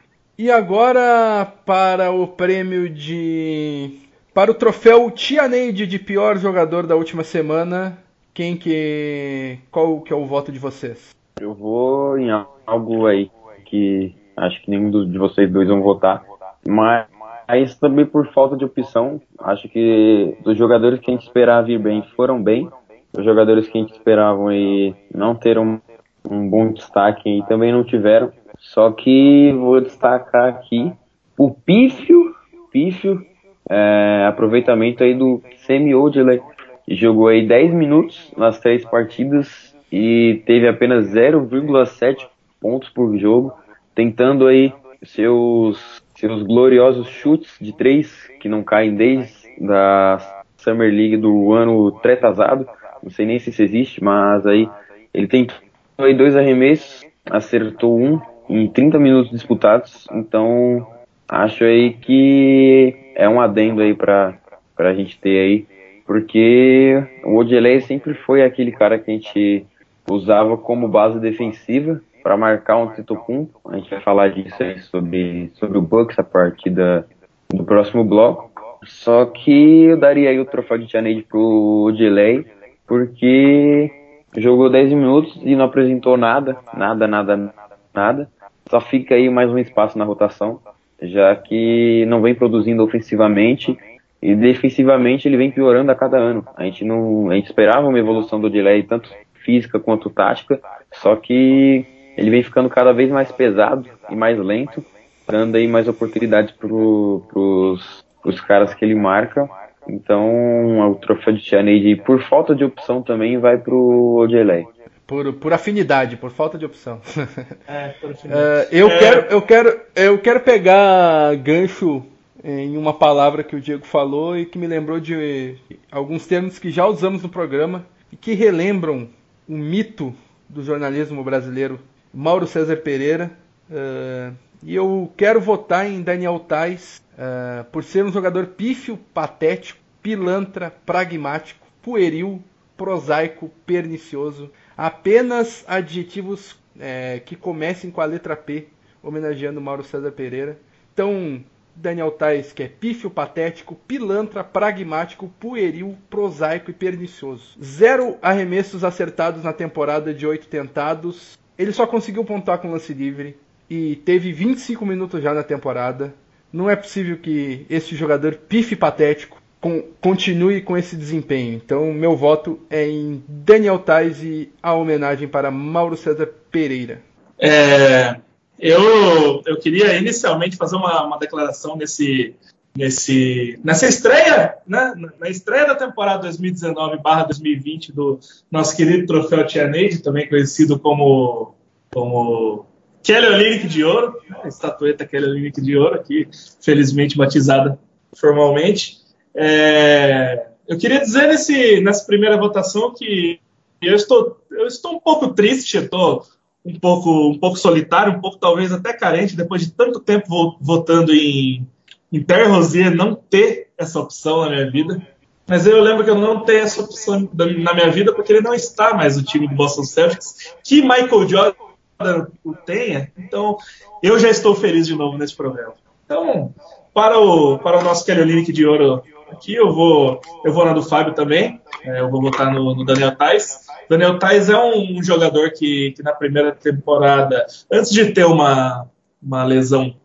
E 0.41 0.49
agora 0.49 1.45
para 1.67 2.09
o 2.09 2.25
prêmio 2.25 2.89
de. 2.89 3.99
Para 4.33 4.49
o 4.49 4.55
troféu 4.55 5.11
Tia 5.11 5.47
Neide 5.47 5.85
de 5.85 5.99
pior 5.99 6.35
jogador 6.35 6.87
da 6.87 6.95
última 6.95 7.23
semana, 7.23 7.95
quem 8.33 8.57
que. 8.57 9.59
Qual 9.69 10.01
que 10.01 10.11
é 10.11 10.15
o 10.15 10.25
voto 10.25 10.51
de 10.51 10.57
vocês? 10.57 11.11
Eu 11.39 11.53
vou 11.53 12.17
em 12.17 12.31
algo 12.65 13.05
aí 13.05 13.29
que 13.65 14.15
Acho 14.35 14.59
que 14.63 14.71
nenhum 14.71 14.89
de 14.89 15.15
vocês 15.19 15.47
dois 15.47 15.67
vão 15.67 15.83
votar. 15.83 16.23
Mas 16.67 17.75
também 17.75 18.07
por 18.07 18.25
falta 18.33 18.57
de 18.57 18.65
opção, 18.65 19.21
acho 19.37 19.69
que 19.69 20.35
dos 20.43 20.57
jogadores 20.57 20.99
que 20.99 21.11
a 21.11 21.13
gente 21.13 21.27
esperava 21.27 21.67
vir 21.67 21.77
bem 21.77 22.01
foram 22.15 22.41
bem. 22.41 22.67
Os 23.15 23.23
jogadores 23.23 23.67
que 23.67 23.77
a 23.77 23.81
gente 23.81 23.93
esperava 23.93 24.55
e 24.55 24.95
não 25.13 25.35
teram 25.35 25.79
um 26.27 26.49
bom 26.49 26.71
destaque 26.71 27.29
e 27.29 27.43
também 27.43 27.71
não 27.71 27.83
tiveram. 27.83 28.31
Só 28.61 28.91
que 28.91 29.51
vou 29.53 29.81
destacar 29.81 30.47
aqui 30.47 30.93
o 31.37 31.51
pífio, 31.51 32.35
pífio 32.71 33.25
é, 33.69 34.25
aproveitamento 34.27 35.03
aí 35.03 35.13
do 35.13 35.41
Semi 35.57 35.93
Odile, 35.95 36.41
que 36.85 36.95
jogou 36.95 37.27
aí 37.27 37.45
10 37.45 37.73
minutos 37.73 38.31
nas 38.37 38.59
três 38.59 38.85
partidas 38.85 39.75
e 39.91 40.41
teve 40.45 40.67
apenas 40.67 41.11
0,7 41.11 42.27
pontos 42.61 42.87
por 42.89 43.17
jogo 43.17 43.51
tentando 43.95 44.47
aí 44.47 44.73
seus, 45.03 46.01
seus 46.15 46.43
gloriosos 46.43 47.07
chutes 47.07 47.57
de 47.59 47.73
três, 47.73 48.29
que 48.39 48.47
não 48.47 48.63
caem 48.63 48.95
desde 48.95 49.41
da 49.59 50.43
Summer 50.57 50.93
League 50.93 51.17
do 51.17 51.51
ano 51.51 51.91
tretazado, 51.91 52.67
não 53.01 53.09
sei 53.09 53.25
nem 53.25 53.39
se 53.39 53.49
isso 53.49 53.61
existe, 53.61 54.03
mas 54.03 54.45
aí 54.45 54.69
ele 55.13 55.27
tentou 55.27 55.57
aí 55.97 56.13
dois 56.13 56.35
arremessos, 56.35 57.03
acertou 57.25 57.99
um 57.99 58.19
em 58.51 58.67
30 58.67 58.99
minutos 58.99 59.31
disputados, 59.31 60.07
então 60.11 60.85
acho 61.27 61.63
aí 61.63 61.93
que 61.93 62.95
é 63.15 63.27
um 63.27 63.39
adendo 63.39 63.81
aí 63.81 63.93
para 63.93 64.37
a 64.77 64.93
gente 64.93 65.19
ter 65.19 65.39
aí, 65.39 65.65
porque 66.05 67.01
o 67.23 67.37
Odelei 67.37 67.81
sempre 67.81 68.13
foi 68.13 68.43
aquele 68.43 68.71
cara 68.71 68.99
que 68.99 69.09
a 69.09 69.13
gente 69.13 69.65
usava 70.09 70.57
como 70.57 70.87
base 70.87 71.19
defensiva, 71.19 72.01
para 72.21 72.37
marcar 72.37 72.77
um 72.77 72.87
Titocum. 72.87 73.47
A 73.69 73.77
gente 73.77 73.89
vai 73.89 73.99
falar 74.01 74.29
disso 74.29 74.61
aí 74.61 74.79
sobre, 74.79 75.51
sobre 75.55 75.77
o 75.77 75.81
Bucks 75.81 76.17
a 76.19 76.23
partir 76.23 76.69
da, 76.69 77.03
do 77.49 77.63
próximo 77.63 78.03
bloco. 78.03 78.51
Só 78.83 79.25
que 79.25 79.85
eu 79.85 79.97
daria 79.97 80.29
aí 80.29 80.39
o 80.39 80.45
troféu 80.45 80.77
de 80.77 80.91
Janeide 80.91 81.23
pro 81.23 81.93
Delay, 81.97 82.45
porque 82.87 83.91
jogou 84.37 84.69
10 84.69 84.93
minutos 84.93 85.39
e 85.43 85.55
não 85.55 85.65
apresentou 85.65 86.17
nada, 86.17 86.57
nada, 86.73 87.07
nada, 87.07 87.53
nada. 87.93 88.29
Só 88.71 88.79
fica 88.79 89.15
aí 89.15 89.29
mais 89.29 89.49
um 89.49 89.57
espaço 89.57 89.97
na 89.97 90.05
rotação, 90.05 90.61
já 91.01 91.35
que 91.35 92.05
não 92.05 92.21
vem 92.21 92.33
produzindo 92.33 92.81
ofensivamente 92.81 93.77
e 94.21 94.33
defensivamente 94.33 95.27
ele 95.27 95.35
vem 95.35 95.51
piorando 95.51 95.91
a 95.91 95.95
cada 95.95 96.17
ano. 96.17 96.47
A 96.55 96.63
gente 96.63 96.85
não, 96.85 97.29
a 97.29 97.35
gente 97.35 97.47
esperava 97.47 97.85
uma 97.85 97.99
evolução 97.99 98.39
do 98.39 98.49
Delay 98.49 98.83
tanto 98.83 99.09
física 99.43 99.77
quanto 99.77 100.09
tática, 100.09 100.57
só 100.93 101.17
que 101.17 101.85
ele 102.15 102.29
vem 102.29 102.41
ficando 102.41 102.69
cada 102.69 102.93
vez 102.93 103.11
mais 103.11 103.29
pesado 103.29 103.89
e 104.09 104.15
mais 104.15 104.39
lento, 104.39 104.81
dando 105.27 105.57
aí 105.57 105.67
mais 105.67 105.89
oportunidades 105.89 106.55
pros, 106.55 108.05
pros 108.21 108.39
caras 108.39 108.73
que 108.73 108.85
ele 108.85 108.95
marca. 108.95 109.49
Então 109.85 110.91
o 110.91 110.95
troféu 110.95 111.33
de 111.33 111.41
Tianade, 111.41 111.97
por 112.05 112.21
falta 112.21 112.55
de 112.55 112.63
opção 112.63 113.01
também, 113.01 113.37
vai 113.37 113.57
pro 113.57 114.15
Odelay. 114.15 114.65
Por, 115.11 115.33
por 115.33 115.51
afinidade, 115.51 116.15
por 116.15 116.31
falta 116.31 116.57
de 116.57 116.63
opção. 116.63 117.01
É, 117.67 117.89
por 117.89 118.11
afinidade. 118.11 118.43
Uh, 118.43 118.67
eu, 118.71 118.89
é... 118.89 118.97
quero, 118.97 119.27
eu, 119.27 119.41
quero, 119.41 119.81
eu 119.93 120.19
quero 120.19 120.39
pegar 120.39 121.35
gancho 121.35 122.05
em 122.41 122.77
uma 122.77 122.93
palavra 122.93 123.43
que 123.43 123.53
o 123.53 123.59
Diego 123.59 123.85
falou 123.85 124.37
e 124.37 124.45
que 124.45 124.57
me 124.57 124.67
lembrou 124.67 125.01
de 125.01 125.57
alguns 125.91 126.25
termos 126.25 126.57
que 126.57 126.71
já 126.71 126.85
usamos 126.85 127.21
no 127.21 127.27
programa 127.27 127.85
e 128.09 128.15
que 128.15 128.33
relembram 128.33 129.09
um 129.49 129.57
mito 129.57 130.15
do 130.47 130.63
jornalismo 130.63 131.21
brasileiro, 131.25 131.77
Mauro 132.13 132.47
César 132.47 132.77
Pereira. 132.77 133.31
Uh, 133.69 134.33
e 134.63 134.73
eu 134.73 135.11
quero 135.17 135.41
votar 135.41 135.85
em 135.85 136.01
Daniel 136.01 136.39
Tais 136.39 137.03
uh, 137.15 137.65
por 137.65 137.83
ser 137.83 138.05
um 138.05 138.13
jogador 138.13 138.45
pífio, 138.47 138.97
patético, 139.13 139.77
pilantra, 140.01 140.73
pragmático, 140.85 141.67
pueril, 141.81 142.41
prosaico, 142.77 143.51
pernicioso. 143.65 144.49
Apenas 144.81 145.63
adjetivos 145.67 146.59
é, 146.79 147.21
que 147.23 147.35
comecem 147.35 147.91
com 147.91 148.01
a 148.01 148.05
letra 148.05 148.35
P, 148.35 148.65
homenageando 149.03 149.61
Mauro 149.61 149.83
César 149.83 150.11
Pereira. 150.11 150.57
Então, 150.91 151.43
Daniel 151.75 152.09
Tais, 152.09 152.51
que 152.51 152.63
é 152.63 152.67
pífio, 152.67 153.07
patético, 153.07 153.75
pilantra, 153.87 154.43
pragmático, 154.43 155.31
pueril, 155.39 155.95
prosaico 156.09 156.71
e 156.71 156.73
pernicioso. 156.73 157.55
Zero 157.63 158.17
arremessos 158.23 158.83
acertados 158.83 159.43
na 159.43 159.53
temporada 159.53 160.11
de 160.11 160.25
oito 160.25 160.47
tentados. 160.47 161.37
Ele 161.59 161.71
só 161.71 161.85
conseguiu 161.85 162.25
pontuar 162.25 162.57
com 162.57 162.71
lance 162.71 162.91
livre 162.91 163.37
e 163.69 163.97
teve 163.97 164.33
25 164.33 164.83
minutos 164.83 165.21
já 165.21 165.31
na 165.31 165.43
temporada. 165.43 166.11
Não 166.51 166.67
é 166.67 166.75
possível 166.75 167.19
que 167.19 167.67
esse 167.69 167.95
jogador 167.95 168.33
pífio 168.33 168.79
patético 168.79 169.40
com, 169.61 169.83
continue 170.01 170.61
com 170.61 170.75
esse 170.75 170.97
desempenho. 170.97 171.53
Então, 171.53 171.93
meu 171.93 172.17
voto 172.17 172.59
é 172.69 172.89
em 172.89 173.23
Daniel 173.27 173.77
Tais 173.77 174.21
e 174.23 174.51
a 174.61 174.73
homenagem 174.73 175.27
para 175.27 175.51
Mauro 175.51 175.95
César 175.95 176.27
Pereira. 176.51 177.01
É, 177.39 178.17
eu, 178.59 179.41
eu 179.45 179.59
queria 179.59 179.95
inicialmente 179.97 180.57
fazer 180.57 180.75
uma, 180.75 181.05
uma 181.05 181.19
declaração 181.19 181.75
nesse, 181.75 182.35
nesse, 182.75 183.59
nessa 183.63 183.87
estreia, 183.87 184.55
né, 184.67 184.93
na 185.19 185.29
estreia 185.29 185.67
da 185.67 185.75
temporada 185.75 186.27
2019/2020 186.27 187.93
do 187.93 188.19
nosso 188.49 188.75
querido 188.75 189.05
troféu 189.05 189.45
Tia 189.45 189.67
Neide, 189.67 190.01
também 190.01 190.27
conhecido 190.27 190.79
como, 190.79 191.55
como 191.93 192.65
Kelly 193.03 193.27
Olynyk 193.27 193.67
de 193.67 193.83
Ouro, 193.83 194.19
né, 194.27 194.37
a 194.43 194.47
estatueta 194.47 195.05
Kelly 195.05 195.25
Olynyk 195.25 195.61
de 195.61 195.77
Ouro, 195.77 195.95
aqui 195.95 196.27
felizmente 196.61 197.15
batizada 197.15 197.79
formalmente. 198.15 199.00
É, 199.35 200.47
eu 200.67 200.77
queria 200.77 200.99
dizer 200.99 201.27
nesse, 201.27 201.81
nessa 201.81 202.05
primeira 202.05 202.37
votação 202.37 202.93
que 202.93 203.39
eu 203.81 203.95
estou, 203.95 204.39
eu 204.51 204.67
estou 204.67 204.93
um 204.93 204.99
pouco 204.99 205.33
triste, 205.33 205.77
estou 205.77 206.25
um 206.63 206.79
pouco, 206.79 207.29
um 207.29 207.39
pouco 207.39 207.57
solitário, 207.57 208.13
um 208.13 208.21
pouco 208.21 208.37
talvez 208.37 208.71
até 208.71 208.93
carente, 208.93 209.35
depois 209.35 209.61
de 209.61 209.71
tanto 209.71 209.99
tempo 209.99 210.57
votando 210.61 211.13
em, 211.13 211.67
em 212.11 212.23
Terry 212.23 212.49
Rozier, 212.49 212.95
não 212.95 213.15
ter 213.15 213.69
essa 213.77 213.99
opção 213.99 214.41
na 214.41 214.49
minha 214.49 214.69
vida. 214.69 215.01
Mas 215.47 215.65
eu 215.65 215.81
lembro 215.81 216.03
que 216.03 216.09
eu 216.09 216.15
não 216.15 216.45
tenho 216.45 216.59
essa 216.59 216.81
opção 216.81 217.27
na 217.33 217.73
minha 217.73 217.89
vida 217.89 218.13
porque 218.13 218.31
ele 218.31 218.41
não 218.41 218.53
está 218.53 218.93
mais 218.93 219.17
no 219.17 219.23
time 219.23 219.47
do 219.47 219.55
Boston 219.55 219.83
Celtics, 219.83 220.55
que 220.63 220.81
Michael 220.81 221.27
Jordan 221.27 222.27
o 222.43 222.53
tenha. 222.53 223.11
Então, 223.17 223.57
eu 224.01 224.17
já 224.17 224.29
estou 224.29 224.55
feliz 224.55 224.87
de 224.87 224.95
novo 224.95 225.17
nesse 225.17 225.35
programa. 225.35 225.73
Então, 226.05 226.53
para 226.93 227.19
o, 227.19 227.57
para 227.59 227.79
o 227.79 227.83
nosso 227.83 228.05
Kelly 228.05 228.21
Olynyk 228.21 228.51
de 228.53 228.65
ouro 228.65 229.03
aqui, 229.41 229.55
eu 229.55 229.73
vou, 229.73 230.21
eu 230.45 230.53
vou 230.53 230.63
na 230.63 230.73
do 230.73 230.83
Fábio 230.83 231.15
também. 231.15 231.59
É, 231.83 231.99
eu 231.99 232.09
vou 232.09 232.21
votar 232.21 232.53
no, 232.53 232.75
no 232.75 232.85
Daniel 232.85 233.15
Tais. 233.15 233.65
Daniel 233.89 234.19
Tais 234.19 234.49
é 234.49 234.57
um 234.57 235.01
jogador 235.03 235.51
que, 235.51 235.91
que 235.91 236.03
na 236.03 236.13
primeira 236.13 236.51
temporada, 236.51 237.45
antes 237.71 237.91
de 237.91 238.13
ter 238.13 238.25
uma, 238.25 238.87
uma 239.21 239.43
lesão, 239.43 239.95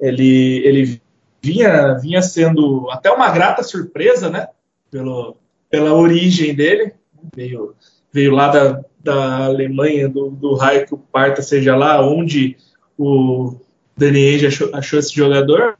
ele, 0.00 0.62
ele 0.64 1.02
vinha, 1.42 1.94
vinha 1.94 2.22
sendo 2.22 2.88
até 2.90 3.10
uma 3.10 3.30
grata 3.30 3.62
surpresa, 3.64 4.30
né? 4.30 4.46
Pelo, 4.90 5.36
pela 5.68 5.92
origem 5.92 6.54
dele. 6.54 6.94
Veio, 7.34 7.74
veio 8.12 8.32
lá 8.32 8.48
da, 8.48 8.84
da 9.02 9.46
Alemanha, 9.46 10.08
do, 10.08 10.30
do 10.30 10.54
raio 10.54 10.86
que 10.86 10.94
o 10.94 10.98
parta 10.98 11.42
seja 11.42 11.74
lá, 11.74 12.00
onde 12.00 12.56
o 12.96 13.56
Danny 13.96 14.46
achou, 14.46 14.70
achou 14.72 14.98
esse 14.98 15.14
jogador. 15.14 15.76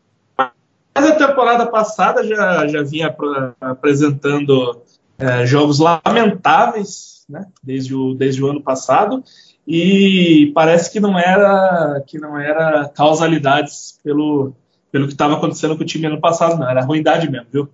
Mas 0.95 1.07
a 1.07 1.17
temporada 1.17 1.67
passada 1.67 2.25
já, 2.25 2.67
já 2.69 2.83
vinha 2.83 3.15
apresentando 3.61 4.83
é, 5.19 5.45
jogos 5.45 5.81
lamentáveis 5.81 7.25
né, 7.29 7.47
desde, 7.63 7.95
o, 7.95 8.15
desde 8.15 8.43
o 8.43 8.49
ano 8.49 8.63
passado, 8.63 9.23
e 9.67 10.53
parece 10.55 10.93
que 10.93 11.01
não 11.01 11.19
era 11.19 12.03
que 12.07 12.19
não 12.19 12.39
era 12.39 12.89
causalidades 12.95 13.99
pelo, 14.05 14.55
pelo 14.93 15.07
que 15.07 15.15
estava 15.15 15.35
acontecendo 15.35 15.77
com 15.77 15.83
o 15.83 15.87
time 15.87 16.07
ano 16.07 16.21
passado, 16.21 16.59
não, 16.59 16.69
era 16.69 16.85
ruindade 16.85 17.31
mesmo, 17.31 17.47
viu? 17.51 17.69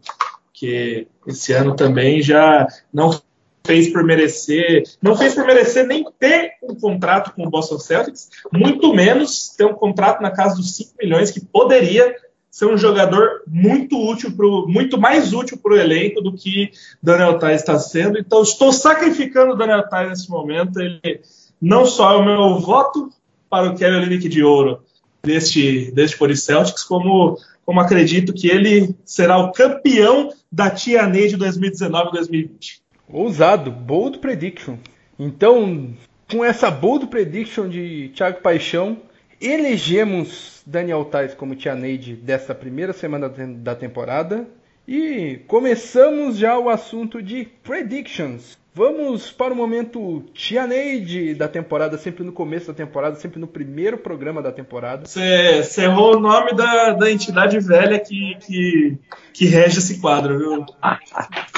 Porque 0.46 1.08
esse 1.26 1.52
ano 1.52 1.74
também 1.74 2.22
já 2.22 2.66
não 2.92 3.20
fez 3.66 3.92
por 3.92 4.04
merecer, 4.04 4.84
não 5.02 5.16
fez 5.16 5.34
por 5.34 5.44
merecer 5.44 5.86
nem 5.86 6.04
ter 6.18 6.52
um 6.62 6.74
contrato 6.74 7.32
com 7.34 7.44
o 7.44 7.50
Boston 7.50 7.78
Celtics, 7.78 8.30
muito 8.52 8.94
menos 8.94 9.50
ter 9.56 9.64
um 9.64 9.74
contrato 9.74 10.22
na 10.22 10.30
casa 10.30 10.56
dos 10.56 10.76
5 10.76 10.92
milhões 11.00 11.30
que 11.30 11.44
poderia 11.44 12.14
ser 12.50 12.66
um 12.66 12.76
jogador 12.76 13.42
muito 13.46 13.96
útil, 13.96 14.32
pro, 14.32 14.66
muito 14.66 14.98
mais 14.98 15.32
útil 15.32 15.56
para 15.56 15.72
o 15.72 15.78
elenco 15.78 16.20
do 16.20 16.32
que 16.32 16.70
Daniel 17.02 17.38
Tais 17.38 17.60
está 17.60 17.78
sendo. 17.78 18.18
Então, 18.18 18.42
estou 18.42 18.72
sacrificando 18.72 19.52
o 19.52 19.56
Daniel 19.56 19.88
Tais 19.88 20.08
nesse 20.08 20.30
momento. 20.30 20.80
Ele 20.80 21.20
não 21.60 21.86
só 21.86 22.12
é 22.12 22.16
o 22.16 22.24
meu 22.24 22.58
voto 22.58 23.10
para 23.48 23.68
o 23.68 23.76
Kevin 23.76 23.98
Olynyk 23.98 24.28
de 24.28 24.42
ouro 24.42 24.82
deste, 25.22 25.92
deste 25.92 26.16
Pori 26.16 26.36
Celtics, 26.36 26.82
como, 26.82 27.38
como 27.64 27.80
acredito 27.80 28.32
que 28.32 28.48
ele 28.48 28.94
será 29.04 29.38
o 29.38 29.52
campeão 29.52 30.32
da 30.50 30.70
Tia 30.70 31.06
de 31.06 31.36
2019-2020. 31.36 32.80
Ousado, 33.08 33.70
bold 33.70 34.18
prediction. 34.18 34.76
Então, 35.18 35.94
com 36.30 36.44
essa 36.44 36.70
bold 36.70 37.06
prediction 37.08 37.68
de 37.68 38.10
Thiago 38.14 38.40
Paixão, 38.40 38.98
elegemos 39.40 40.62
Daniel 40.66 41.04
Tais 41.04 41.34
como 41.34 41.56
Tia 41.56 41.74
Neide 41.74 42.14
dessa 42.14 42.54
primeira 42.54 42.92
semana 42.92 43.28
da 43.28 43.74
temporada 43.74 44.46
e 44.86 45.40
começamos 45.46 46.36
já 46.36 46.58
o 46.58 46.68
assunto 46.68 47.22
de 47.22 47.48
predictions. 47.62 48.58
Vamos 48.72 49.32
para 49.32 49.52
o 49.52 49.56
momento 49.56 50.24
Tia 50.32 50.66
Neide 50.66 51.34
da 51.34 51.48
temporada, 51.48 51.98
sempre 51.98 52.22
no 52.22 52.32
começo 52.32 52.68
da 52.68 52.74
temporada, 52.74 53.16
sempre 53.16 53.40
no 53.40 53.46
primeiro 53.46 53.98
programa 53.98 54.40
da 54.40 54.52
temporada. 54.52 55.06
Você 55.06 55.82
errou 55.82 56.16
o 56.16 56.20
nome 56.20 56.54
da, 56.54 56.92
da 56.92 57.10
entidade 57.10 57.58
velha 57.58 57.98
que, 57.98 58.36
que, 58.40 58.98
que 59.32 59.46
rege 59.46 59.78
esse 59.78 60.00
quadro, 60.00 60.38
viu? 60.38 60.66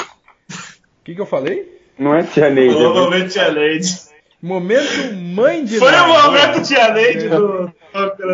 O 1.02 1.04
que, 1.04 1.16
que 1.16 1.20
eu 1.20 1.26
falei? 1.26 1.82
Não 1.98 2.14
é 2.14 2.22
Tia 2.22 2.48
Neide. 2.48 2.76
Provavelmente 2.76 3.24
é 3.24 3.42
Tia 3.42 3.52
Neide. 3.52 4.11
Momento 4.42 5.14
mãe 5.14 5.64
de 5.64 5.78
Foi 5.78 5.92
o 5.92 6.08
momento 6.08 6.62
tia 6.62 6.92
Neide 6.92 7.28
do, 7.28 7.68
do 7.68 7.72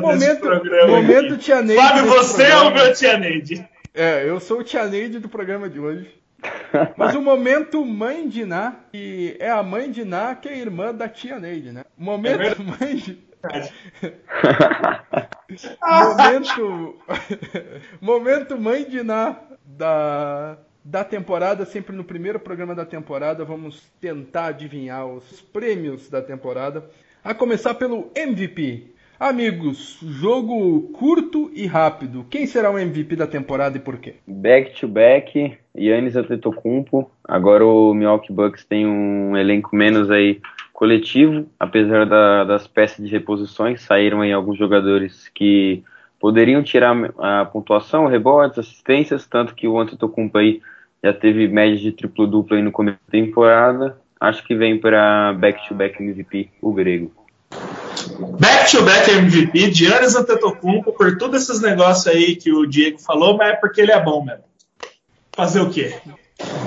momento, 0.01 0.41
programa. 0.41 0.97
Momento 0.97 1.37
tia 1.37 1.61
Neide. 1.61 1.83
Fábio, 1.83 2.07
você 2.07 2.47
programa. 2.47 2.65
é 2.65 2.71
o 2.71 2.75
meu 2.75 2.95
tia 2.95 3.19
Neide. 3.19 3.69
É, 3.93 4.25
eu 4.27 4.41
sou 4.41 4.61
o 4.61 4.65
tia 4.65 4.87
Neide 4.87 5.19
do 5.19 5.29
programa 5.29 5.69
de 5.69 5.79
hoje. 5.79 6.11
Mas 6.97 7.15
o 7.15 7.21
momento 7.21 7.85
mãe 7.85 8.27
de 8.27 8.47
Ná, 8.47 8.77
que 8.91 9.37
é 9.39 9.51
a 9.51 9.63
mãe 9.63 9.91
de 9.91 10.03
Ná, 10.03 10.35
que 10.35 10.49
é 10.49 10.57
irmã 10.57 10.95
da 10.95 11.11
tia 11.11 11.39
Neide, 11.39 11.73
né? 11.73 11.85
Momento 11.97 12.43
é 12.43 12.55
mãe 12.55 12.97
de. 12.97 13.19
momento. 15.85 16.97
momento 18.01 18.59
mãe 18.59 18.85
de 18.85 19.03
Ná 19.03 19.37
da 19.63 20.57
da 20.85 21.05
temporada, 21.05 21.65
sempre 21.65 21.95
no 21.95 22.05
primeiro 22.05 22.41
programa 22.41 22.75
da 22.75 22.85
temporada, 22.85 23.45
vamos 23.45 23.83
tentar 24.01 24.47
adivinhar 24.47 25.07
os 25.07 25.41
prêmios 25.41 26.09
da 26.09 26.23
temporada. 26.23 26.89
A 27.23 27.35
começar 27.35 27.75
pelo 27.75 28.11
MVP. 28.15 28.95
Amigos, 29.21 29.99
jogo 30.01 30.93
curto 30.93 31.51
e 31.53 31.67
rápido. 31.67 32.25
Quem 32.31 32.47
será 32.47 32.71
o 32.71 32.79
MVP 32.79 33.17
da 33.17 33.27
temporada 33.27 33.77
e 33.77 33.81
por 33.81 33.99
quê? 33.99 34.15
Back 34.25 34.79
to 34.79 34.87
back, 34.87 35.59
Yannis 35.77 36.15
Antetokounmpo. 36.15 37.11
Agora 37.25 37.67
o 37.67 37.93
Milwaukee 37.93 38.33
Bucks 38.33 38.65
tem 38.65 38.87
um 38.87 39.37
elenco 39.37 39.75
menos 39.75 40.09
aí 40.09 40.41
coletivo, 40.73 41.49
apesar 41.59 42.07
da, 42.07 42.45
das 42.45 42.69
peças 42.69 43.05
de 43.05 43.11
reposições, 43.11 43.83
saíram 43.83 44.21
aí 44.21 44.33
alguns 44.33 44.57
jogadores 44.57 45.29
que 45.35 45.83
poderiam 46.21 46.63
tirar 46.63 46.97
a 47.19 47.45
pontuação, 47.45 48.07
rebotes, 48.07 48.59
assistências, 48.59 49.27
tanto 49.27 49.55
que 49.55 49.69
o 49.69 49.79
Antetokounmpo 49.79 50.39
aí 50.39 50.61
já 51.03 51.13
teve 51.13 51.47
média 51.49 51.77
de 51.77 51.93
triplo-duplo 51.93 52.57
aí 52.57 52.63
no 52.63 52.73
começo 52.73 52.99
da 53.07 53.13
temporada. 53.13 53.97
Acho 54.21 54.45
que 54.45 54.55
vem 54.55 54.79
para 54.79 55.33
back-to-back 55.35 56.03
MVP, 56.03 56.51
o 56.61 56.73
grego. 56.73 57.13
Back-to-back 58.41 59.11
MVP, 59.11 59.73
Giannis 59.73 60.17
Antetokounmpo, 60.17 60.93
por 60.93 61.17
todos 61.17 61.43
esses 61.43 61.61
negócios 61.61 62.07
aí 62.09 62.35
que 62.35 62.53
o 62.53 62.67
Diego 62.67 62.99
falou, 62.99 63.37
mas 63.37 63.51
é 63.51 63.57
porque 63.57 63.81
ele 63.81 63.93
é 63.93 64.03
bom 64.03 64.25
mesmo. 64.25 64.45
Fazer 65.35 65.61
o 65.61 65.71
quê? 65.71 65.95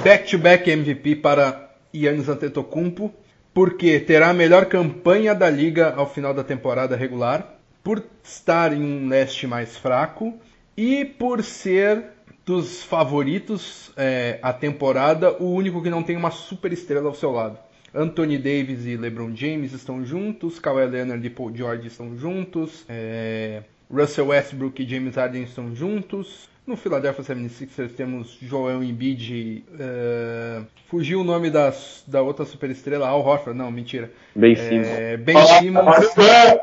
Back-to-back 0.03 0.69
MVP 0.69 1.17
para 1.17 1.71
Giannis 1.93 2.29
Antetokounmpo, 2.29 3.13
porque 3.53 3.99
terá 3.99 4.29
a 4.29 4.33
melhor 4.33 4.65
campanha 4.65 5.35
da 5.35 5.49
liga 5.49 5.93
ao 5.95 6.07
final 6.07 6.33
da 6.33 6.43
temporada 6.43 6.95
regular, 6.95 7.61
por 7.84 8.03
estar 8.23 8.73
em 8.73 8.82
um 8.82 9.07
leste 9.07 9.47
mais 9.47 9.77
fraco 9.77 10.34
e 10.75 11.05
por 11.05 11.43
ser 11.43 12.03
dos 12.45 12.84
favoritos 12.84 13.91
é, 13.95 14.39
a 14.41 14.51
temporada, 14.51 15.32
o 15.41 15.51
único 15.51 15.82
que 15.82 15.89
não 15.89 16.03
tem 16.03 16.17
uma 16.17 16.32
super 16.32 16.71
estrela 16.73 17.07
ao 17.07 17.15
seu 17.15 17.32
lado. 17.32 17.57
Anthony 17.93 18.38
Davis 18.38 18.86
e 18.86 18.95
LeBron 18.95 19.36
James 19.36 19.73
estão 19.73 20.03
juntos, 20.05 20.59
Kawhi 20.59 20.86
Leonard 20.86 21.25
e 21.25 21.29
Paul 21.29 21.55
George 21.55 21.88
estão 21.88 22.17
juntos, 22.17 22.86
é, 22.88 23.63
Russell 23.91 24.27
Westbrook 24.27 24.82
e 24.82 24.88
James 24.88 25.15
Harden 25.15 25.43
estão 25.43 25.75
juntos. 25.75 26.49
No 26.66 26.76
Philadelphia 26.78 27.24
76ers 27.24 27.93
temos 27.95 28.38
Joel 28.39 28.84
Embiid, 28.84 29.66
uh, 29.72 30.64
fugiu 30.88 31.22
o 31.22 31.24
nome 31.24 31.49
das, 31.49 32.03
da 32.07 32.22
outra 32.22 32.45
superestrela, 32.45 33.07
Al 33.07 33.20
Horford, 33.20 33.57
não, 33.57 33.72
mentira. 33.72 34.12
Ben 34.36 34.55
Simmons. 34.55 34.88
É, 34.88 35.18
ben 35.18 35.36
Simmons. 35.59 36.05
uh, 36.16 36.62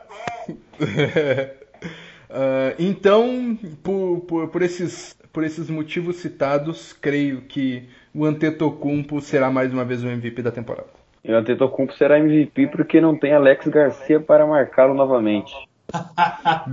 então, 2.79 3.59
por, 3.83 4.21
por, 4.21 4.49
por, 4.49 4.63
esses, 4.63 5.17
por 5.33 5.43
esses 5.43 5.69
motivos 5.69 6.15
citados, 6.17 6.93
creio 6.93 7.41
que 7.43 7.89
o 8.15 8.25
Antetokounmpo 8.25 9.21
será 9.21 9.51
mais 9.51 9.73
uma 9.73 9.85
vez 9.85 10.05
o 10.05 10.07
MVP 10.07 10.43
da 10.43 10.53
temporada. 10.53 10.87
E 11.25 11.33
o 11.33 11.37
Antetokounmpo 11.37 11.93
será 11.95 12.21
MVP 12.21 12.69
porque 12.69 13.01
não 13.01 13.19
tem 13.19 13.35
Alex 13.35 13.67
Garcia 13.67 14.21
para 14.21 14.47
marcá-lo 14.47 14.95
novamente. 14.95 15.53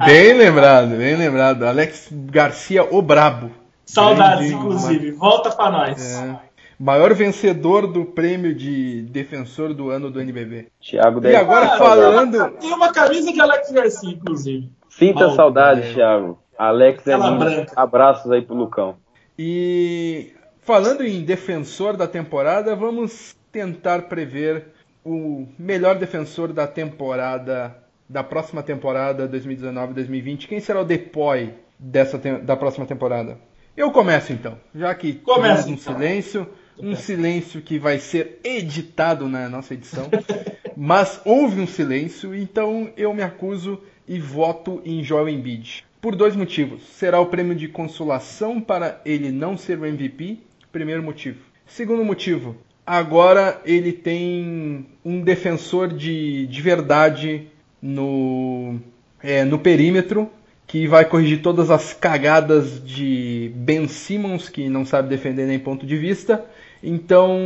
Bem 0.06 0.34
lembrado, 0.34 0.98
bem 0.98 1.16
lembrado. 1.16 1.64
Alex 1.64 2.10
Garcia, 2.12 2.84
o 2.84 3.02
brabo. 3.02 3.52
Saudades, 3.86 4.52
inclusive. 4.52 5.12
Volta 5.12 5.52
para 5.52 5.72
nós. 5.72 6.22
É. 6.22 6.40
Maior 6.78 7.14
vencedor 7.14 7.88
do 7.88 8.04
prêmio 8.04 8.54
de 8.54 9.04
defensor 9.04 9.74
do 9.74 9.90
ano 9.90 10.12
do 10.12 10.20
NBB. 10.20 10.68
Thiago 10.82 11.26
E 11.26 11.36
agora 11.36 11.68
ah, 11.68 11.78
falando. 11.78 12.50
Tem 12.60 12.74
uma 12.74 12.92
camisa 12.92 13.32
de 13.32 13.40
Alex 13.40 13.72
Garcia, 13.72 14.10
inclusive. 14.10 14.70
Sinta 14.90 15.28
Mal, 15.28 15.36
saudade, 15.36 15.82
é. 15.82 15.94
Thiago. 15.94 16.38
Alex 16.58 17.08
é 17.08 17.16
lindo. 17.16 17.66
Abraços 17.76 18.30
aí 18.32 18.42
pro 18.42 18.56
Lucão. 18.56 18.98
E 19.40 20.34
falando 20.62 21.06
em 21.06 21.24
defensor 21.24 21.96
da 21.96 22.08
temporada, 22.08 22.76
vamos 22.76 23.36
tentar 23.52 24.04
prever 24.04 24.66
o 25.06 25.48
melhor 25.58 25.96
defensor 25.96 26.52
da 26.52 26.68
temporada, 26.68 27.76
da 28.08 28.24
próxima 28.24 28.62
temporada 28.62 29.28
2019-2020. 29.28 30.48
Quem 30.48 30.60
será 30.60 30.82
o 30.82 30.86
depoy 30.86 31.54
dessa 31.78 32.18
da 32.18 32.56
próxima 32.56 32.86
temporada? 32.86 33.38
Eu 33.76 33.92
começo 33.92 34.32
então, 34.32 34.58
já 34.74 34.94
que 34.96 35.14
começa 35.14 35.68
um 35.68 35.74
então. 35.74 35.94
silêncio, 35.94 36.48
um 36.80 36.96
silêncio 36.96 37.62
que 37.62 37.78
vai 37.78 38.00
ser 38.00 38.40
editado 38.44 39.28
na 39.28 39.50
nossa 39.50 39.74
edição, 39.74 40.10
mas 40.78 41.20
houve 41.26 41.60
um 41.60 41.68
silêncio, 41.68 42.34
então 42.34 42.90
eu 42.96 43.14
me 43.14 43.22
acuso 43.22 43.82
e 44.08 44.20
voto 44.20 44.82
em 44.86 45.04
Joel 45.04 45.28
Embiid. 45.28 45.84
Por 46.00 46.16
dois 46.16 46.36
motivos. 46.36 46.84
Será 46.84 47.20
o 47.20 47.26
prêmio 47.26 47.56
de 47.56 47.68
consolação 47.68 48.62
para 48.62 49.02
ele 49.04 49.32
não 49.32 49.58
ser 49.58 49.80
o 49.80 49.86
MVP, 49.86 50.38
primeiro 50.72 51.02
motivo. 51.02 51.40
Segundo 51.66 52.06
motivo, 52.06 52.56
agora 52.86 53.60
ele 53.66 53.92
tem 53.92 54.86
um 55.04 55.22
defensor 55.22 55.88
de, 55.88 56.46
de 56.46 56.62
verdade 56.62 57.48
no, 57.86 58.80
é, 59.22 59.46
no 59.46 59.60
perímetro 59.60 60.30
que 60.66 60.88
vai 60.88 61.06
corrigir 61.06 61.42
todas 61.42 61.70
as 61.70 61.94
cagadas 61.94 62.84
de 62.84 63.52
Ben 63.56 63.88
Simmons, 63.88 64.50
que 64.50 64.68
não 64.68 64.84
sabe 64.84 65.08
defender 65.08 65.46
nem 65.46 65.60
ponto 65.60 65.86
de 65.86 65.96
vista. 65.96 66.44
Então, 66.82 67.38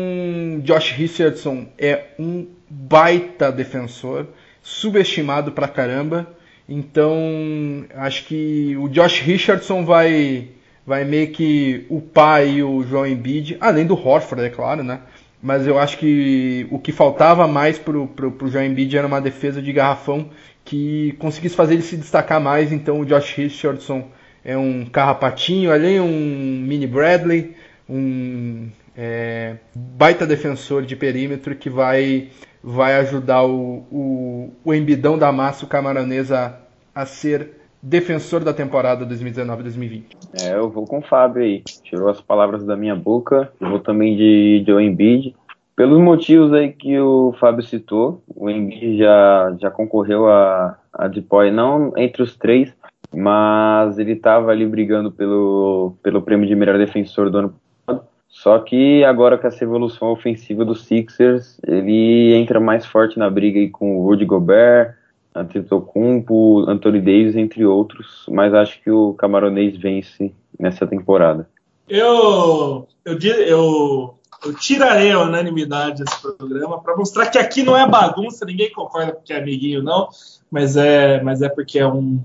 Josh 0.64 0.92
Richardson 0.92 1.68
é 1.78 2.06
um 2.18 2.48
baita 2.70 3.52
defensor, 3.52 4.28
subestimado 4.62 5.52
pra 5.52 5.68
caramba. 5.68 6.28
Então, 6.68 7.86
acho 7.96 8.26
que 8.26 8.78
o 8.78 8.88
Josh 8.88 9.20
Richardson 9.20 9.84
vai 9.84 10.48
vai 10.86 11.04
meio 11.04 11.32
que 11.32 11.86
o 11.90 12.02
pai 12.02 12.64
o 12.64 12.82
João 12.84 13.06
Embiid, 13.06 13.58
além 13.60 13.86
do 13.86 13.94
Horford, 13.94 14.44
é 14.46 14.50
claro, 14.50 14.84
né? 14.84 15.02
Mas 15.42 15.66
eu 15.66 15.80
acho 15.80 15.98
que 15.98 16.68
o 16.70 16.80
que 16.80 16.92
faltava 16.92 17.48
mais 17.48 17.78
pro, 17.78 18.08
pro, 18.08 18.32
pro 18.32 18.48
Joel 18.50 18.66
Embiid 18.66 18.98
era 18.98 19.08
uma 19.08 19.22
defesa 19.22 19.62
de 19.62 19.72
garrafão 19.72 20.30
que 20.66 21.16
conseguisse 21.20 21.56
fazer 21.56 21.76
ele 21.76 21.84
se 21.84 21.98
destacar 21.98 22.40
mais, 22.42 22.72
então 22.72 23.00
o 23.00 23.06
Josh 23.06 23.34
Richardson 23.36 24.08
é 24.44 24.58
um 24.58 24.86
carrapatinho 24.86 25.72
ali, 25.72 26.00
um 26.00 26.62
mini 26.66 26.86
Bradley, 26.86 27.56
um 27.88 28.70
é, 28.96 29.56
baita 29.74 30.28
defensor 30.28 30.86
de 30.86 30.96
perímetro 30.96 31.56
que 31.56 31.70
vai, 31.70 32.30
vai 32.62 32.96
ajudar 32.96 33.44
o, 33.44 33.86
o, 33.90 34.54
o 34.64 34.74
embidão 34.74 35.18
da 35.18 35.32
massa, 35.32 35.66
o 35.66 35.70
camaronesa, 35.70 36.58
a 36.94 37.06
ser 37.06 37.59
defensor 37.82 38.44
da 38.44 38.54
temporada 38.54 39.06
2019-2020. 39.06 40.04
É, 40.42 40.56
eu 40.56 40.70
vou 40.70 40.86
com 40.86 41.00
o 41.00 41.02
Fábio 41.02 41.44
aí. 41.44 41.64
Tirou 41.84 42.10
as 42.10 42.22
palavras 42.22 42.66
da 42.66 42.76
minha 42.76 42.96
boca. 42.96 43.52
Eu 43.60 43.70
vou 43.70 43.80
também 43.80 44.16
de 44.16 44.64
Joe 44.68 44.84
Embiid. 44.84 45.36
Pelos 45.76 46.00
motivos 46.00 46.52
aí 46.52 46.74
que 46.74 47.00
o 47.00 47.34
Fábio 47.40 47.64
citou, 47.64 48.22
o 48.36 48.50
Embiid 48.50 48.98
já, 48.98 49.56
já 49.62 49.72
concorreu 49.72 50.28
a, 50.28 50.78
a 50.92 51.08
Depoy, 51.08 51.52
não 51.52 51.94
entre 51.96 52.22
os 52.22 52.36
três, 52.36 52.74
mas 53.16 53.98
ele 53.98 54.12
estava 54.12 54.52
ali 54.52 54.66
brigando 54.66 55.10
pelo, 55.10 55.96
pelo 56.04 56.22
prêmio 56.22 56.46
de 56.46 56.54
melhor 56.54 56.78
defensor 56.78 57.30
do 57.30 57.38
ano 57.38 57.56
passado. 57.86 58.06
Só 58.28 58.60
que 58.60 59.06
agora 59.06 59.38
com 59.38 59.48
essa 59.48 59.64
evolução 59.64 60.10
ofensiva 60.10 60.66
dos 60.66 60.84
Sixers, 60.84 61.58
ele 61.66 62.34
entra 62.36 62.60
mais 62.60 62.86
forte 62.86 63.18
na 63.18 63.30
briga 63.30 63.58
aí 63.58 63.70
com 63.70 63.98
o 63.98 64.04
Rudy 64.04 64.26
Gobert, 64.26 64.96
Antetokounmpo, 65.34 66.66
Anthony 66.68 67.00
Davis, 67.00 67.36
entre 67.36 67.66
outros, 67.66 68.26
mas 68.30 68.54
acho 68.54 68.82
que 68.82 68.90
o 68.90 69.14
camaronês 69.14 69.78
vence 69.78 70.34
nessa 70.60 70.88
temporada. 70.88 71.48
Eu, 71.88 72.88
eu, 73.06 73.18
eu, 73.20 74.20
eu 74.46 74.54
tirarei 74.56 75.12
a 75.12 75.22
unanimidade 75.22 76.04
desse 76.04 76.22
programa 76.22 76.82
para 76.82 76.96
mostrar 76.96 77.28
que 77.28 77.38
aqui 77.38 77.64
não 77.64 77.78
é 77.78 77.88
bagunça, 77.88 78.46
ninguém 78.46 78.72
concorda 78.72 79.14
porque 79.14 79.34
é 79.34 79.38
amiguinho, 79.40 79.82
não, 79.84 80.10
mas 80.52 80.76
é, 80.76 81.22
mas 81.22 81.42
é 81.42 81.50
porque 81.50 81.80
é 81.80 81.88
um 81.88 82.22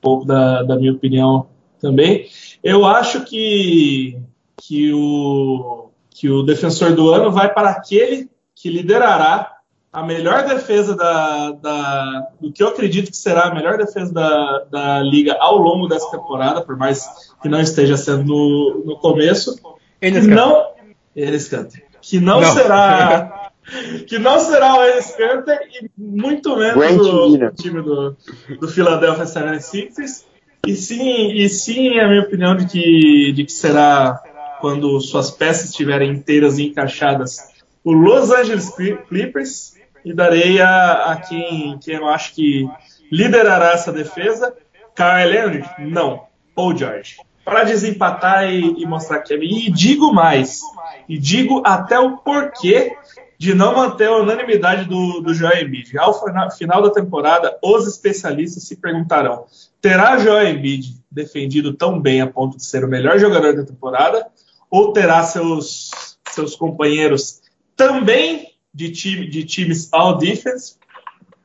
pouco 0.00 0.24
da, 0.24 0.62
da 0.62 0.76
minha 0.76 0.92
opinião 0.92 1.46
também. 1.80 2.26
Eu 2.62 2.84
acho 2.86 3.24
que, 3.24 4.18
que, 4.56 4.92
o, 4.92 5.90
que 6.10 6.30
o 6.30 6.42
defensor 6.42 6.94
do 6.94 7.10
ano 7.10 7.30
vai 7.30 7.52
para 7.52 7.70
aquele 7.70 8.30
que 8.54 8.70
liderará 8.70 9.56
a 9.92 10.02
melhor 10.02 10.46
defesa 10.46 10.96
da, 10.96 11.52
da, 11.52 12.28
do 12.40 12.50
que 12.50 12.62
eu 12.62 12.68
acredito 12.68 13.10
que 13.10 13.16
será 13.16 13.42
a 13.42 13.54
melhor 13.54 13.76
defesa 13.76 14.10
da, 14.12 14.64
da 14.70 15.02
liga 15.02 15.36
ao 15.38 15.58
longo 15.58 15.86
dessa 15.86 16.10
temporada, 16.10 16.62
por 16.62 16.76
mais 16.76 17.06
que 17.42 17.48
não 17.48 17.60
esteja 17.60 17.96
sendo 17.98 18.24
no, 18.24 18.82
no 18.86 18.96
começo. 18.98 19.60
Enes 20.00 20.26
não, 20.26 20.70
Enes 21.14 21.46
Kanter, 21.46 21.84
que 22.00 22.18
não, 22.18 22.40
não. 22.40 22.54
será 22.54 23.50
que 24.08 24.18
não 24.18 24.40
será 24.40 24.78
o 24.78 24.84
Enes 24.84 25.14
Kanter 25.14 25.60
e 25.70 25.90
muito 25.98 26.56
menos 26.56 27.06
o, 27.06 27.34
o, 27.34 27.50
time 27.50 27.82
do, 27.82 28.16
do 28.58 28.68
Philadelphia 28.68 29.24
76ers. 29.24 30.24
E 30.66 30.74
sim, 30.74 31.32
e 31.32 31.48
sim, 31.48 31.98
é 31.98 32.04
a 32.04 32.08
minha 32.08 32.22
opinião 32.22 32.56
de 32.56 32.66
que, 32.66 33.32
de 33.32 33.44
que 33.44 33.52
será 33.52 34.22
quando 34.60 35.00
suas 35.00 35.30
peças 35.30 35.70
estiverem 35.70 36.12
inteiras 36.12 36.56
e 36.56 36.68
encaixadas 36.68 37.52
o 37.84 37.92
Los 37.92 38.30
Angeles 38.30 38.70
Clippers 39.08 39.74
e 40.04 40.12
darei 40.12 40.60
a, 40.60 41.12
a 41.12 41.16
quem, 41.16 41.78
quem 41.78 41.94
eu 41.94 42.08
acho 42.08 42.34
que 42.34 42.68
liderará 43.10 43.72
essa 43.72 43.92
defesa. 43.92 44.54
Kyle 44.94 45.30
Leonard? 45.30 45.68
Não. 45.78 46.24
Paul 46.54 46.76
George. 46.76 47.16
Para 47.44 47.64
desempatar 47.64 48.52
e, 48.52 48.82
e, 48.82 48.86
mostrar 48.86 49.20
que 49.20 49.34
é 49.34 49.36
E 49.36 49.70
digo 49.70 50.12
mais. 50.12 50.60
E 51.08 51.18
digo 51.18 51.62
até 51.64 51.98
o 51.98 52.18
porquê 52.18 52.96
de 53.38 53.54
não 53.54 53.74
manter 53.74 54.06
a 54.06 54.18
unanimidade 54.18 54.84
do, 54.84 55.20
do 55.20 55.34
Joel 55.34 55.66
Embiid. 55.66 55.98
Ao 55.98 56.14
final 56.52 56.80
da 56.80 56.90
temporada, 56.90 57.58
os 57.60 57.88
especialistas 57.88 58.62
se 58.62 58.76
perguntarão: 58.76 59.46
terá 59.80 60.16
Joel 60.18 60.48
Embiid 60.54 60.96
defendido 61.10 61.74
tão 61.74 62.00
bem 62.00 62.20
a 62.20 62.26
ponto 62.28 62.56
de 62.56 62.64
ser 62.64 62.84
o 62.84 62.88
melhor 62.88 63.18
jogador 63.18 63.56
da 63.56 63.64
temporada? 63.64 64.26
Ou 64.70 64.92
terá 64.92 65.24
seus, 65.24 65.90
seus 66.30 66.54
companheiros 66.54 67.42
também 67.76 68.51
de, 68.72 68.90
time, 68.90 69.26
de 69.28 69.44
times 69.44 69.88
all 69.92 70.18
defense 70.18 70.76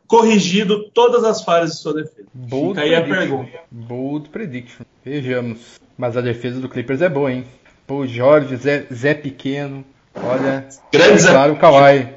corrigido 0.07 0.89
todas 0.93 1.23
as 1.23 1.43
falhas 1.43 1.71
de 1.71 1.77
sua 1.77 1.93
defesa. 1.93 2.27
Bold 2.33 2.69
Fica 2.69 2.81
aí 2.81 2.95
a 2.95 3.03
pergunta. 3.03 3.59
Bold 3.69 4.29
prediction. 4.29 4.85
Vejamos. 5.03 5.79
Mas 5.97 6.15
a 6.15 6.21
defesa 6.21 6.59
do 6.59 6.69
Clippers 6.69 7.01
é 7.01 7.09
boa, 7.09 7.31
hein? 7.31 7.45
Pô, 7.85 8.07
Jorge, 8.07 8.55
Zé, 8.55 8.85
Zé 8.93 9.13
Pequeno. 9.13 9.83
Olha. 10.15 10.67
Grande 10.91 11.19
Zé. 11.19 11.31
Claro, 11.31 11.55
Kawhi. 11.57 12.07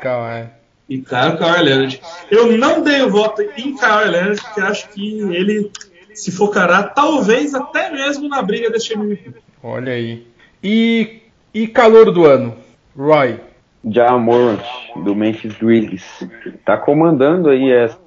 Kawhi. 0.00 0.48
E 0.88 0.98
claro, 1.00 1.38
Kawhi 1.38 1.62
Leonard. 1.62 2.00
Eu 2.30 2.56
não 2.58 2.82
dei 2.82 3.02
o 3.02 3.10
voto 3.10 3.42
em 3.56 3.74
Kawhi 3.76 4.10
Leonard, 4.10 4.40
porque 4.42 4.60
acho 4.60 4.88
que 4.90 5.20
ele 5.20 5.70
se 6.12 6.30
focará, 6.30 6.82
talvez 6.82 7.54
até 7.54 7.90
mesmo 7.90 8.28
na 8.28 8.42
briga 8.42 8.70
deste 8.70 8.94
MVP. 8.94 9.34
Olha 9.62 9.92
aí. 9.92 10.26
E, 10.62 11.22
e 11.52 11.66
calor 11.66 12.12
do 12.12 12.24
ano? 12.24 12.56
Roy. 12.96 13.40
Jamorant, 13.86 14.64
do 14.96 15.14
Memphis 15.14 15.56
Grizzlies. 15.58 16.28
Tá 16.64 16.76
comandando 16.76 17.50
aí 17.50 17.70
essa, 17.70 17.98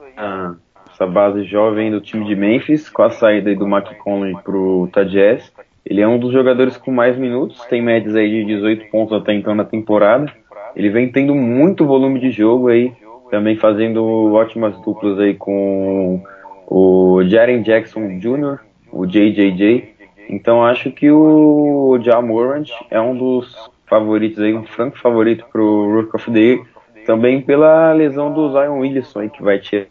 essa 0.92 1.06
base 1.06 1.44
jovem 1.44 1.92
do 1.92 2.02
time 2.02 2.26
de 2.26 2.36
Memphis, 2.36 2.90
com 2.90 3.04
a 3.04 3.10
saída 3.10 3.54
do 3.56 3.68
McConley 3.68 4.36
pro 4.44 4.86
Utah 4.86 5.04
Jazz. 5.04 5.52
Ele 5.86 6.02
é 6.02 6.08
um 6.08 6.20
dos 6.20 6.34
jogadores 6.34 6.76
com 6.76 6.92
mais 6.92 7.18
minutos, 7.18 7.64
tem 7.66 7.82
médias 7.82 8.16
aí 8.16 8.30
de 8.30 8.46
18 8.46 8.90
pontos 8.92 9.14
até 9.14 9.34
então 9.34 9.56
na 9.56 9.64
temporada. 9.64 10.32
Ele 10.76 10.90
vem 10.90 11.12
tendo 11.12 11.34
muito 11.34 11.86
volume 11.86 12.20
de 12.20 12.32
jogo 12.32 12.68
aí, 12.68 12.92
também 13.32 13.56
fazendo 13.56 14.04
ótimas 14.34 14.78
duplas 14.82 15.20
aí 15.20 15.34
com 15.34 16.22
o 16.68 17.24
Jaren 17.24 17.62
Jackson 17.62 18.20
Jr., 18.20 18.60
o 18.92 19.06
JJJ. 19.06 19.96
Então 20.30 20.64
acho 20.64 20.92
que 20.92 21.10
o 21.10 21.98
Jamorant 22.02 22.70
é 22.92 23.00
um 23.00 23.16
dos 23.16 23.56
favoritos 23.88 24.40
aí, 24.40 24.54
um 24.54 24.66
franco 24.66 25.00
favorito 25.00 25.46
pro 25.52 25.94
Rook 25.94 26.16
of 26.16 26.32
the 26.32 26.40
Year, 26.40 26.66
também 27.06 27.42
pela 27.42 27.94
lesão 27.94 28.34
do 28.34 28.52
Zion 28.52 28.80
Williamson 28.80 29.30
que 29.30 29.42
vai 29.42 29.60
tirar 29.60 29.88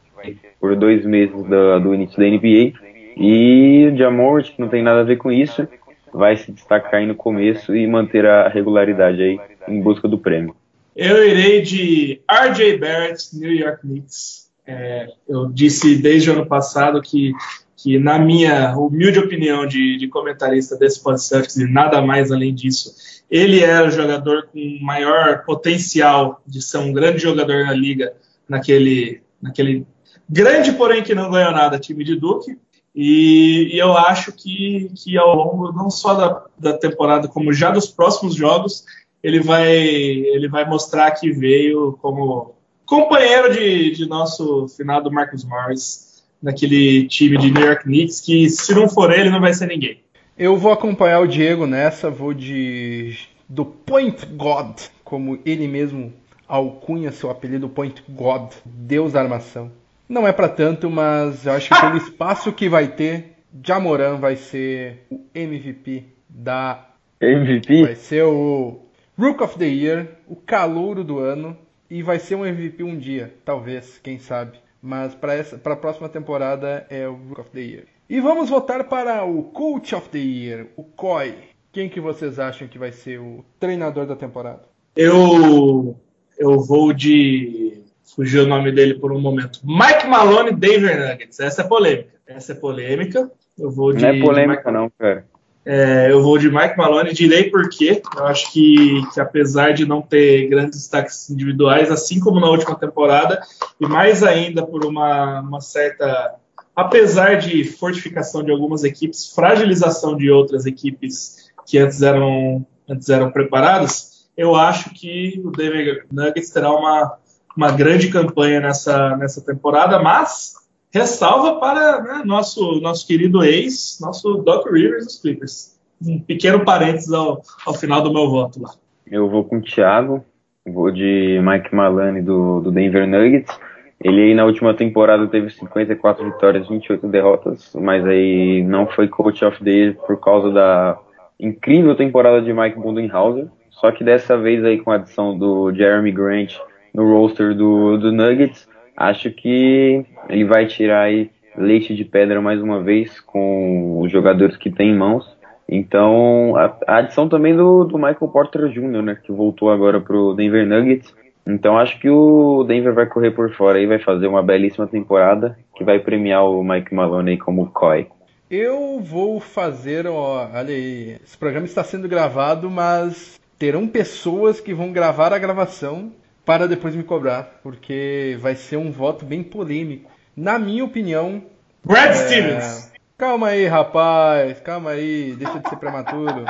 por 0.61 0.76
dois 0.76 1.05
meses 1.05 1.34
do, 1.34 1.80
do 1.80 1.94
início 1.94 2.18
da 2.18 2.26
NBA. 2.26 2.72
E 3.16 3.90
o 3.90 3.97
Jamorant, 3.97 4.44
que 4.44 4.61
não 4.61 4.68
tem 4.68 4.82
nada 4.82 5.01
a 5.01 5.05
ver 5.05 5.16
com 5.16 5.32
isso, 5.32 5.66
vai 6.12 6.36
se 6.36 6.53
destacar 6.53 7.01
aí 7.01 7.07
no 7.07 7.14
começo 7.14 7.74
e 7.74 7.86
manter 7.86 8.26
a 8.26 8.49
regularidade 8.49 9.22
aí 9.22 9.40
em 9.68 9.80
busca 9.80 10.07
do 10.07 10.18
prêmio. 10.18 10.55
Eu 10.94 11.26
irei 11.26 11.61
de 11.62 12.20
RJ 12.30 12.78
Barrett, 12.78 13.36
New 13.38 13.53
York 13.53 13.80
Knicks. 13.82 14.51
É, 14.66 15.09
eu 15.28 15.47
disse 15.49 15.97
desde 15.97 16.30
o 16.30 16.32
ano 16.32 16.47
passado 16.47 17.01
que, 17.01 17.32
que 17.77 17.99
na 17.99 18.18
minha 18.18 18.77
humilde 18.77 19.18
opinião 19.18 19.66
de, 19.66 19.99
de 19.99 20.09
comentarista 20.09 20.77
desse 20.77 21.03
podcast, 21.03 21.61
e 21.61 21.70
nada 21.70 22.01
mais 22.01 22.33
além 22.33 22.55
disso, 22.55 22.95
ele 23.31 23.61
era 23.61 23.87
o 23.87 23.91
jogador 23.91 24.49
com 24.53 24.79
maior 24.81 25.45
potencial 25.45 26.41
de 26.47 26.62
ser 26.62 26.79
um 26.79 26.93
grande 26.93 27.18
jogador 27.18 27.66
na 27.66 27.74
liga, 27.74 28.14
naquele, 28.49 29.20
naquele 29.43 29.87
grande, 30.29 30.72
porém 30.72 31.03
que 31.03 31.14
não 31.14 31.31
ganhou 31.31 31.53
nada, 31.53 31.79
time 31.79 32.03
de 32.03 32.16
Duke. 32.16 32.59
E, 32.95 33.74
e, 33.74 33.79
eu 33.79 33.93
acho 33.93 34.33
que, 34.33 34.91
que 34.95 35.18
ao 35.18 35.35
longo 35.35 35.70
não 35.70 35.91
só 35.91 36.14
da, 36.14 36.45
da 36.59 36.79
temporada, 36.79 37.29
como 37.29 37.53
já 37.53 37.70
dos 37.70 37.89
próximos 37.89 38.35
jogos, 38.35 38.87
ele 39.22 39.41
vai, 39.41 39.70
ele 39.70 40.49
vai 40.49 40.66
mostrar 40.66 41.11
que 41.11 41.31
veio 41.31 41.99
como 42.01 42.55
companheiro 42.87 43.53
de, 43.53 43.91
de 43.91 44.09
nosso 44.09 44.66
finado 44.68 45.11
Marcus 45.11 45.45
Morris 45.45 46.05
naquele 46.43 47.07
time 47.09 47.37
de 47.39 47.51
New 47.51 47.64
York 47.64 47.84
Knicks, 47.84 48.20
que 48.20 48.49
se 48.49 48.74
não 48.74 48.89
for 48.89 49.12
ele, 49.12 49.30
não 49.30 49.41
vai 49.41 49.55
ser 49.55 49.66
ninguém. 49.66 50.01
Eu 50.39 50.57
vou 50.57 50.72
acompanhar 50.72 51.20
o 51.20 51.26
Diego 51.26 51.66
nessa, 51.66 52.11
vou 52.11 52.34
de 52.34 53.16
do 53.49 53.64
Point 53.64 54.26
God, 54.26 54.80
como 55.05 55.39
ele 55.47 55.66
mesmo 55.68 56.12
alcunha 56.47 57.12
seu 57.12 57.30
apelido 57.30 57.68
Point 57.68 58.03
God, 58.09 58.53
Deus 58.64 59.12
da 59.12 59.20
armação. 59.22 59.70
Não 60.09 60.26
é 60.26 60.32
para 60.32 60.49
tanto, 60.49 60.91
mas 60.91 61.47
eu 61.47 61.53
acho 61.53 61.68
que 61.68 61.80
pelo 61.80 61.97
espaço 61.99 62.53
que 62.53 62.68
vai 62.68 62.89
ter, 62.89 63.37
Jamoran 63.64 64.16
vai 64.16 64.37
ser 64.37 65.07
o 65.11 65.20
MVP 65.34 66.05
da 66.28 66.87
MVP 67.20 67.82
vai 67.82 67.95
ser 67.95 68.24
o 68.24 68.80
Rook 69.18 69.43
of 69.43 69.59
the 69.59 69.66
Year, 69.66 70.07
o 70.28 70.37
calouro 70.37 71.03
do 71.03 71.18
ano 71.18 71.57
e 71.89 72.03
vai 72.03 72.18
ser 72.18 72.34
um 72.34 72.45
MVP 72.45 72.82
um 72.82 72.99
dia, 72.99 73.32
talvez, 73.45 73.99
quem 74.03 74.18
sabe. 74.18 74.59
Mas 74.87 75.16
para 75.16 75.34
essa 75.34 75.59
para 75.59 75.74
a 75.74 75.76
próxima 75.76 76.09
temporada 76.09 76.87
é 76.89 77.09
o 77.09 77.14
Rook 77.14 77.41
of 77.41 77.51
the 77.51 77.61
Year. 77.61 77.84
E 78.09 78.20
vamos 78.20 78.49
votar 78.49 78.84
para 78.84 79.24
o 79.24 79.43
Coach 79.43 79.97
of 79.97 80.09
the 80.11 80.18
Year, 80.18 80.68
o 80.76 80.84
COI. 80.84 81.34
Quem 81.72 81.89
que 81.89 82.01
vocês 82.01 82.39
acham 82.39 82.68
que 82.68 82.78
vai 82.78 82.93
ser 82.93 83.18
o 83.18 83.45
treinador 83.59 84.07
da 84.07 84.14
temporada? 84.14 84.62
Eu 84.95 85.97
eu 86.39 86.61
vou 86.61 86.93
de 86.93 87.82
fugiu 88.14 88.45
o 88.45 88.47
nome 88.47 88.70
dele 88.70 88.95
por 88.95 89.11
um 89.11 89.20
momento. 89.20 89.59
Mike 89.64 90.07
Malone, 90.07 90.53
Denver 90.53 91.11
Nuggets. 91.11 91.41
Essa 91.41 91.62
é 91.62 91.64
polêmica. 91.64 92.12
Essa 92.24 92.53
é 92.53 92.55
polêmica. 92.55 93.28
Eu 93.59 93.72
vou 93.72 93.93
de. 93.93 94.03
Não 94.03 94.09
é 94.11 94.20
polêmica, 94.20 94.70
não, 94.70 94.89
cara. 94.97 95.26
É, 95.68 96.12
eu 96.12 96.22
vou 96.22 96.38
de 96.38 96.48
Mike 96.48 96.78
Malone, 96.78 97.12
direi 97.12 97.50
porque 97.50 98.00
eu 98.16 98.24
acho 98.24 98.52
que, 98.52 99.02
que, 99.12 99.20
apesar 99.20 99.72
de 99.74 99.84
não 99.84 100.00
ter 100.00 100.46
grandes 100.46 100.78
destaques 100.78 101.28
individuais, 101.28 101.90
assim 101.90 102.20
como 102.20 102.38
na 102.38 102.48
última 102.48 102.76
temporada, 102.76 103.40
e 103.80 103.84
mais 103.84 104.22
ainda 104.22 104.64
por 104.64 104.84
uma, 104.84 105.40
uma 105.40 105.60
certa, 105.60 106.36
apesar 106.74 107.38
de 107.38 107.64
fortificação 107.64 108.44
de 108.44 108.52
algumas 108.52 108.84
equipes, 108.84 109.32
fragilização 109.34 110.16
de 110.16 110.30
outras 110.30 110.66
equipes 110.66 111.50
que 111.66 111.78
antes 111.78 112.00
eram, 112.00 112.64
antes 112.88 113.08
eram 113.08 113.32
preparadas, 113.32 114.28
eu 114.36 114.54
acho 114.54 114.90
que 114.94 115.42
o 115.44 115.50
Denver 115.50 116.06
Nuggets 116.12 116.50
terá 116.50 116.70
uma, 116.70 117.18
uma 117.56 117.72
grande 117.72 118.08
campanha 118.08 118.60
nessa, 118.60 119.16
nessa 119.16 119.40
temporada, 119.40 119.98
mas 120.00 120.54
ressalva 120.93 121.61
para 121.61 122.03
né, 122.03 122.22
nosso, 122.24 122.80
nosso 122.80 123.07
querido 123.07 123.45
ex, 123.45 123.99
nosso 124.01 124.34
Doc 124.39 124.66
Rivers 124.70 125.05
dos 125.05 125.20
Clippers. 125.20 125.76
Um 126.05 126.20
pequeno 126.20 126.64
parênteses 126.64 127.12
ao, 127.12 127.43
ao 127.64 127.74
final 127.74 128.03
do 128.03 128.12
meu 128.12 128.28
voto 128.28 128.61
lá. 128.61 128.70
Eu 129.11 129.28
vou 129.28 129.45
com 129.45 129.59
o 129.59 129.62
Thiago, 129.62 130.24
vou 130.66 130.91
de 130.91 131.41
Mike 131.43 131.74
Malani 131.74 132.20
do, 132.20 132.61
do 132.61 132.70
Denver 132.70 133.07
Nuggets. 133.07 133.59
Ele 134.03 134.22
aí 134.22 134.34
na 134.34 134.45
última 134.45 134.74
temporada 134.74 135.26
teve 135.26 135.49
54 135.49 136.24
vitórias, 136.24 136.68
28 136.68 137.09
derrotas, 137.09 137.74
mas 137.74 138.05
aí 138.05 138.62
não 138.62 138.87
foi 138.87 139.09
coach 139.09 139.43
of 139.45 139.62
the 139.64 139.70
year 139.70 139.95
por 139.95 140.20
causa 140.20 140.51
da 140.51 140.99
incrível 141.41 141.95
temporada 141.95 142.43
de 142.43 142.53
Mike 142.53 142.78
Budenhauser. 142.78 143.49
Só 143.70 143.91
que 143.91 144.05
dessa 144.05 144.37
vez 144.37 144.64
aí 144.64 144.78
com 144.78 144.91
a 144.91 144.97
adição 144.97 145.37
do 145.37 145.72
Jeremy 145.72 146.12
Grant 146.12 146.55
no 146.93 147.11
roster 147.11 147.55
do, 147.55 147.97
do 147.97 148.12
Nuggets, 148.12 148.68
acho 148.97 149.30
que 149.30 150.05
ele 150.29 150.45
vai 150.45 150.66
tirar 150.66 151.03
aí 151.03 151.31
leite 151.57 151.95
de 151.95 152.05
pedra 152.05 152.41
mais 152.41 152.61
uma 152.61 152.83
vez 152.83 153.20
com 153.20 154.01
os 154.01 154.11
jogadores 154.11 154.57
que 154.57 154.70
tem 154.70 154.91
em 154.91 154.97
mãos. 154.97 155.37
Então, 155.68 156.55
a, 156.57 156.77
a 156.87 156.97
adição 156.99 157.29
também 157.29 157.57
do, 157.57 157.85
do 157.85 157.97
Michael 157.97 158.29
Porter 158.29 158.68
Jr., 158.68 159.03
né, 159.03 159.18
que 159.22 159.33
voltou 159.33 159.70
agora 159.70 160.01
pro 160.01 160.35
Denver 160.35 160.66
Nuggets. 160.66 161.12
Então, 161.47 161.79
acho 161.79 161.99
que 162.01 162.09
o 162.09 162.64
Denver 162.64 162.93
vai 162.93 163.07
correr 163.07 163.31
por 163.31 163.53
fora 163.53 163.81
e 163.81 163.87
vai 163.87 163.99
fazer 163.99 164.27
uma 164.27 164.43
belíssima 164.43 164.87
temporada 164.87 165.59
que 165.77 165.85
vai 165.85 165.99
premiar 165.99 166.45
o 166.45 166.62
Mike 166.62 166.95
Malone 166.95 167.33
aí 167.33 167.39
como 167.39 167.70
COI. 167.70 168.09
Eu 168.51 169.01
vou 169.01 169.41
fazer, 169.41 170.07
ó, 170.07 170.49
olha 170.53 170.74
aí, 170.74 171.16
esse 171.24 171.37
programa 171.37 171.66
está 171.66 171.83
sendo 171.83 172.09
gravado, 172.09 172.70
mas 172.70 173.41
terão 173.59 173.89
pessoas 173.89 174.61
que 174.61 174.74
vão 174.74 174.93
gravar 174.93 175.33
a 175.33 175.39
gravação 175.39 176.12
para 176.45 176.68
depois 176.68 176.95
me 176.95 177.03
cobrar, 177.03 177.59
porque 177.62 178.37
vai 178.41 178.55
ser 178.55 178.77
um 178.77 178.93
voto 178.93 179.24
bem 179.24 179.43
polêmico. 179.43 180.11
Na 180.37 180.59
minha 180.59 180.84
opinião. 180.84 181.43
Brad 181.82 182.11
é... 182.11 182.14
Stevens! 182.14 182.93
Calma 183.16 183.49
aí, 183.49 183.66
rapaz, 183.66 184.61
calma 184.61 184.91
aí, 184.91 185.34
deixa 185.39 185.59
de 185.59 185.70
ser 185.70 185.76
prematuro. 185.76 186.45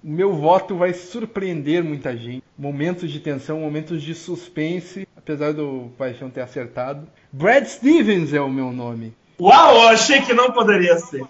Meu 0.00 0.32
voto 0.32 0.76
vai 0.76 0.94
surpreender 0.94 1.82
muita 1.82 2.16
gente. 2.16 2.44
Momentos 2.56 3.10
de 3.10 3.18
tensão, 3.18 3.58
momentos 3.58 4.00
de 4.00 4.14
suspense, 4.14 5.08
apesar 5.16 5.52
do 5.52 5.90
Paixão 5.98 6.30
ter 6.30 6.42
acertado. 6.42 7.08
Brad 7.32 7.64
Stevens 7.64 8.32
é 8.32 8.40
o 8.40 8.48
meu 8.48 8.70
nome. 8.70 9.12
Uau, 9.40 9.74
eu 9.74 9.88
achei 9.88 10.20
que 10.20 10.32
não 10.32 10.52
poderia 10.52 10.96
ser 10.98 11.26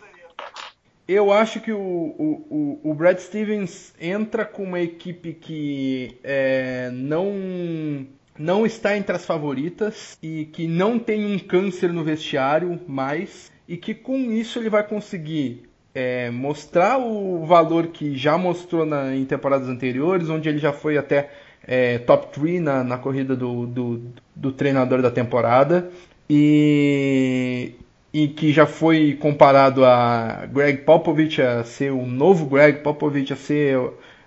eu 1.08 1.32
acho 1.32 1.60
que 1.60 1.72
o, 1.72 1.78
o, 1.78 2.80
o, 2.82 2.94
Brad 2.94 3.18
Stevens 3.18 3.92
entra 4.00 4.44
com 4.44 4.62
uma 4.62 4.80
equipe 4.80 5.34
que 5.34 6.18
é, 6.22 6.90
não, 6.92 8.06
não 8.42 8.66
está 8.66 8.96
entre 8.96 9.14
as 9.14 9.24
favoritas 9.24 10.18
e 10.22 10.46
que 10.46 10.66
não 10.66 10.98
tem 10.98 11.24
um 11.24 11.38
câncer 11.38 11.92
no 11.92 12.02
vestiário 12.02 12.80
mais 12.88 13.50
e 13.68 13.76
que 13.76 13.94
com 13.94 14.16
isso 14.32 14.58
ele 14.58 14.68
vai 14.68 14.86
conseguir 14.86 15.62
é, 15.94 16.30
mostrar 16.30 16.98
o 16.98 17.46
valor 17.46 17.88
que 17.88 18.16
já 18.16 18.36
mostrou 18.36 18.84
na, 18.84 19.14
em 19.14 19.24
temporadas 19.24 19.68
anteriores, 19.68 20.28
onde 20.28 20.48
ele 20.48 20.58
já 20.58 20.72
foi 20.72 20.98
até 20.98 21.30
é, 21.64 21.98
top 21.98 22.32
3 22.32 22.60
na, 22.60 22.82
na 22.82 22.98
corrida 22.98 23.36
do, 23.36 23.66
do, 23.66 24.02
do 24.34 24.50
treinador 24.50 25.00
da 25.00 25.10
temporada. 25.10 25.90
E, 26.28 27.72
e 28.12 28.26
que 28.28 28.52
já 28.52 28.66
foi 28.66 29.16
comparado 29.20 29.84
a 29.84 30.46
Greg 30.52 30.78
Popovich 30.78 31.40
a 31.40 31.62
ser 31.62 31.92
o 31.92 32.06
novo 32.06 32.46
Greg 32.46 32.80
Popovich 32.80 33.32
a 33.32 33.36
ser 33.36 33.78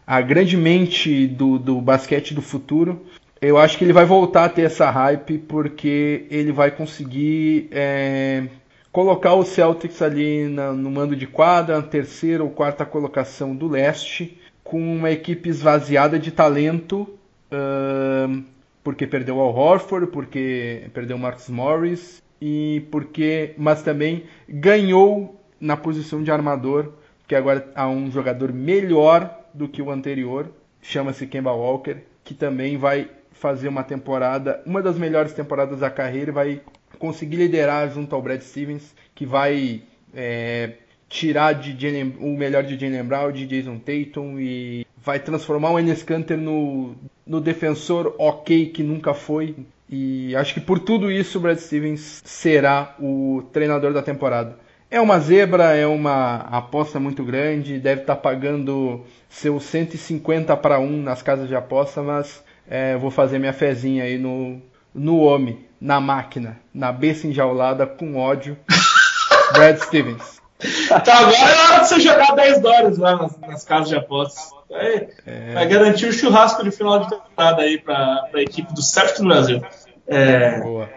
a 0.05 0.21
grande 0.21 0.55
mente 0.55 1.27
do, 1.27 1.57
do 1.57 1.81
basquete 1.81 2.33
do 2.33 2.41
futuro. 2.41 3.01
Eu 3.47 3.59
acho 3.59 3.77
que 3.77 3.83
ele 3.83 3.93
vai 3.93 4.05
voltar 4.05 4.45
a 4.45 4.49
ter 4.49 4.63
essa 4.63 4.89
hype 4.89 5.37
porque 5.37 6.25
ele 6.31 6.51
vai 6.51 6.71
conseguir 6.71 7.67
é, 7.69 8.47
colocar 8.91 9.35
o 9.35 9.45
Celtics 9.45 10.01
ali 10.01 10.47
na, 10.47 10.73
no 10.73 10.89
mando 10.89 11.15
de 11.15 11.27
quadra, 11.27 11.79
terceira 11.79 12.43
ou 12.43 12.49
quarta 12.49 12.83
colocação 12.87 13.55
do 13.55 13.67
leste, 13.67 14.41
com 14.63 14.81
uma 14.81 15.11
equipe 15.11 15.47
esvaziada 15.47 16.17
de 16.17 16.31
talento, 16.31 17.01
uh, 17.51 18.43
porque 18.83 19.05
perdeu 19.05 19.39
ao 19.39 19.55
Horford, 19.55 20.07
porque 20.07 20.89
perdeu 20.91 21.15
o 21.15 21.19
Marcus 21.19 21.47
Morris 21.47 22.23
e 22.41 22.87
porque, 22.89 23.53
mas 23.59 23.83
também 23.83 24.23
ganhou 24.49 25.39
na 25.61 25.77
posição 25.77 26.23
de 26.23 26.31
armador, 26.31 26.93
que 27.27 27.35
agora 27.35 27.71
há 27.75 27.87
um 27.87 28.09
jogador 28.09 28.51
melhor 28.51 29.39
do 29.53 29.67
que 29.67 29.83
o 29.83 29.91
anterior, 29.91 30.49
chama-se 30.81 31.27
Kemba 31.27 31.51
Walker, 31.51 31.97
que 32.23 32.33
também 32.33 32.75
vai 32.75 33.07
fazer 33.39 33.67
uma 33.67 33.83
temporada, 33.83 34.61
uma 34.65 34.81
das 34.81 34.97
melhores 34.97 35.33
temporadas 35.33 35.79
da 35.79 35.89
carreira, 35.89 36.31
e 36.31 36.33
vai 36.33 36.61
conseguir 36.97 37.37
liderar 37.37 37.89
junto 37.89 38.15
ao 38.15 38.21
Brad 38.21 38.41
Stevens, 38.41 38.95
que 39.13 39.25
vai 39.25 39.83
é, 40.13 40.73
tirar 41.09 41.53
de 41.53 41.79
Jalen, 41.79 42.15
o 42.19 42.35
melhor 42.35 42.63
de 42.63 42.79
Jalen 42.79 43.03
Brown, 43.03 43.31
de 43.31 43.45
Jason 43.45 43.77
Tatum 43.77 44.39
e 44.39 44.85
vai 44.97 45.19
transformar 45.19 45.71
o 45.71 45.79
Enes 45.79 46.01
Kanter 46.01 46.37
no, 46.37 46.95
no 47.25 47.39
defensor 47.39 48.15
ok 48.17 48.67
que 48.67 48.81
nunca 48.81 49.13
foi. 49.13 49.55
E 49.89 50.35
acho 50.35 50.53
que 50.53 50.59
por 50.59 50.79
tudo 50.79 51.11
isso 51.11 51.37
o 51.37 51.41
Brad 51.41 51.59
Stevens 51.59 52.21
será 52.25 52.95
o 52.99 53.43
treinador 53.53 53.93
da 53.93 54.01
temporada. 54.01 54.57
É 54.89 54.99
uma 54.99 55.19
zebra, 55.19 55.75
é 55.75 55.85
uma 55.85 56.37
aposta 56.37 56.99
muito 56.99 57.23
grande, 57.23 57.79
deve 57.79 58.01
estar 58.01 58.15
tá 58.15 58.21
pagando 58.21 59.03
seus 59.29 59.63
150 59.65 60.55
para 60.57 60.79
1 60.79 61.01
nas 61.01 61.21
casas 61.21 61.47
de 61.47 61.55
aposta, 61.55 62.01
mas 62.01 62.43
é, 62.67 62.95
vou 62.97 63.11
fazer 63.11 63.39
minha 63.39 63.53
fezinha 63.53 64.03
aí 64.03 64.17
no, 64.17 64.61
no 64.93 65.19
homem, 65.19 65.65
na 65.79 65.99
máquina, 65.99 66.57
na 66.73 66.91
besta 66.91 67.27
enjaulada 67.27 67.85
com 67.85 68.17
ódio. 68.17 68.57
Brad 69.53 69.77
Stevens. 69.77 70.41
Então 70.63 71.13
agora 71.13 71.35
é 71.37 71.67
hora 71.67 71.81
de 71.81 71.87
você 71.87 71.99
jogar 71.99 72.35
10 72.35 72.61
dólares 72.61 72.97
lá 72.97 73.15
nas, 73.15 73.39
nas 73.39 73.63
casas 73.63 73.89
de 73.89 73.95
apostas. 73.95 74.51
Vai, 74.69 75.07
é... 75.25 75.53
vai 75.53 75.67
garantir 75.67 76.07
o 76.07 76.13
churrasco 76.13 76.63
de 76.63 76.71
final 76.71 76.99
de 76.99 77.09
temporada 77.09 77.61
aí 77.61 77.77
para 77.77 78.29
a 78.33 78.41
equipe 78.41 78.73
do 78.73 78.81
Celtic 78.81 79.17
do 79.17 79.27
Brasil. 79.27 79.61
É... 80.07 80.59
Boa. 80.61 80.89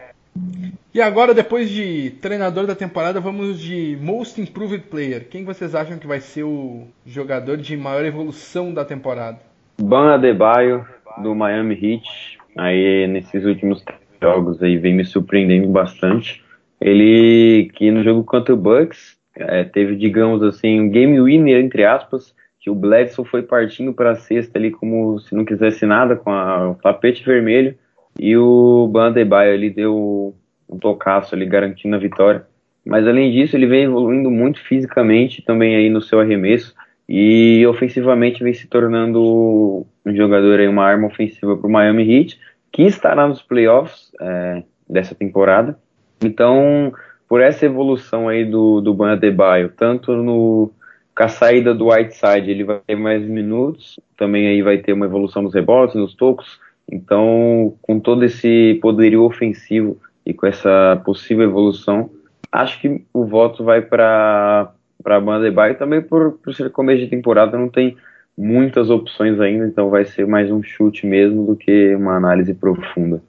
E 0.95 1.01
agora, 1.01 1.35
depois 1.35 1.69
de 1.69 2.11
treinador 2.23 2.67
da 2.67 2.75
temporada, 2.75 3.21
vamos 3.21 3.59
de 3.61 3.99
Most 4.01 4.41
Improved 4.41 4.85
Player. 4.87 5.29
Quem 5.29 5.45
vocês 5.45 5.75
acham 5.75 5.99
que 5.99 6.07
vai 6.07 6.21
ser 6.21 6.45
o 6.45 6.87
jogador 7.07 7.57
de 7.57 7.77
maior 7.77 8.05
evolução 8.05 8.73
da 8.73 8.85
temporada? 8.85 9.39
Ban 9.81 10.15
Adebayo, 10.15 10.87
do 11.23 11.35
Miami 11.35 11.75
Heat. 11.75 12.39
Aí, 12.57 13.07
nesses 13.07 13.45
últimos 13.45 13.85
jogos 14.21 14.63
aí, 14.63 14.77
vem 14.77 14.95
me 14.95 15.05
surpreendendo 15.05 15.69
bastante. 15.69 16.43
Ele, 16.81 17.71
que 17.75 17.91
no 17.91 18.03
jogo 18.03 18.25
contra 18.25 18.55
o 18.55 18.57
Bucks, 18.57 19.17
é, 19.37 19.65
teve, 19.65 19.97
digamos 19.97 20.43
assim, 20.43 20.81
um 20.81 20.91
game 20.91 21.21
winner, 21.21 21.63
entre 21.63 21.85
aspas, 21.85 22.35
que 22.61 22.71
o 22.71 22.75
Bledsoe 22.75 23.25
foi 23.25 23.43
partindo 23.43 23.93
para 23.93 24.13
a 24.13 24.17
cesta 24.17 24.59
ali 24.59 24.71
como 24.71 25.19
se 25.21 25.35
não 25.35 25.45
quisesse 25.45 25.87
nada, 25.87 26.17
com 26.17 26.31
a, 26.31 26.71
o 26.71 26.75
tapete 26.75 27.25
vermelho, 27.25 27.77
e 28.19 28.37
o 28.37 28.89
Bandebaio 28.89 29.55
ali 29.55 29.71
deu 29.71 30.35
um 30.69 30.79
tocaço 30.79 31.35
ali, 31.35 31.47
garantindo 31.47 31.95
a 31.95 32.01
vitória. 32.01 32.45
Mas 32.85 33.07
além 33.07 33.31
disso, 33.31 33.57
ele 33.57 33.67
vem 33.67 33.85
evoluindo 33.85 34.31
muito 34.31 34.61
fisicamente 34.61 35.43
também 35.43 35.77
aí 35.77 35.89
no 35.89 36.01
seu 36.01 36.21
arremesso, 36.21 36.75
e 37.09 37.67
ofensivamente 37.67 38.45
vem 38.45 38.53
se 38.53 38.67
tornando 38.67 39.87
um 40.05 40.15
jogador 40.15 40.61
aí, 40.61 40.69
uma 40.69 40.85
arma 40.85 41.07
ofensiva 41.07 41.57
para 41.57 41.67
o 41.67 41.71
Miami 41.71 42.03
Heat, 42.03 42.39
que 42.71 42.83
estará 42.83 43.27
nos 43.27 43.41
playoffs 43.41 44.13
é, 44.21 44.63
dessa 44.89 45.15
temporada. 45.15 45.79
Então, 46.23 46.93
por 47.29 47.41
essa 47.41 47.65
evolução 47.65 48.29
aí 48.29 48.45
do, 48.45 48.81
do 48.81 48.93
Ban 48.93 49.13
Adebayo, 49.13 49.73
tanto 49.75 50.13
no, 50.15 50.71
com 51.17 51.23
a 51.23 51.29
saída 51.29 51.75
do 51.75 51.89
Whiteside, 51.89 52.51
ele 52.51 52.65
vai 52.65 52.81
ter 52.87 52.97
mais 52.97 53.23
minutos, 53.23 53.99
também 54.17 54.47
aí 54.47 54.63
vai 54.63 54.79
ter 54.79 54.93
uma 54.93 55.07
evolução 55.07 55.43
nos 55.43 55.55
rebotes, 55.55 55.97
nos 55.97 56.15
tocos, 56.15 56.61
então 56.91 57.75
com 57.83 57.99
todo 57.99 58.25
esse 58.25 58.79
poderio 58.83 59.23
ofensivo 59.25 59.99
e 60.27 60.35
com 60.35 60.47
essa 60.47 61.01
possível 61.05 61.45
evolução, 61.45 62.11
acho 62.53 62.81
que 62.81 63.03
o 63.13 63.25
voto 63.25 63.65
vai 63.65 63.81
para 63.81 64.73
para 65.03 65.21
Ban 65.21 65.37
Adebayo, 65.37 65.79
também 65.79 66.03
por, 66.03 66.33
por 66.33 66.55
ser 66.55 66.71
começo 66.71 67.03
de 67.03 67.09
temporada, 67.09 67.57
não 67.57 67.69
tem 67.69 67.97
muitas 68.37 68.89
opções 68.91 69.41
ainda, 69.41 69.67
então 69.67 69.91
vai 69.91 70.05
ser 70.05 70.27
mais 70.27 70.51
um 70.51 70.63
chute 70.63 71.07
mesmo 71.07 71.45
do 71.45 71.57
que 71.57 71.95
uma 71.95 72.17
análise 72.17 72.55
profunda. 72.55 73.23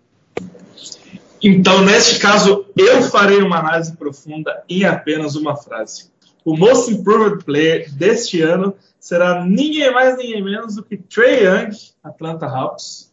Então, 1.42 1.84
neste 1.84 2.20
caso, 2.20 2.66
eu 2.78 3.02
farei 3.04 3.42
uma 3.42 3.60
análise 3.60 3.96
profunda 3.96 4.64
em 4.70 4.84
apenas 4.84 5.36
uma 5.36 5.56
frase. 5.56 6.12
O 6.44 6.56
Most 6.56 6.92
Improved 6.92 7.44
Player 7.44 7.92
deste 7.94 8.42
ano 8.42 8.76
será 9.00 9.46
ninguém 9.46 9.92
mais, 9.94 10.18
ninguém 10.18 10.44
menos 10.44 10.76
do 10.76 10.84
que 10.84 10.98
Trey 10.98 11.46
Young, 11.46 11.70
Atlanta 12.04 12.46
Hawks. 12.46 13.12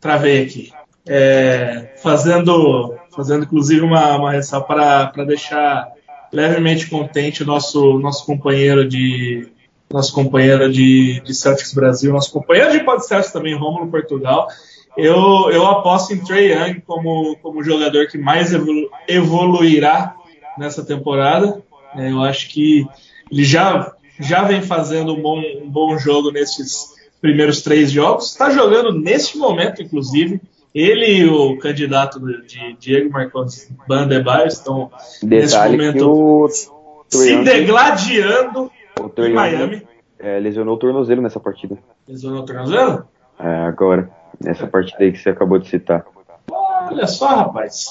Travei 0.00 0.42
aqui. 0.42 0.72
É, 1.06 1.94
fazendo, 2.02 2.94
fazendo 3.14 3.44
inclusive 3.44 3.82
uma, 3.82 4.16
uma 4.16 4.32
ressalva 4.32 4.66
para 5.12 5.24
deixar 5.24 5.93
levemente 6.34 6.90
contente 6.90 7.44
nosso, 7.44 7.98
nosso 8.00 8.26
companheiro 8.26 8.86
de 8.88 9.48
nosso 9.90 10.12
companheiro 10.12 10.72
de, 10.72 11.20
de 11.20 11.32
Celtics 11.32 11.72
Brasil, 11.72 12.12
nosso 12.12 12.32
companheiro 12.32 12.72
de 12.72 12.80
podcast 12.80 13.32
também, 13.32 13.54
Romulo 13.54 13.86
Portugal, 13.86 14.48
eu, 14.96 15.50
eu 15.52 15.64
aposto 15.66 16.12
em 16.12 16.18
Trey 16.18 16.52
Young 16.52 16.80
como, 16.80 17.36
como 17.36 17.62
jogador 17.62 18.08
que 18.08 18.18
mais 18.18 18.52
evolu 18.52 18.88
evoluirá 19.08 20.16
nessa 20.58 20.84
temporada. 20.84 21.62
É, 21.94 22.10
eu 22.10 22.22
acho 22.22 22.48
que 22.48 22.84
ele 23.30 23.44
já, 23.44 23.92
já 24.18 24.42
vem 24.42 24.62
fazendo 24.62 25.14
um 25.14 25.22
bom, 25.22 25.40
um 25.62 25.70
bom 25.70 25.96
jogo 25.96 26.32
nesses 26.32 26.94
primeiros 27.20 27.62
três 27.62 27.90
jogos. 27.90 28.32
Está 28.32 28.50
jogando 28.50 28.92
neste 28.92 29.38
momento, 29.38 29.80
inclusive. 29.82 30.40
Ele 30.74 31.18
e 31.18 31.28
o 31.28 31.56
candidato 31.58 32.18
de 32.18 32.76
Diego 32.80 33.12
Marcos 33.12 33.70
Bandebaio 33.86 34.48
estão 34.48 34.90
nesse 35.22 35.56
momento 35.56 36.48
se 37.08 37.44
degladiando 37.44 38.72
em 39.18 39.32
Miami. 39.32 39.86
É, 40.18 40.40
lesionou 40.40 40.74
o 40.74 40.78
tornozelo 40.78 41.22
nessa 41.22 41.38
partida. 41.38 41.78
Lesionou 42.08 42.42
o 42.42 42.44
tornozelo? 42.44 43.06
É, 43.38 43.66
agora. 43.66 44.10
Nessa 44.42 44.66
partida 44.66 45.04
aí 45.04 45.12
que 45.12 45.18
você 45.18 45.30
acabou 45.30 45.58
de 45.60 45.68
citar. 45.68 46.04
Olha 46.50 47.06
só, 47.06 47.28
rapaz. 47.28 47.86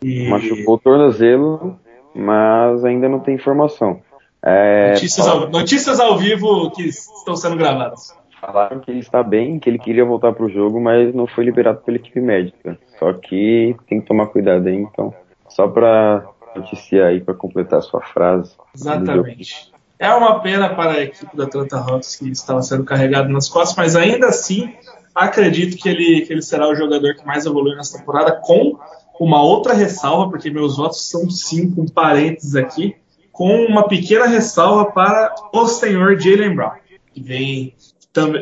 E... 0.00 0.28
Machucou 0.28 0.74
o 0.74 0.78
tornozelo, 0.78 1.76
mas 2.14 2.84
ainda 2.84 3.08
não 3.08 3.18
tem 3.18 3.34
informação. 3.34 4.00
É... 4.40 4.92
Notícias, 4.92 5.26
ao... 5.26 5.50
Notícias 5.50 5.98
ao 5.98 6.16
vivo 6.16 6.70
que 6.70 6.84
estão 6.84 7.34
sendo 7.34 7.56
gravadas. 7.56 8.14
Falaram 8.40 8.80
que 8.80 8.90
ele 8.90 9.00
está 9.00 9.22
bem, 9.22 9.58
que 9.58 9.68
ele 9.68 9.78
queria 9.78 10.04
voltar 10.04 10.32
para 10.32 10.44
o 10.44 10.50
jogo, 10.50 10.80
mas 10.80 11.14
não 11.14 11.26
foi 11.26 11.44
liberado 11.44 11.80
pela 11.80 11.96
equipe 11.96 12.20
médica. 12.20 12.78
Só 12.98 13.12
que 13.12 13.74
tem 13.86 14.00
que 14.00 14.06
tomar 14.06 14.26
cuidado 14.26 14.66
aí, 14.68 14.76
então. 14.76 15.12
Só 15.48 15.66
para 15.66 16.24
noticiar 16.54 17.08
aí, 17.08 17.20
para 17.20 17.34
completar 17.34 17.78
a 17.78 17.82
sua 17.82 18.00
frase. 18.00 18.54
Exatamente. 18.74 19.72
É 19.98 20.14
uma 20.14 20.40
pena 20.40 20.74
para 20.74 20.92
a 20.92 21.02
equipe 21.02 21.36
da 21.36 21.44
Atlanta 21.44 21.76
Hawks 21.76 22.16
que 22.16 22.30
estava 22.30 22.62
sendo 22.62 22.84
carregado 22.84 23.28
nas 23.28 23.48
costas, 23.48 23.76
mas 23.76 23.96
ainda 23.96 24.28
assim 24.28 24.72
Acredito 25.18 25.76
que 25.76 25.88
ele, 25.88 26.20
que 26.20 26.32
ele 26.32 26.42
será 26.42 26.68
o 26.68 26.76
jogador 26.76 27.16
que 27.16 27.26
mais 27.26 27.44
evolui 27.44 27.74
nessa 27.74 27.98
temporada, 27.98 28.40
com 28.40 28.78
uma 29.18 29.42
outra 29.42 29.74
ressalva, 29.74 30.30
porque 30.30 30.48
meus 30.48 30.76
votos 30.76 31.10
são 31.10 31.28
cinco, 31.28 31.82
um 31.82 31.86
parênteses 31.86 32.54
aqui, 32.54 32.94
com 33.32 33.64
uma 33.64 33.88
pequena 33.88 34.26
ressalva 34.26 34.92
para 34.92 35.34
o 35.52 35.66
senhor 35.66 36.20
Jalen 36.20 36.54
Brown, 36.54 36.70
que 37.12 37.20
vem 37.20 37.74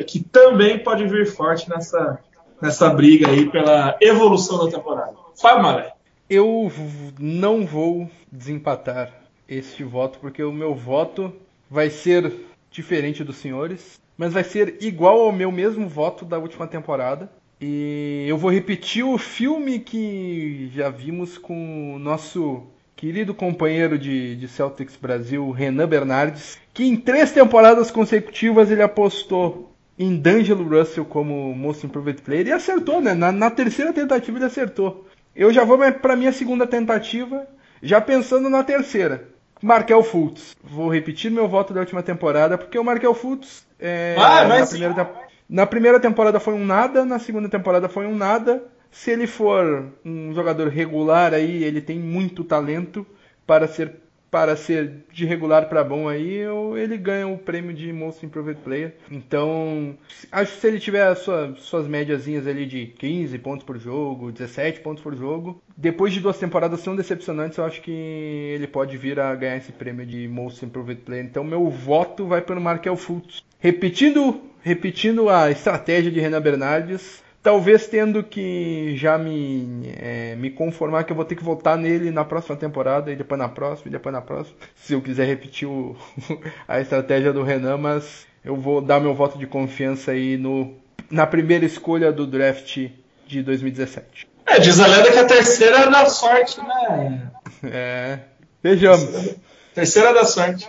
que 0.06 0.20
também 0.20 0.78
pode 0.78 1.06
vir 1.06 1.26
forte 1.26 1.68
nessa, 1.68 2.18
nessa 2.60 2.90
briga 2.90 3.28
aí 3.28 3.50
pela 3.50 3.96
evolução 4.00 4.64
da 4.64 4.70
temporada. 4.70 5.14
Fábio 5.34 5.62
Maré. 5.62 5.92
Eu 6.28 6.70
não 7.18 7.64
vou 7.64 8.10
desempatar 8.30 9.12
este 9.48 9.84
voto, 9.84 10.18
porque 10.18 10.42
o 10.42 10.52
meu 10.52 10.74
voto 10.74 11.32
vai 11.70 11.88
ser 11.88 12.32
diferente 12.70 13.22
dos 13.22 13.36
senhores 13.36 14.00
mas 14.16 14.32
vai 14.32 14.44
ser 14.44 14.78
igual 14.80 15.20
ao 15.20 15.32
meu 15.32 15.52
mesmo 15.52 15.88
voto 15.88 16.24
da 16.24 16.38
última 16.38 16.66
temporada. 16.66 17.30
E 17.60 18.24
eu 18.28 18.36
vou 18.36 18.50
repetir 18.50 19.04
o 19.04 19.18
filme 19.18 19.78
que 19.78 20.70
já 20.74 20.90
vimos 20.90 21.38
com 21.38 21.94
o 21.94 21.98
nosso 21.98 22.64
querido 22.97 23.34
companheiro 23.34 23.99
de, 23.99 24.34
de 24.36 24.49
Celtics 24.49 24.97
Brasil, 24.97 25.51
Renan 25.51 25.86
Bernardes, 25.86 26.59
que 26.72 26.82
em 26.82 26.97
três 26.97 27.30
temporadas 27.30 27.90
consecutivas 27.90 28.70
ele 28.70 28.82
apostou 28.82 29.70
em 29.99 30.16
D'Angelo 30.16 30.66
Russell 30.66 31.05
como 31.05 31.55
Most 31.55 31.86
Improved 31.86 32.22
Player 32.22 32.47
e 32.49 32.53
acertou, 32.53 33.01
né? 33.01 33.14
Na, 33.14 33.30
na 33.30 33.51
terceira 33.51 33.92
tentativa 33.92 34.38
ele 34.38 34.47
acertou. 34.47 35.07
Eu 35.34 35.53
já 35.53 35.62
vou 35.62 35.78
para 35.92 36.16
minha 36.16 36.32
segunda 36.32 36.66
tentativa, 36.66 37.47
já 37.82 38.01
pensando 38.01 38.49
na 38.49 38.64
terceira. 38.64 39.28
Markel 39.62 40.03
Fultz. 40.03 40.57
Vou 40.62 40.88
repetir 40.88 41.30
meu 41.30 41.49
voto 41.49 41.74
da 41.74 41.80
última 41.80 42.03
temporada, 42.03 42.57
porque 42.57 42.78
o 42.78 42.84
Markel 42.84 43.14
Fultz 43.14 43.66
é, 43.78 44.16
ah, 44.18 44.44
na, 44.44 44.66
primeira, 44.66 45.11
Na 45.49 45.66
primeira 45.66 46.01
temporada 46.01 46.40
foi 46.40 46.55
um 46.55 46.64
nada, 46.64 47.05
na 47.05 47.18
segunda 47.18 47.49
temporada 47.49 47.88
foi 47.88 48.07
um 48.07 48.14
nada. 48.14 48.62
Se 48.91 49.11
ele 49.11 49.26
for 49.26 49.93
um 50.05 50.32
jogador 50.34 50.68
regular 50.68 51.34
aí, 51.34 51.64
ele 51.64 51.80
tem 51.80 51.99
muito 51.99 52.45
talento 52.45 53.07
para 53.47 53.68
ser 53.68 54.07
para 54.30 54.57
ser 54.57 55.05
de 55.12 55.24
regular 55.24 55.68
para 55.68 55.84
bom 55.84 56.09
aí, 56.09 56.43
ele 56.76 56.99
ganha 56.99 57.26
o 57.26 57.39
prêmio 57.39 57.72
de 57.72 57.93
Most 57.93 58.26
Improved 58.26 58.61
Player. 58.61 58.95
Então, 59.11 59.97
acho 60.30 60.53
que 60.53 60.61
se 60.61 60.66
ele 60.66 60.80
tiver 60.80 61.14
sua, 61.14 61.55
suas 61.57 61.87
médiazinhas 61.87 62.47
ali 62.47 62.66
de 62.66 62.87
15 62.87 63.39
pontos 63.39 63.64
por 63.64 63.78
jogo, 63.78 64.32
17 64.32 64.80
pontos 64.80 65.03
por 65.03 65.16
jogo, 65.16 65.62
depois 65.76 66.12
de 66.12 66.20
duas 66.20 66.39
temporadas 66.39 66.82
tão 66.82 66.95
decepcionantes, 66.95 67.57
eu 67.57 67.64
acho 67.64 67.80
que 67.80 67.91
ele 67.91 68.66
pode 68.66 68.97
vir 68.99 69.18
a 69.18 69.34
ganhar 69.34 69.57
esse 69.57 69.72
prêmio 69.72 70.05
de 70.05 70.28
Most 70.28 70.62
Improved 70.64 71.01
Player. 71.03 71.24
Então, 71.24 71.45
meu 71.45 71.70
voto 71.70 72.26
vai 72.26 72.43
para 72.43 72.59
o 72.59 72.62
Markel 72.62 72.97
Fultz. 72.97 73.43
Repetindo, 73.59 74.43
repetindo 74.61 75.30
a 75.30 75.51
estratégia 75.51 76.11
de 76.11 76.20
Renan 76.20 76.43
Bernardes, 76.43 77.24
talvez 77.47 77.86
tendo 77.86 78.24
que 78.24 78.97
já 78.97 79.16
me, 79.16 79.94
é, 80.01 80.34
me 80.34 80.51
conformar 80.51 81.05
que 81.05 81.12
eu 81.12 81.16
vou 81.16 81.24
ter 81.24 81.36
que 81.36 81.44
voltar 81.44 81.76
nele 81.78 82.11
na 82.11 82.24
próxima 82.24 82.57
temporada, 82.57 83.12
e 83.12 83.14
depois 83.14 83.38
na 83.38 83.49
próxima, 83.49 83.86
e 83.86 83.92
depois 83.92 84.12
na 84.12 84.20
próxima, 84.20 84.57
se 84.74 84.94
eu 84.94 85.01
quiser 85.01 85.28
repetir 85.28 85.68
o, 85.68 85.97
a 86.66 86.80
estratégia 86.80 87.32
do 87.32 87.44
Renan, 87.44 87.76
mas 87.76 88.26
eu 88.44 88.57
vou 88.57 88.80
dar 88.80 88.99
meu 88.99 89.14
voto 89.14 89.38
de 89.38 89.47
confiança 89.47 90.11
aí 90.11 90.36
no, 90.36 90.74
na 91.09 91.24
primeira 91.24 91.64
escolha 91.64 92.11
do 92.11 92.26
draft 92.26 92.88
de 93.28 93.42
2017. 93.44 94.26
É, 94.44 94.59
diz 94.59 94.80
a 94.80 94.86
lenda 94.88 95.12
que 95.12 95.18
a 95.18 95.26
terceira 95.26 95.82
é 95.82 95.88
da 95.88 96.07
sorte, 96.07 96.59
né? 96.61 97.30
É, 97.62 98.18
vejamos. 98.61 99.36
Terceira 99.72 100.12
da 100.12 100.24
sorte. 100.24 100.68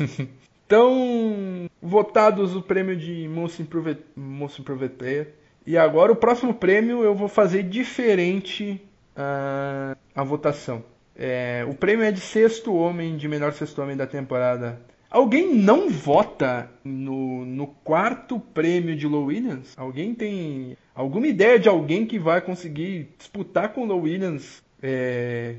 então, 0.64 1.68
votados 1.82 2.56
o 2.56 2.62
prêmio 2.62 2.96
de 2.96 3.28
Most 3.28 3.60
Improved, 3.60 4.00
Most 4.16 4.62
Improved 4.62 4.94
Player. 4.96 5.43
E 5.66 5.78
agora 5.78 6.12
o 6.12 6.16
próximo 6.16 6.52
prêmio 6.52 7.02
eu 7.02 7.14
vou 7.14 7.28
fazer 7.28 7.62
diferente 7.62 8.80
uh, 9.16 9.96
a 10.14 10.22
votação. 10.22 10.84
É, 11.16 11.64
o 11.68 11.74
prêmio 11.74 12.04
é 12.04 12.12
de 12.12 12.20
sexto 12.20 12.74
homem, 12.74 13.16
de 13.16 13.28
melhor 13.28 13.52
sexto 13.52 13.80
homem 13.80 13.96
da 13.96 14.06
temporada. 14.06 14.80
Alguém 15.10 15.54
não 15.54 15.88
vota 15.88 16.68
no, 16.82 17.44
no 17.46 17.68
quarto 17.68 18.38
prêmio 18.38 18.96
de 18.96 19.06
Low 19.06 19.26
Williams? 19.26 19.72
Alguém 19.76 20.12
tem 20.12 20.76
alguma 20.94 21.28
ideia 21.28 21.58
de 21.58 21.68
alguém 21.68 22.04
que 22.04 22.18
vai 22.18 22.40
conseguir 22.40 23.14
disputar 23.16 23.72
com 23.72 23.82
o 23.82 23.86
Low 23.86 24.02
Williams 24.02 24.62
é, 24.82 25.54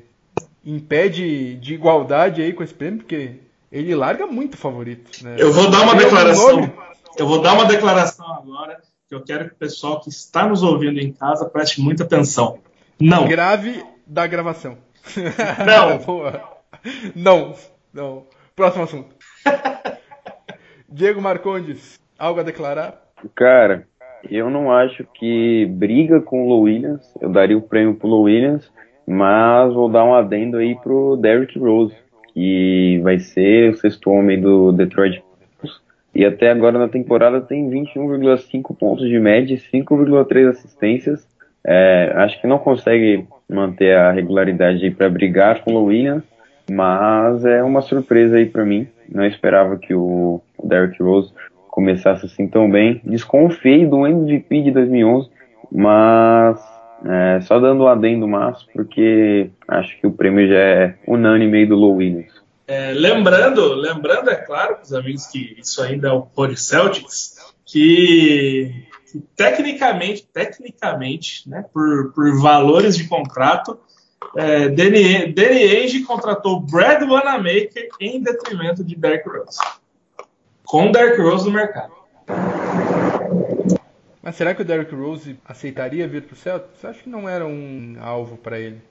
em 0.64 0.78
pé 0.78 1.08
de, 1.08 1.56
de 1.56 1.74
igualdade 1.74 2.42
aí 2.42 2.52
com 2.52 2.64
esse 2.64 2.74
prêmio? 2.74 3.00
Porque 3.00 3.36
ele 3.72 3.96
larga 3.96 4.28
muito 4.28 4.58
favorito. 4.58 5.24
Né? 5.24 5.38
Eu 5.40 5.54
vou 5.54 5.72
dar 5.72 5.84
uma 5.84 5.96
declaração. 5.96 6.72
Eu 7.18 7.28
vou 7.28 7.42
dar 7.42 7.54
uma 7.54 7.66
declaração 7.66 8.34
agora 8.34 8.82
eu 9.16 9.24
quero 9.24 9.46
que 9.46 9.54
o 9.54 9.58
pessoal 9.58 10.00
que 10.02 10.10
está 10.10 10.48
nos 10.48 10.62
ouvindo 10.62 11.00
em 11.00 11.12
casa 11.12 11.50
preste 11.50 11.82
muita 11.82 12.04
atenção. 12.04 12.60
Não. 13.00 13.28
Grave 13.28 13.84
da 14.06 14.28
gravação. 14.28 14.78
Não. 15.66 16.36
não. 17.16 17.54
Não. 17.94 18.24
Próximo 18.56 18.84
assunto. 18.84 19.16
Diego 20.90 21.22
Marcondes, 21.22 22.00
algo 22.18 22.40
a 22.40 22.44
declarar? 22.44 23.02
Cara, 23.36 23.88
eu 24.30 24.50
não 24.50 24.72
acho 24.72 25.06
que 25.14 25.66
briga 25.66 26.22
com 26.22 26.48
o 26.48 26.62
Williams. 26.62 27.06
Eu 27.20 27.30
daria 27.30 27.58
o 27.58 27.62
prêmio 27.62 27.96
pro 27.96 28.08
Low 28.08 28.24
Williams, 28.24 28.72
mas 29.06 29.74
vou 29.74 29.90
dar 29.90 30.06
um 30.06 30.14
adendo 30.14 30.58
aí 30.58 30.76
pro 30.76 31.18
Derrick 31.18 31.58
Rose, 31.60 31.96
que 32.34 33.00
vai 33.04 33.20
ser 33.20 33.72
o 33.72 33.78
sexto 33.78 34.10
homem 34.10 34.40
do 34.40 34.72
Detroit 34.72 35.22
e 36.16 36.26
até 36.26 36.50
agora 36.50 36.80
na 36.80 36.88
temporada 36.88 37.42
tem 37.42 37.70
21,5 37.70 38.76
pontos 38.78 39.08
de 39.08 39.20
média, 39.20 39.58
5,3 39.58 40.50
assistências. 40.50 41.28
É, 41.68 42.14
acho 42.16 42.40
que 42.40 42.48
não 42.48 42.58
consegue 42.58 43.28
manter 43.50 43.98
a 43.98 44.12
regularidade 44.12 44.90
para 44.92 45.10
brigar 45.10 45.62
com 45.64 45.74
o 45.74 45.86
Williams, 45.86 46.24
mas 46.72 47.44
é 47.44 47.62
uma 47.62 47.82
surpresa 47.82 48.38
aí 48.38 48.46
para 48.46 48.64
mim. 48.64 48.88
Não 49.10 49.26
esperava 49.26 49.78
que 49.78 49.94
o 49.94 50.42
Derrick 50.64 51.04
Rose 51.04 51.34
começasse 51.70 52.26
assim 52.26 52.48
tão 52.48 52.72
bem. 52.72 53.02
Desconfiei 53.04 53.86
do 53.86 54.08
MVP 54.08 54.62
de 54.62 54.72
2011, 54.72 55.30
mas 55.70 56.64
é, 57.06 57.42
só 57.42 57.60
dando 57.60 57.84
o 57.84 57.88
adendo 57.88 58.26
mais, 58.26 58.64
porque 58.72 59.50
acho 59.68 60.00
que 60.00 60.08
o 60.08 60.12
prêmio 60.12 60.48
já 60.48 60.60
é 60.60 60.96
unânime 61.06 61.58
aí 61.58 61.66
do 61.66 61.76
Low 61.76 61.98
Williams. 61.98 62.45
É, 62.68 62.94
lembrando, 62.94 63.76
lembrando, 63.76 64.30
é 64.30 64.36
claro, 64.36 64.76
para 64.76 64.84
os 64.84 64.94
amigos 64.94 65.28
que 65.28 65.56
isso 65.60 65.82
ainda 65.84 66.08
é 66.08 66.12
o 66.12 66.24
Pony 66.24 66.58
Celtics, 66.58 67.36
que, 67.64 68.88
que, 69.12 69.20
tecnicamente, 69.36 70.28
tecnicamente, 70.34 71.48
né, 71.48 71.64
por, 71.72 72.12
por 72.14 72.36
valores 72.40 72.98
de 72.98 73.08
contrato, 73.08 73.80
é, 74.36 74.68
Danny, 74.70 75.32
Danny 75.32 75.64
Ainge 75.64 76.04
contratou 76.04 76.60
Brad 76.60 77.04
Wanamaker 77.04 77.90
em 78.00 78.22
detrimento 78.22 78.84
de 78.84 78.96
Derrick 78.96 79.30
Rose. 79.30 79.60
Com 80.66 80.92
Derrick 80.92 81.22
Rose 81.22 81.46
no 81.46 81.52
mercado. 81.52 81.94
Mas 84.24 84.36
será 84.36 84.56
que 84.56 84.64
o 84.64 84.66
Derrick 84.66 84.94
Rose 84.96 85.38
aceitaria 85.46 86.08
vir 86.08 86.24
para 86.24 86.34
o 86.34 86.38
Celtics? 86.38 86.84
Acho 86.84 87.04
que 87.04 87.10
não 87.10 87.30
era 87.30 87.46
um 87.46 87.96
alvo 88.02 88.38
para 88.38 88.60
ele. 88.60 88.82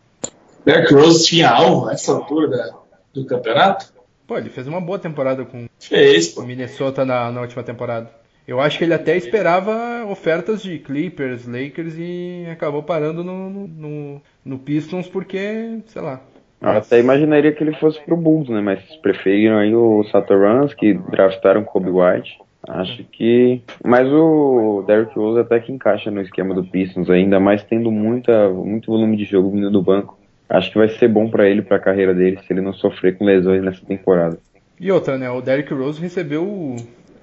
Derrick 0.64 0.94
Rose 0.94 1.26
tinha 1.26 1.50
alvo 1.50 1.86
nessa 1.86 2.12
altura 2.12 2.48
da, 2.48 2.83
do 3.14 3.24
campeonato? 3.24 3.92
Pô, 4.26 4.36
ele 4.36 4.50
fez 4.50 4.66
uma 4.66 4.80
boa 4.80 4.98
temporada 4.98 5.44
com 5.44 5.66
fez, 5.78 6.36
o 6.36 6.42
Minnesota 6.42 7.04
na, 7.04 7.30
na 7.30 7.40
última 7.42 7.62
temporada. 7.62 8.10
Eu 8.46 8.60
acho 8.60 8.76
que 8.76 8.84
ele 8.84 8.92
até 8.92 9.16
esperava 9.16 10.04
ofertas 10.06 10.62
de 10.62 10.78
Clippers, 10.78 11.46
Lakers 11.46 11.94
e 11.96 12.46
acabou 12.50 12.82
parando 12.82 13.24
no, 13.24 13.48
no, 13.50 14.22
no 14.44 14.58
Pistons 14.58 15.08
porque, 15.08 15.78
sei 15.86 16.02
lá. 16.02 16.20
Eu 16.60 16.70
até 16.70 16.98
imaginaria 16.98 17.52
que 17.52 17.62
ele 17.62 17.74
fosse 17.74 18.00
pro 18.00 18.16
Bulls, 18.16 18.48
né? 18.48 18.60
Mas 18.60 18.80
preferiram 18.96 19.58
aí 19.58 19.74
o 19.74 20.02
Satorans, 20.04 20.74
que 20.74 20.94
draftaram 20.94 21.64
Kobe 21.64 21.90
White. 21.90 22.38
Acho 22.66 23.04
que. 23.04 23.62
Mas 23.82 24.08
o 24.10 24.82
Derrick 24.86 25.14
Rose 25.14 25.40
até 25.40 25.60
que 25.60 25.72
encaixa 25.72 26.10
no 26.10 26.22
esquema 26.22 26.54
do 26.54 26.64
Pistons, 26.64 27.10
ainda 27.10 27.38
mais 27.38 27.62
tendo 27.62 27.90
muita, 27.90 28.48
muito 28.48 28.90
volume 28.90 29.16
de 29.16 29.24
jogo 29.24 29.50
vindo 29.50 29.70
do 29.70 29.82
banco 29.82 30.18
acho 30.56 30.70
que 30.70 30.78
vai 30.78 30.88
ser 30.88 31.08
bom 31.08 31.28
para 31.28 31.48
ele, 31.48 31.62
para 31.62 31.76
a 31.76 31.80
carreira 31.80 32.14
dele, 32.14 32.38
se 32.46 32.52
ele 32.52 32.60
não 32.60 32.72
sofrer 32.72 33.16
com 33.16 33.24
lesões 33.24 33.62
nessa 33.62 33.84
temporada. 33.84 34.38
E 34.80 34.90
outra, 34.90 35.16
né? 35.16 35.30
O 35.30 35.40
Derrick 35.40 35.72
Rose 35.72 36.00
recebeu. 36.00 36.76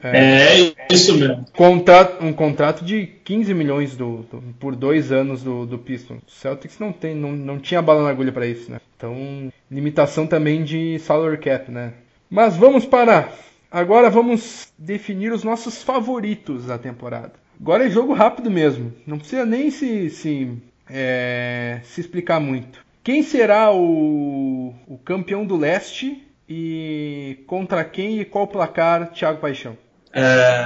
É, 0.03 0.71
é 0.71 0.73
isso 0.91 1.15
mesmo. 1.17 1.45
Contrato, 1.53 2.23
um 2.25 2.33
contrato 2.33 2.83
de 2.83 3.05
15 3.23 3.53
milhões 3.53 3.95
do, 3.95 4.23
do, 4.23 4.41
por 4.59 4.75
dois 4.75 5.11
anos 5.11 5.43
do, 5.43 5.65
do 5.65 5.77
Pistons. 5.77 6.21
O 6.27 6.31
Celtics 6.31 6.79
não, 6.79 6.91
tem, 6.91 7.15
não, 7.15 7.33
não 7.33 7.59
tinha 7.59 7.81
bala 7.81 8.03
na 8.03 8.09
agulha 8.09 8.31
para 8.31 8.47
isso, 8.47 8.71
né? 8.71 8.79
Então, 8.97 9.51
limitação 9.69 10.25
também 10.25 10.63
de 10.63 10.97
salary 10.99 11.37
cap, 11.37 11.69
né? 11.69 11.93
Mas 12.29 12.55
vamos 12.55 12.85
para. 12.85 13.29
Agora 13.69 14.09
vamos 14.09 14.71
definir 14.77 15.31
os 15.31 15.43
nossos 15.43 15.83
favoritos 15.83 16.65
da 16.65 16.77
temporada. 16.77 17.33
Agora 17.59 17.85
é 17.85 17.89
jogo 17.89 18.13
rápido 18.13 18.49
mesmo. 18.49 18.91
Não 19.05 19.19
precisa 19.19 19.45
nem 19.45 19.69
se, 19.69 20.09
se, 20.09 20.51
é, 20.89 21.79
se 21.83 22.01
explicar 22.01 22.39
muito. 22.39 22.83
Quem 23.03 23.23
será 23.23 23.73
o, 23.73 24.75
o 24.87 24.97
campeão 25.03 25.45
do 25.45 25.57
leste 25.57 26.21
e 26.47 27.39
contra 27.47 27.83
quem 27.83 28.19
e 28.19 28.25
qual 28.25 28.45
placar, 28.45 29.11
Thiago 29.11 29.39
Paixão? 29.39 29.77
É, 30.13 30.63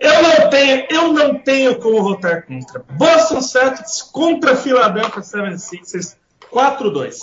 eu 0.00 0.22
não 0.22 0.50
tenho, 0.50 0.86
eu 0.90 1.12
não 1.12 1.38
tenho 1.38 1.78
como 1.78 2.02
votar 2.02 2.42
contra. 2.42 2.82
Boston 2.90 3.40
Celtics 3.40 4.02
contra 4.02 4.56
Philadelphia 4.56 5.22
76ers 5.22 6.16
4-2. 6.50 7.18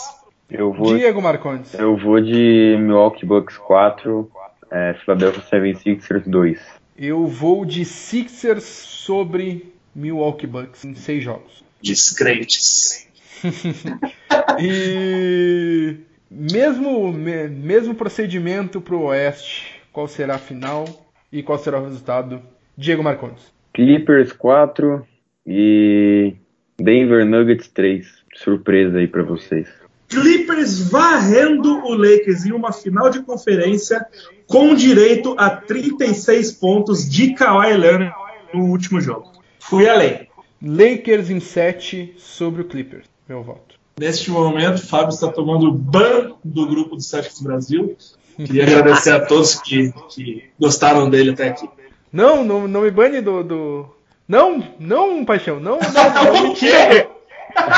Eu 0.49 0.71
vou, 0.71 0.97
Diego 0.97 1.21
Marcondes. 1.21 1.73
Eu 1.73 1.97
vou 1.97 2.21
de 2.21 2.77
Milwaukee 2.79 3.25
Bucks 3.25 3.57
4, 3.57 4.31
é, 4.69 4.93
Philadelphia 5.03 5.43
76ers 5.51 6.23
2. 6.25 6.59
Eu 6.97 7.25
vou 7.27 7.65
de 7.65 7.83
Sixers 7.83 8.63
sobre 8.63 9.73
Milwaukee 9.93 10.47
Bucks 10.47 10.85
em 10.85 10.95
seis 10.95 11.23
jogos. 11.23 11.63
Descrentes. 11.81 13.07
e 14.59 15.97
mesmo, 16.29 17.11
mesmo 17.11 17.95
procedimento 17.95 18.79
para 18.79 18.95
o 18.95 19.03
Oeste, 19.03 19.81
qual 19.91 20.07
será 20.07 20.35
a 20.35 20.39
final 20.39 20.85
e 21.31 21.43
qual 21.43 21.57
será 21.57 21.79
o 21.79 21.83
resultado? 21.83 22.41
Diego 22.77 23.03
Marcondes. 23.03 23.51
Clippers 23.73 24.31
4 24.33 25.05
e 25.45 26.33
Denver 26.79 27.25
Nuggets 27.25 27.67
3. 27.67 28.07
Surpresa 28.35 28.97
aí 28.97 29.07
para 29.07 29.23
vocês. 29.23 29.67
Clippers 30.07 30.89
varrendo 30.89 31.85
o 31.85 31.93
Lakers 31.93 32.45
em 32.45 32.51
uma 32.51 32.71
final 32.71 33.09
de 33.09 33.21
conferência 33.21 34.05
com 34.47 34.73
direito 34.73 35.35
a 35.37 35.49
36 35.49 36.51
pontos 36.53 37.09
de 37.09 37.33
Kawhi 37.33 37.75
Leonard 37.77 38.13
no 38.53 38.65
último 38.65 38.99
jogo. 38.99 39.31
Fui 39.59 39.87
além. 39.87 40.27
Lakers 40.61 41.29
em 41.29 41.39
7 41.39 42.13
sobre 42.17 42.61
o 42.61 42.65
Clippers 42.65 43.10
meu 43.31 43.41
voto. 43.41 43.79
Neste 43.97 44.29
momento, 44.29 44.75
o 44.75 44.87
Fábio 44.87 45.09
está 45.09 45.31
tomando 45.31 45.71
ban 45.71 46.33
do 46.43 46.67
grupo 46.67 46.95
do 46.95 47.01
Celtics 47.01 47.41
Brasil. 47.41 47.95
Queria 48.35 48.63
agradecer 48.63 49.11
a 49.11 49.25
todos 49.25 49.55
que, 49.55 49.93
que 50.09 50.49
gostaram 50.59 51.09
dele 51.09 51.31
até 51.31 51.49
aqui. 51.49 51.69
Não, 52.11 52.43
não, 52.43 52.67
não 52.67 52.81
me 52.81 52.91
bane 52.91 53.21
do, 53.21 53.43
do. 53.43 53.85
Não, 54.27 54.63
não, 54.79 55.23
paixão, 55.23 55.59
não, 55.59 55.79
não, 55.79 56.33
não 56.33 56.43
me 56.43 56.55
tira. 56.55 57.09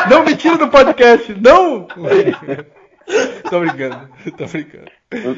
Não 0.08 0.24
me 0.24 0.36
tira 0.36 0.56
do 0.56 0.68
podcast, 0.68 1.34
não! 1.42 1.88
tô 3.50 3.60
brincando, 3.60 4.08
tô 4.38 4.46
brincando. 4.46 4.86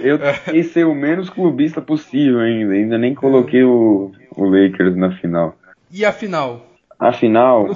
Eu, 0.03 0.19
tentei 0.19 0.61
ser 0.63 0.85
o 0.85 0.93
menos 0.93 1.29
clubista 1.29 1.81
possível 1.81 2.41
ainda, 2.41 2.73
ainda 2.73 2.97
nem 2.97 3.15
coloquei 3.15 3.63
o, 3.63 4.11
o 4.35 4.43
Lakers 4.43 4.97
na 4.97 5.15
final. 5.19 5.55
E 5.89 6.03
a 6.03 6.11
final? 6.11 6.67
A 6.99 7.13
final 7.13 7.69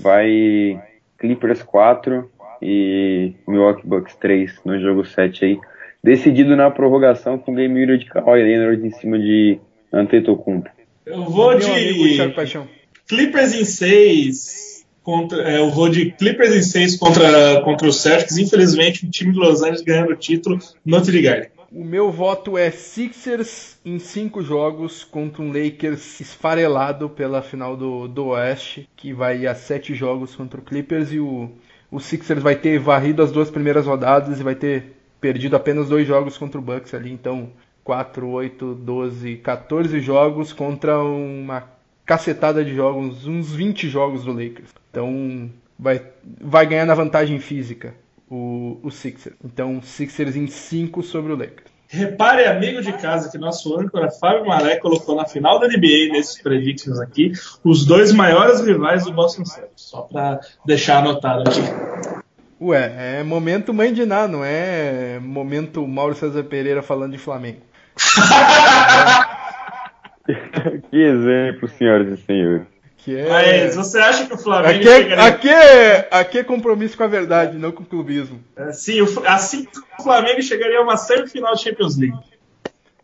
vai 0.00 0.80
Clippers 1.22 1.62
4 1.62 2.28
e 2.60 3.32
Milwaukee 3.46 3.86
Bucks 3.86 4.16
3 4.16 4.52
no 4.64 4.78
jogo 4.80 5.04
7 5.04 5.44
aí. 5.44 5.58
Decidido 6.02 6.56
na 6.56 6.68
prorrogação 6.68 7.38
com 7.38 7.52
o 7.52 7.54
game 7.54 7.80
winner 7.80 7.96
de 7.96 8.06
Kawhi 8.06 8.42
Leonard 8.42 8.84
em 8.84 8.90
cima 8.90 9.16
de 9.18 9.58
Antetokounmpo. 9.92 10.68
Eu 11.06 11.24
vou 11.24 11.56
de 11.56 11.64
Clippers 13.08 13.54
em 13.54 13.64
6 13.64 14.84
contra 15.04 15.42
é, 15.48 15.58
eu 15.58 15.70
vou 15.70 15.88
de 15.88 16.10
Clippers 16.10 16.54
em 16.54 16.62
6 16.62 16.96
contra 16.96 17.60
contra 17.62 17.86
o 17.86 17.92
Celtics. 17.92 18.38
Infelizmente, 18.38 19.06
o 19.06 19.10
time 19.10 19.32
de 19.32 19.38
Los 19.38 19.62
Angeles 19.62 19.82
ganhando 19.82 20.10
o 20.10 20.16
título 20.16 20.58
no 20.84 21.00
Trigarden. 21.00 21.50
O 21.74 21.84
meu 21.84 22.12
voto 22.12 22.58
é 22.58 22.70
Sixers 22.70 23.78
em 23.82 23.98
5 23.98 24.42
jogos 24.42 25.04
contra 25.04 25.40
um 25.40 25.50
Lakers 25.50 26.20
esfarelado 26.20 27.08
pela 27.08 27.40
final 27.40 27.78
do, 27.78 28.06
do 28.06 28.26
Oeste, 28.26 28.86
que 28.94 29.14
vai 29.14 29.46
a 29.46 29.54
7 29.54 29.94
jogos 29.94 30.36
contra 30.36 30.60
o 30.60 30.62
Clippers 30.62 31.10
e 31.14 31.18
o, 31.18 31.50
o 31.90 31.98
Sixers 31.98 32.42
vai 32.42 32.56
ter 32.56 32.78
varrido 32.78 33.22
as 33.22 33.32
duas 33.32 33.50
primeiras 33.50 33.86
rodadas 33.86 34.38
e 34.38 34.42
vai 34.42 34.54
ter 34.54 34.96
perdido 35.18 35.56
apenas 35.56 35.88
dois 35.88 36.06
jogos 36.06 36.36
contra 36.36 36.58
o 36.58 36.62
Bucks 36.62 36.92
ali, 36.92 37.10
então 37.10 37.48
4, 37.84 38.28
8, 38.28 38.74
12, 38.74 39.36
14 39.36 39.98
jogos 40.00 40.52
contra 40.52 40.98
uma 41.02 41.70
cacetada 42.04 42.62
de 42.62 42.74
jogos, 42.74 43.26
uns 43.26 43.50
20 43.50 43.88
jogos 43.88 44.24
do 44.24 44.32
Lakers. 44.32 44.74
Então 44.90 45.50
vai, 45.78 46.02
vai 46.38 46.66
ganhar 46.66 46.84
na 46.84 46.94
vantagem 46.94 47.38
física 47.38 47.94
o, 48.32 48.80
o 48.82 48.90
Sixers. 48.90 49.36
Então 49.44 49.82
Sixers 49.82 50.34
em 50.34 50.46
5 50.46 51.02
sobre 51.02 51.32
o 51.32 51.36
Lakers. 51.36 51.70
Repare, 51.86 52.46
amigo 52.46 52.80
de 52.80 52.94
casa, 52.94 53.30
que 53.30 53.36
nosso 53.36 53.78
âncora 53.78 54.10
Fábio 54.10 54.46
Maré 54.46 54.76
colocou 54.76 55.14
na 55.14 55.26
final 55.26 55.60
da 55.60 55.68
NBA, 55.68 56.08
nesses 56.10 56.40
predictions 56.40 56.98
aqui, 56.98 57.32
os 57.62 57.84
dois 57.84 58.12
maiores 58.12 58.64
rivais 58.64 59.04
do 59.04 59.12
Boston 59.12 59.44
Celtics. 59.44 59.82
Só 59.82 60.00
para 60.00 60.40
deixar 60.64 61.00
anotado 61.00 61.42
aqui. 61.42 61.60
Ué, 62.58 63.18
é 63.18 63.22
momento 63.22 63.74
mãe 63.74 63.92
de 63.92 64.06
Ná, 64.06 64.26
não 64.26 64.42
é 64.42 65.18
momento 65.20 65.86
Mauro 65.86 66.14
César 66.14 66.44
Pereira 66.44 66.80
falando 66.80 67.12
de 67.12 67.18
Flamengo. 67.18 67.60
que 70.90 70.96
exemplo, 70.96 71.68
senhoras 71.68 72.08
e 72.08 72.16
senhores. 72.22 72.71
Que 73.04 73.16
é... 73.16 73.28
Mas 73.28 73.74
você 73.74 73.98
acha 73.98 74.26
que 74.26 74.34
o 74.34 74.38
Flamengo 74.38 74.78
aqui 74.78 74.88
é, 74.88 74.96
chegaria... 74.96 75.24
aqui, 75.24 75.48
é, 75.48 76.08
aqui 76.10 76.38
é 76.38 76.44
compromisso 76.44 76.96
com 76.96 77.02
a 77.02 77.08
verdade, 77.08 77.58
não 77.58 77.72
com 77.72 77.82
o 77.82 77.86
clubismo. 77.86 78.40
É, 78.56 78.72
sim, 78.72 79.00
assim 79.26 79.66
o 79.98 80.02
Flamengo 80.02 80.40
chegaria 80.40 80.78
a 80.78 80.82
uma 80.82 80.96
semifinal 80.96 81.54
de 81.54 81.62
Champions 81.62 81.98
League. 81.98 82.18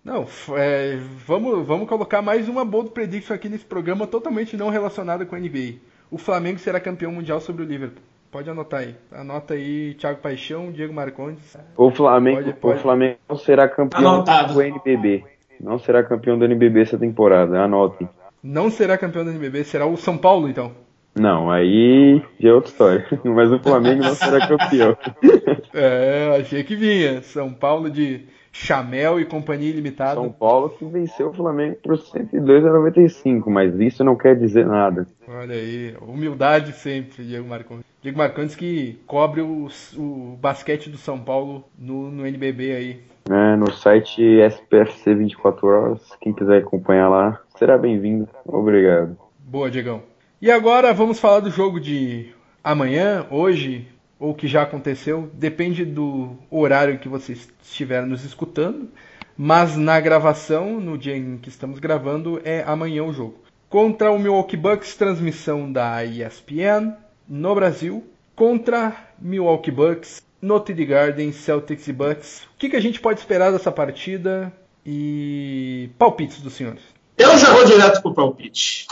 Não, 0.05 0.27
é, 0.57 0.97
vamos, 1.27 1.67
vamos 1.67 1.89
colocar 1.89 2.23
mais 2.23 2.49
uma 2.49 2.65
bold 2.65 2.91
prediction 2.91 3.35
aqui 3.35 3.49
nesse 3.49 3.65
programa 3.65 4.07
totalmente 4.07 4.57
não 4.57 4.71
relacionada 4.71 5.27
com 5.27 5.35
a 5.35 5.39
NBA. 5.39 5.75
O 6.11 6.17
Flamengo 6.17 6.59
será 6.61 6.79
campeão 6.79 7.13
mundial 7.13 7.41
sobre 7.41 7.63
o 7.63 7.67
Liverpool. 7.67 8.03
Pode 8.31 8.49
anotar 8.49 8.81
aí. 8.81 8.95
Anota 9.11 9.55
aí 9.55 9.95
Thiago 9.95 10.21
Paixão, 10.21 10.71
Diego 10.71 10.95
Marcondes. 10.95 11.57
O 11.77 11.91
Flamengo, 11.91 12.43
pode, 12.43 12.53
pode. 12.55 12.79
O 12.79 12.83
Flamengo 12.83 13.19
será 13.45 13.69
campeão 13.69 14.15
Anotado. 14.15 14.55
do 14.55 14.63
NBB. 14.63 15.25
Não 15.61 15.79
será 15.79 16.05
campeão 16.05 16.39
do 16.39 16.45
NBB 16.45 16.83
essa 16.83 16.97
temporada. 16.97 17.59
Anotem. 17.59 18.09
Não 18.49 18.71
será 18.71 18.97
campeão 18.97 19.27
do 19.27 19.31
NBB, 19.31 19.63
será 19.63 19.85
o 19.85 19.95
São 19.95 20.17
Paulo 20.17 20.49
então. 20.49 20.73
Não, 21.15 21.51
aí 21.51 22.23
já 22.41 22.49
é 22.49 22.53
outra 22.55 22.71
história. 22.71 23.07
Mas 23.23 23.53
o 23.53 23.59
Flamengo 23.59 24.03
não 24.03 24.15
será 24.15 24.49
campeão. 24.49 24.97
é, 25.75 26.39
achei 26.41 26.65
que 26.65 26.75
vinha. 26.75 27.21
São 27.21 27.53
Paulo 27.53 27.91
de 27.91 28.23
Chamel 28.51 29.21
e 29.21 29.27
Companhia 29.27 29.69
Ilimitada. 29.69 30.15
São 30.15 30.33
Paulo 30.33 30.71
que 30.71 30.85
venceu 30.87 31.29
o 31.29 31.35
Flamengo 31.35 31.77
por 31.83 31.99
102 31.99 32.65
a 32.65 32.73
95, 32.73 33.51
mas 33.51 33.79
isso 33.79 34.03
não 34.03 34.17
quer 34.17 34.35
dizer 34.35 34.65
nada. 34.65 35.07
Olha 35.29 35.55
aí, 35.55 35.95
humildade 36.01 36.73
sempre, 36.73 37.25
Diego 37.25 37.47
Marcondes. 37.47 37.85
Diego 38.01 38.17
Marcondes 38.17 38.57
que 38.57 38.99
cobre 39.07 39.43
o, 39.43 39.69
o 39.99 40.39
basquete 40.41 40.89
do 40.89 40.97
São 40.97 41.19
Paulo 41.19 41.65
no, 41.79 42.11
no 42.11 42.27
NBB 42.27 42.73
aí. 42.73 43.01
É, 43.31 43.57
no 43.57 43.71
site 43.71 44.23
SPFC 44.23 45.15
24 45.15 45.67
horas, 45.67 46.01
quem 46.19 46.33
quiser 46.33 46.63
acompanhar 46.63 47.11
lá, 47.11 47.39
será 47.59 47.77
bem-vindo. 47.77 48.29
Obrigado. 48.47 49.19
Boa, 49.39 49.71
Diegão. 49.71 50.03
E 50.41 50.51
agora 50.51 50.95
vamos 50.95 51.19
falar 51.19 51.41
do 51.41 51.51
jogo 51.51 51.81
de 51.81 52.33
amanhã, 52.63 53.27
hoje, 53.31 53.89
ou 54.19 54.35
que 54.35 54.47
já 54.47 54.63
aconteceu, 54.63 55.29
depende 55.35 55.85
do 55.85 56.37
horário 56.51 56.99
que 56.99 57.09
você 57.09 57.37
estiver 57.63 58.07
nos 58.07 58.25
escutando, 58.25 58.89
mas 59.37 59.77
na 59.77 59.99
gravação, 60.01 60.81
no 60.81 60.97
dia 60.97 61.17
em 61.17 61.37
que 61.39 61.49
estamos 61.49 61.81
gravando, 61.81 62.41
é 62.45 62.63
amanhã 62.65 63.05
o 63.05 63.13
jogo. 63.13 63.41
Contra 63.69 64.11
o 64.11 64.19
Milwaukee 64.19 64.57
Bucks, 64.57 64.97
transmissão 64.97 65.71
da 65.71 66.05
ESPN 66.05 66.95
no 67.29 67.55
Brasil, 67.55 68.05
contra 68.35 68.95
Milwaukee 69.19 69.71
Bucks 69.71 70.23
no 70.41 70.61
TD 70.61 70.85
Garden, 70.87 71.33
Celtics 71.33 71.89
e 71.89 71.93
Bucks. 71.93 72.45
O 72.55 72.59
que, 72.59 72.71
que 72.71 72.77
a 72.77 72.81
gente 72.81 73.01
pode 73.01 73.19
esperar 73.19 73.51
dessa 73.51 73.73
partida 73.73 74.53
e 74.87 75.91
palpites 75.99 76.41
dos 76.41 76.55
senhores? 76.55 76.98
Eu 77.19 77.37
já 77.37 77.53
vou 77.53 77.65
direto 77.65 78.01
para 78.01 78.11
o 78.11 78.15
palpite. 78.15 78.87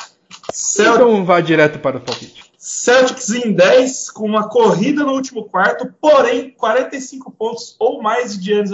Celt... 0.53 0.97
Então 0.97 1.25
vá 1.25 1.41
direto 1.41 1.79
para 1.79 1.99
o 1.99 2.01
palpite. 2.01 2.45
Celtics 2.59 3.31
em 3.31 3.53
10, 3.53 4.11
com 4.11 4.27
uma 4.27 4.49
corrida 4.49 5.05
no 5.05 5.13
último 5.13 5.45
quarto, 5.45 5.89
porém 6.01 6.51
45 6.51 7.31
pontos 7.31 7.77
ou 7.79 8.03
mais 8.03 8.37
de 8.37 8.53
anos. 8.55 8.73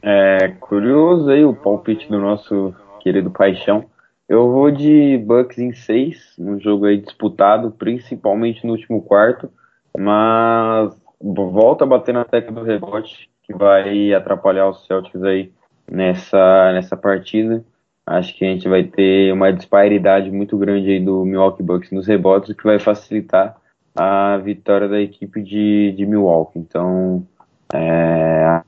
É 0.00 0.54
curioso 0.60 1.28
aí 1.28 1.44
o 1.44 1.52
palpite 1.52 2.08
do 2.08 2.20
nosso 2.20 2.72
querido 3.00 3.32
Paixão. 3.32 3.86
Eu 4.28 4.50
vou 4.52 4.70
de 4.70 5.18
Bucks 5.18 5.58
em 5.58 5.74
6, 5.74 6.36
um 6.38 6.60
jogo 6.60 6.86
aí 6.86 6.98
disputado, 6.98 7.72
principalmente 7.72 8.64
no 8.64 8.74
último 8.74 9.02
quarto, 9.02 9.50
mas 9.98 10.96
volta 11.20 11.82
a 11.82 11.86
bater 11.86 12.14
na 12.14 12.24
tecla 12.24 12.52
do 12.52 12.62
rebote, 12.62 13.28
que 13.42 13.52
vai 13.52 14.14
atrapalhar 14.14 14.68
os 14.68 14.86
Celtics 14.86 15.22
aí 15.24 15.52
nessa, 15.90 16.72
nessa 16.72 16.96
partida. 16.96 17.64
Acho 18.06 18.36
que 18.36 18.44
a 18.44 18.48
gente 18.48 18.68
vai 18.68 18.82
ter 18.82 19.32
uma 19.32 19.52
disparidade 19.52 20.30
muito 20.30 20.58
grande 20.58 20.90
aí 20.90 21.00
do 21.00 21.24
Milwaukee 21.24 21.62
Bucks 21.62 21.90
nos 21.92 22.06
rebotes, 22.06 22.50
o 22.50 22.54
que 22.54 22.64
vai 22.64 22.78
facilitar 22.78 23.56
a 23.94 24.38
vitória 24.38 24.88
da 24.88 25.00
equipe 25.00 25.40
de, 25.40 25.92
de 25.92 26.04
Milwaukee. 26.04 26.58
Então, 26.58 27.24
é, 27.72 28.62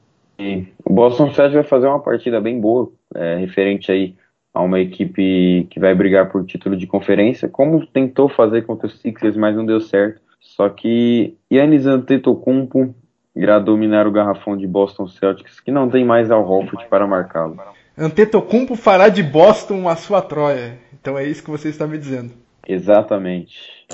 o 0.85 0.93
Boston 0.93 1.33
Celtics 1.33 1.55
vai 1.55 1.65
fazer 1.65 1.87
uma 1.87 2.01
partida 2.01 2.41
bem 2.41 2.61
boa, 2.61 2.93
é, 3.15 3.37
referente 3.37 3.91
aí 3.91 4.15
a 4.53 4.63
uma 4.63 4.79
equipe 4.79 5.67
que 5.69 5.81
vai 5.81 5.95
brigar 5.95 6.31
por 6.31 6.45
título 6.45 6.77
de 6.77 6.87
conferência, 6.87 7.49
como 7.49 7.85
tentou 7.87 8.29
fazer 8.29 8.63
contra 8.63 8.87
os 8.87 9.01
Sixers, 9.01 9.37
mas 9.37 9.57
não 9.57 9.67
deu 9.67 9.81
certo. 9.81 10.23
Só 10.41 10.69
que 10.69 11.37
Yannis 11.53 11.87
Antetokounmpo 11.87 12.95
irá 13.35 13.59
dominar 13.59 14.07
o 14.07 14.13
garrafão 14.13 14.57
de 14.57 14.67
Boston 14.67 15.09
Celtics, 15.09 15.59
que 15.59 15.73
não 15.73 15.91
tem 15.91 16.05
mais 16.05 16.31
Al 16.31 16.49
Horford 16.49 16.87
para 16.89 17.07
marcá-lo. 17.07 17.57
Antetokounmpo 17.97 18.75
fará 18.75 19.09
de 19.09 19.23
Boston 19.23 19.89
a 19.89 19.97
sua 19.97 20.21
Troia. 20.21 20.79
Então 21.01 21.17
é 21.17 21.25
isso 21.25 21.43
que 21.43 21.51
você 21.51 21.69
está 21.69 21.87
me 21.87 21.99
dizendo. 21.99 22.33
Exatamente. 22.67 23.87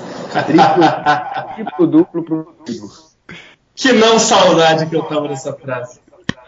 Triplo, 0.45 0.83
triplo 1.55 1.87
duplo 1.87 2.23
pro 2.23 2.55
Que 3.75 3.91
não 3.93 4.17
saudade 4.17 4.87
que 4.87 4.95
eu 4.95 5.03
tava 5.03 5.27
nessa 5.27 5.53
frase. 5.53 5.99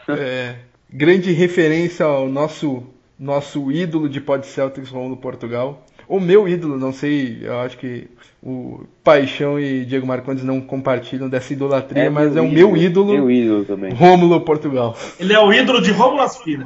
É, 0.07 0.55
grande 0.89 1.31
referência 1.31 2.05
ao 2.05 2.27
nosso 2.27 2.83
nosso 3.17 3.71
ídolo 3.71 4.09
de 4.09 4.19
Pod 4.19 4.45
Celtics 4.45 4.89
Romulo 4.89 5.17
Portugal. 5.17 5.85
O 6.07 6.19
meu 6.19 6.47
ídolo, 6.47 6.77
não 6.77 6.91
sei, 6.91 7.39
eu 7.41 7.59
acho 7.61 7.77
que 7.77 8.09
o 8.41 8.81
Paixão 9.03 9.57
e 9.57 9.85
Diego 9.85 10.05
Marcondes 10.05 10.43
não 10.43 10.59
compartilham 10.59 11.29
dessa 11.29 11.53
idolatria, 11.53 12.03
é 12.03 12.09
mas 12.09 12.35
é 12.35 12.41
o 12.41 12.49
meu 12.49 12.75
ídolo, 12.75 13.13
meu 13.13 13.31
ídolo 13.31 13.63
também. 13.63 13.93
Rômulo 13.93 14.41
Portugal. 14.41 14.97
Ele 15.17 15.33
é 15.33 15.39
o 15.39 15.53
ídolo 15.53 15.81
de 15.81 15.91
Rômulo 15.91 16.21
Aspira. 16.21 16.65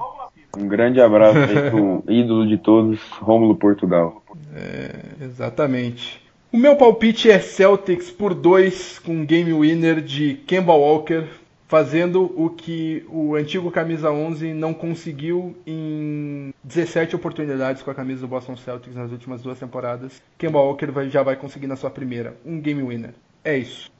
Um 0.56 0.68
grande 0.68 1.02
abraço 1.02 1.38
aí 1.38 1.70
pro 1.70 2.04
ídolo 2.10 2.48
de 2.48 2.58
todos, 2.58 3.00
Rômulo 3.20 3.56
Portugal. 3.56 4.24
É, 4.56 5.26
exatamente. 5.26 6.22
O 6.52 6.58
meu 6.58 6.76
palpite 6.76 7.30
é 7.30 7.40
Celtics 7.40 8.10
por 8.10 8.34
2 8.34 9.00
com 9.00 9.26
game 9.26 9.54
winner 9.54 10.02
de 10.02 10.36
Kemba 10.48 10.74
Walker, 10.74 11.26
fazendo 11.68 12.34
o 12.36 12.50
que 12.50 13.06
o 13.10 13.36
antigo 13.36 13.70
camisa 13.70 14.10
11 14.10 14.54
não 14.54 14.74
conseguiu 14.74 15.56
em 15.68 16.54
17 16.64 17.16
oportunidades 17.16 17.84
com 17.84 17.92
a 17.92 17.94
camisa 17.94 18.22
do 18.22 18.28
Boston 18.28 18.56
Celtics 18.56 18.96
nas 18.96 19.12
últimas 19.12 19.42
duas 19.42 19.60
temporadas. 19.60 20.22
Kemba 20.38 20.60
Walker 20.60 20.88
vai, 20.88 21.10
já 21.10 21.22
vai 21.22 21.36
conseguir 21.36 21.68
na 21.68 21.76
sua 21.76 21.90
primeira, 21.90 22.38
um 22.46 22.60
game 22.62 22.82
winner. 22.82 23.14
É 23.44 23.58
isso. 23.58 23.92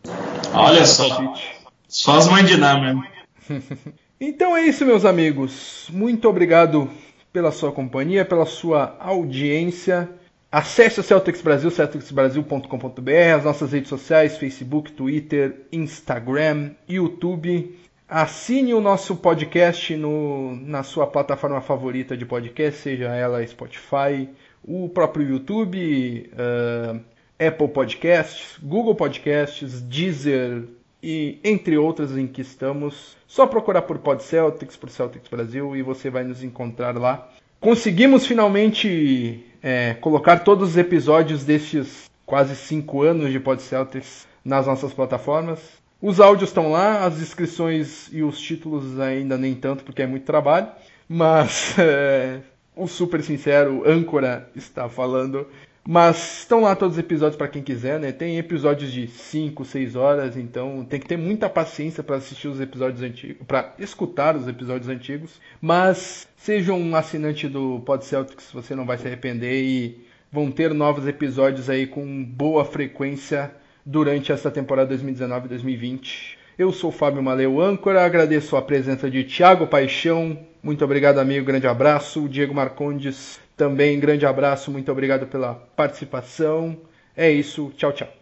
Olha 0.54 0.86
só. 0.86 1.10
Palpite. 1.10 1.58
Só 1.88 2.18
as 2.18 2.28
mães 2.30 2.48
de 2.48 2.58
mesmo. 2.58 3.04
então 4.20 4.56
é 4.56 4.64
isso, 4.64 4.86
meus 4.86 5.06
amigos. 5.06 5.88
Muito 5.92 6.28
obrigado 6.28 6.90
pela 7.32 7.52
sua 7.52 7.72
companhia, 7.72 8.26
pela 8.26 8.46
sua 8.46 8.96
audiência. 9.00 10.10
Acesse 10.52 11.00
o 11.00 11.04
Celtics 11.04 11.42
Brasil, 11.42 11.70
celticsbrasil.com.br, 11.70 13.36
as 13.36 13.44
nossas 13.44 13.74
redes 13.74 13.90
sociais, 13.90 14.38
Facebook, 14.38 14.92
Twitter, 14.94 15.68
Instagram, 15.72 16.72
YouTube. 16.88 17.78
Assine 18.08 18.74
o 18.74 18.80
nosso 18.80 19.18
podcast 19.18 19.96
no, 19.98 20.56
na 20.56 20.82
sua 20.82 21.06
plataforma 21.06 21.60
favorita 21.60 22.16
de 22.16 22.26
podcast, 22.26 22.80
seja 22.80 23.14
ela 23.14 23.46
Spotify, 23.46 24.30
o 24.64 24.88
próprio 24.88 25.28
YouTube, 25.28 26.32
uh, 26.32 27.00
Apple 27.38 27.68
Podcasts, 27.68 28.58
Google 28.64 28.96
Podcasts, 28.96 29.82
Deezer 29.82 30.64
e 31.02 31.40
entre 31.44 31.78
outras 31.78 32.18
em 32.18 32.28
que 32.28 32.42
estamos. 32.42 33.16
Só 33.28 33.46
procurar 33.46 33.84
por 33.84 34.00
Pod 34.00 34.24
Celtics, 34.24 34.76
por 34.76 34.90
Celtics 34.90 35.30
Brasil 35.30 35.76
e 35.76 35.82
você 35.82 36.10
vai 36.10 36.24
nos 36.24 36.44
encontrar 36.44 36.98
lá. 36.98 37.30
Conseguimos 37.60 38.26
finalmente 38.26 39.46
é, 39.62 39.96
colocar 39.96 40.40
todos 40.40 40.70
os 40.70 40.78
episódios 40.78 41.44
destes 41.44 42.10
quase 42.26 42.56
cinco 42.56 43.02
anos 43.02 43.32
de 43.32 43.40
Pod 43.40 43.62
Celtics 43.62 44.28
nas 44.44 44.68
nossas 44.68 44.94
plataformas. 44.94 45.60
Os 46.02 46.20
áudios 46.20 46.52
estão 46.52 46.72
lá, 46.72 47.06
as 47.06 47.18
descrições 47.18 48.10
e 48.12 48.22
os 48.22 48.40
títulos 48.40 49.00
ainda 49.00 49.38
nem 49.38 49.56
tanto, 49.56 49.84
porque 49.84 50.04
é 50.04 50.08
muito 50.08 50.26
trabalho. 50.26 50.68
Mas 51.10 51.78
é, 51.80 52.42
o 52.76 52.88
super 52.88 53.24
sincero 53.24 53.84
âncora 53.86 54.50
está 54.56 54.88
falando. 54.88 55.48
Mas 55.90 56.40
estão 56.40 56.60
lá 56.60 56.76
todos 56.76 56.98
os 56.98 57.00
episódios 57.00 57.38
para 57.38 57.48
quem 57.48 57.64
quiser, 57.64 57.98
né? 57.98 58.12
Tem 58.12 58.38
episódios 58.38 58.92
de 58.92 59.08
5, 59.08 59.64
6 59.64 59.96
horas, 59.96 60.36
então 60.36 60.84
tem 60.84 61.00
que 61.00 61.08
ter 61.08 61.16
muita 61.16 61.50
paciência 61.50 62.04
para 62.04 62.18
assistir 62.18 62.50
os 62.50 62.60
episódios 62.60 63.02
antigos, 63.02 63.48
para 63.48 63.74
escutar 63.80 64.36
os 64.36 64.50
episódios 64.50 64.90
antigos. 64.90 65.40
Mas 65.62 66.28
seja 66.36 66.74
um 66.74 66.94
assinante 66.94 67.48
do 67.48 67.80
Pod 67.86 68.04
Celtics, 68.04 68.52
você 68.52 68.76
não 68.76 68.86
vai 68.86 68.98
se 68.98 69.08
arrepender 69.08 69.64
e 69.64 70.06
vão 70.30 70.52
ter 70.52 70.74
novos 70.74 71.08
episódios 71.08 71.70
aí 71.70 71.88
com 71.88 72.22
boa 72.22 72.66
frequência 72.66 73.50
durante 73.86 74.30
essa 74.30 74.52
temporada 74.52 74.94
2019-2020. 74.94 76.36
Eu 76.60 76.74
sou 76.74 76.90
o 76.90 76.94
Fábio 76.94 77.24
Maleu 77.24 77.62
Âncora, 77.62 78.04
agradeço 78.04 78.58
a 78.58 78.62
presença 78.62 79.10
de 79.10 79.24
Thiago 79.24 79.66
Paixão. 79.66 80.38
Muito 80.62 80.84
obrigado, 80.84 81.20
amigo. 81.20 81.46
Grande 81.46 81.66
abraço. 81.66 82.28
Diego 82.28 82.54
Marcondes, 82.54 83.40
também 83.58 84.00
grande 84.00 84.26
abraço. 84.26 84.72
Muito 84.72 84.92
obrigado 84.92 85.28
pela 85.28 85.56
participação. 85.56 86.78
É 87.16 87.30
isso. 87.30 87.72
Tchau, 87.76 87.92
tchau. 87.92 88.18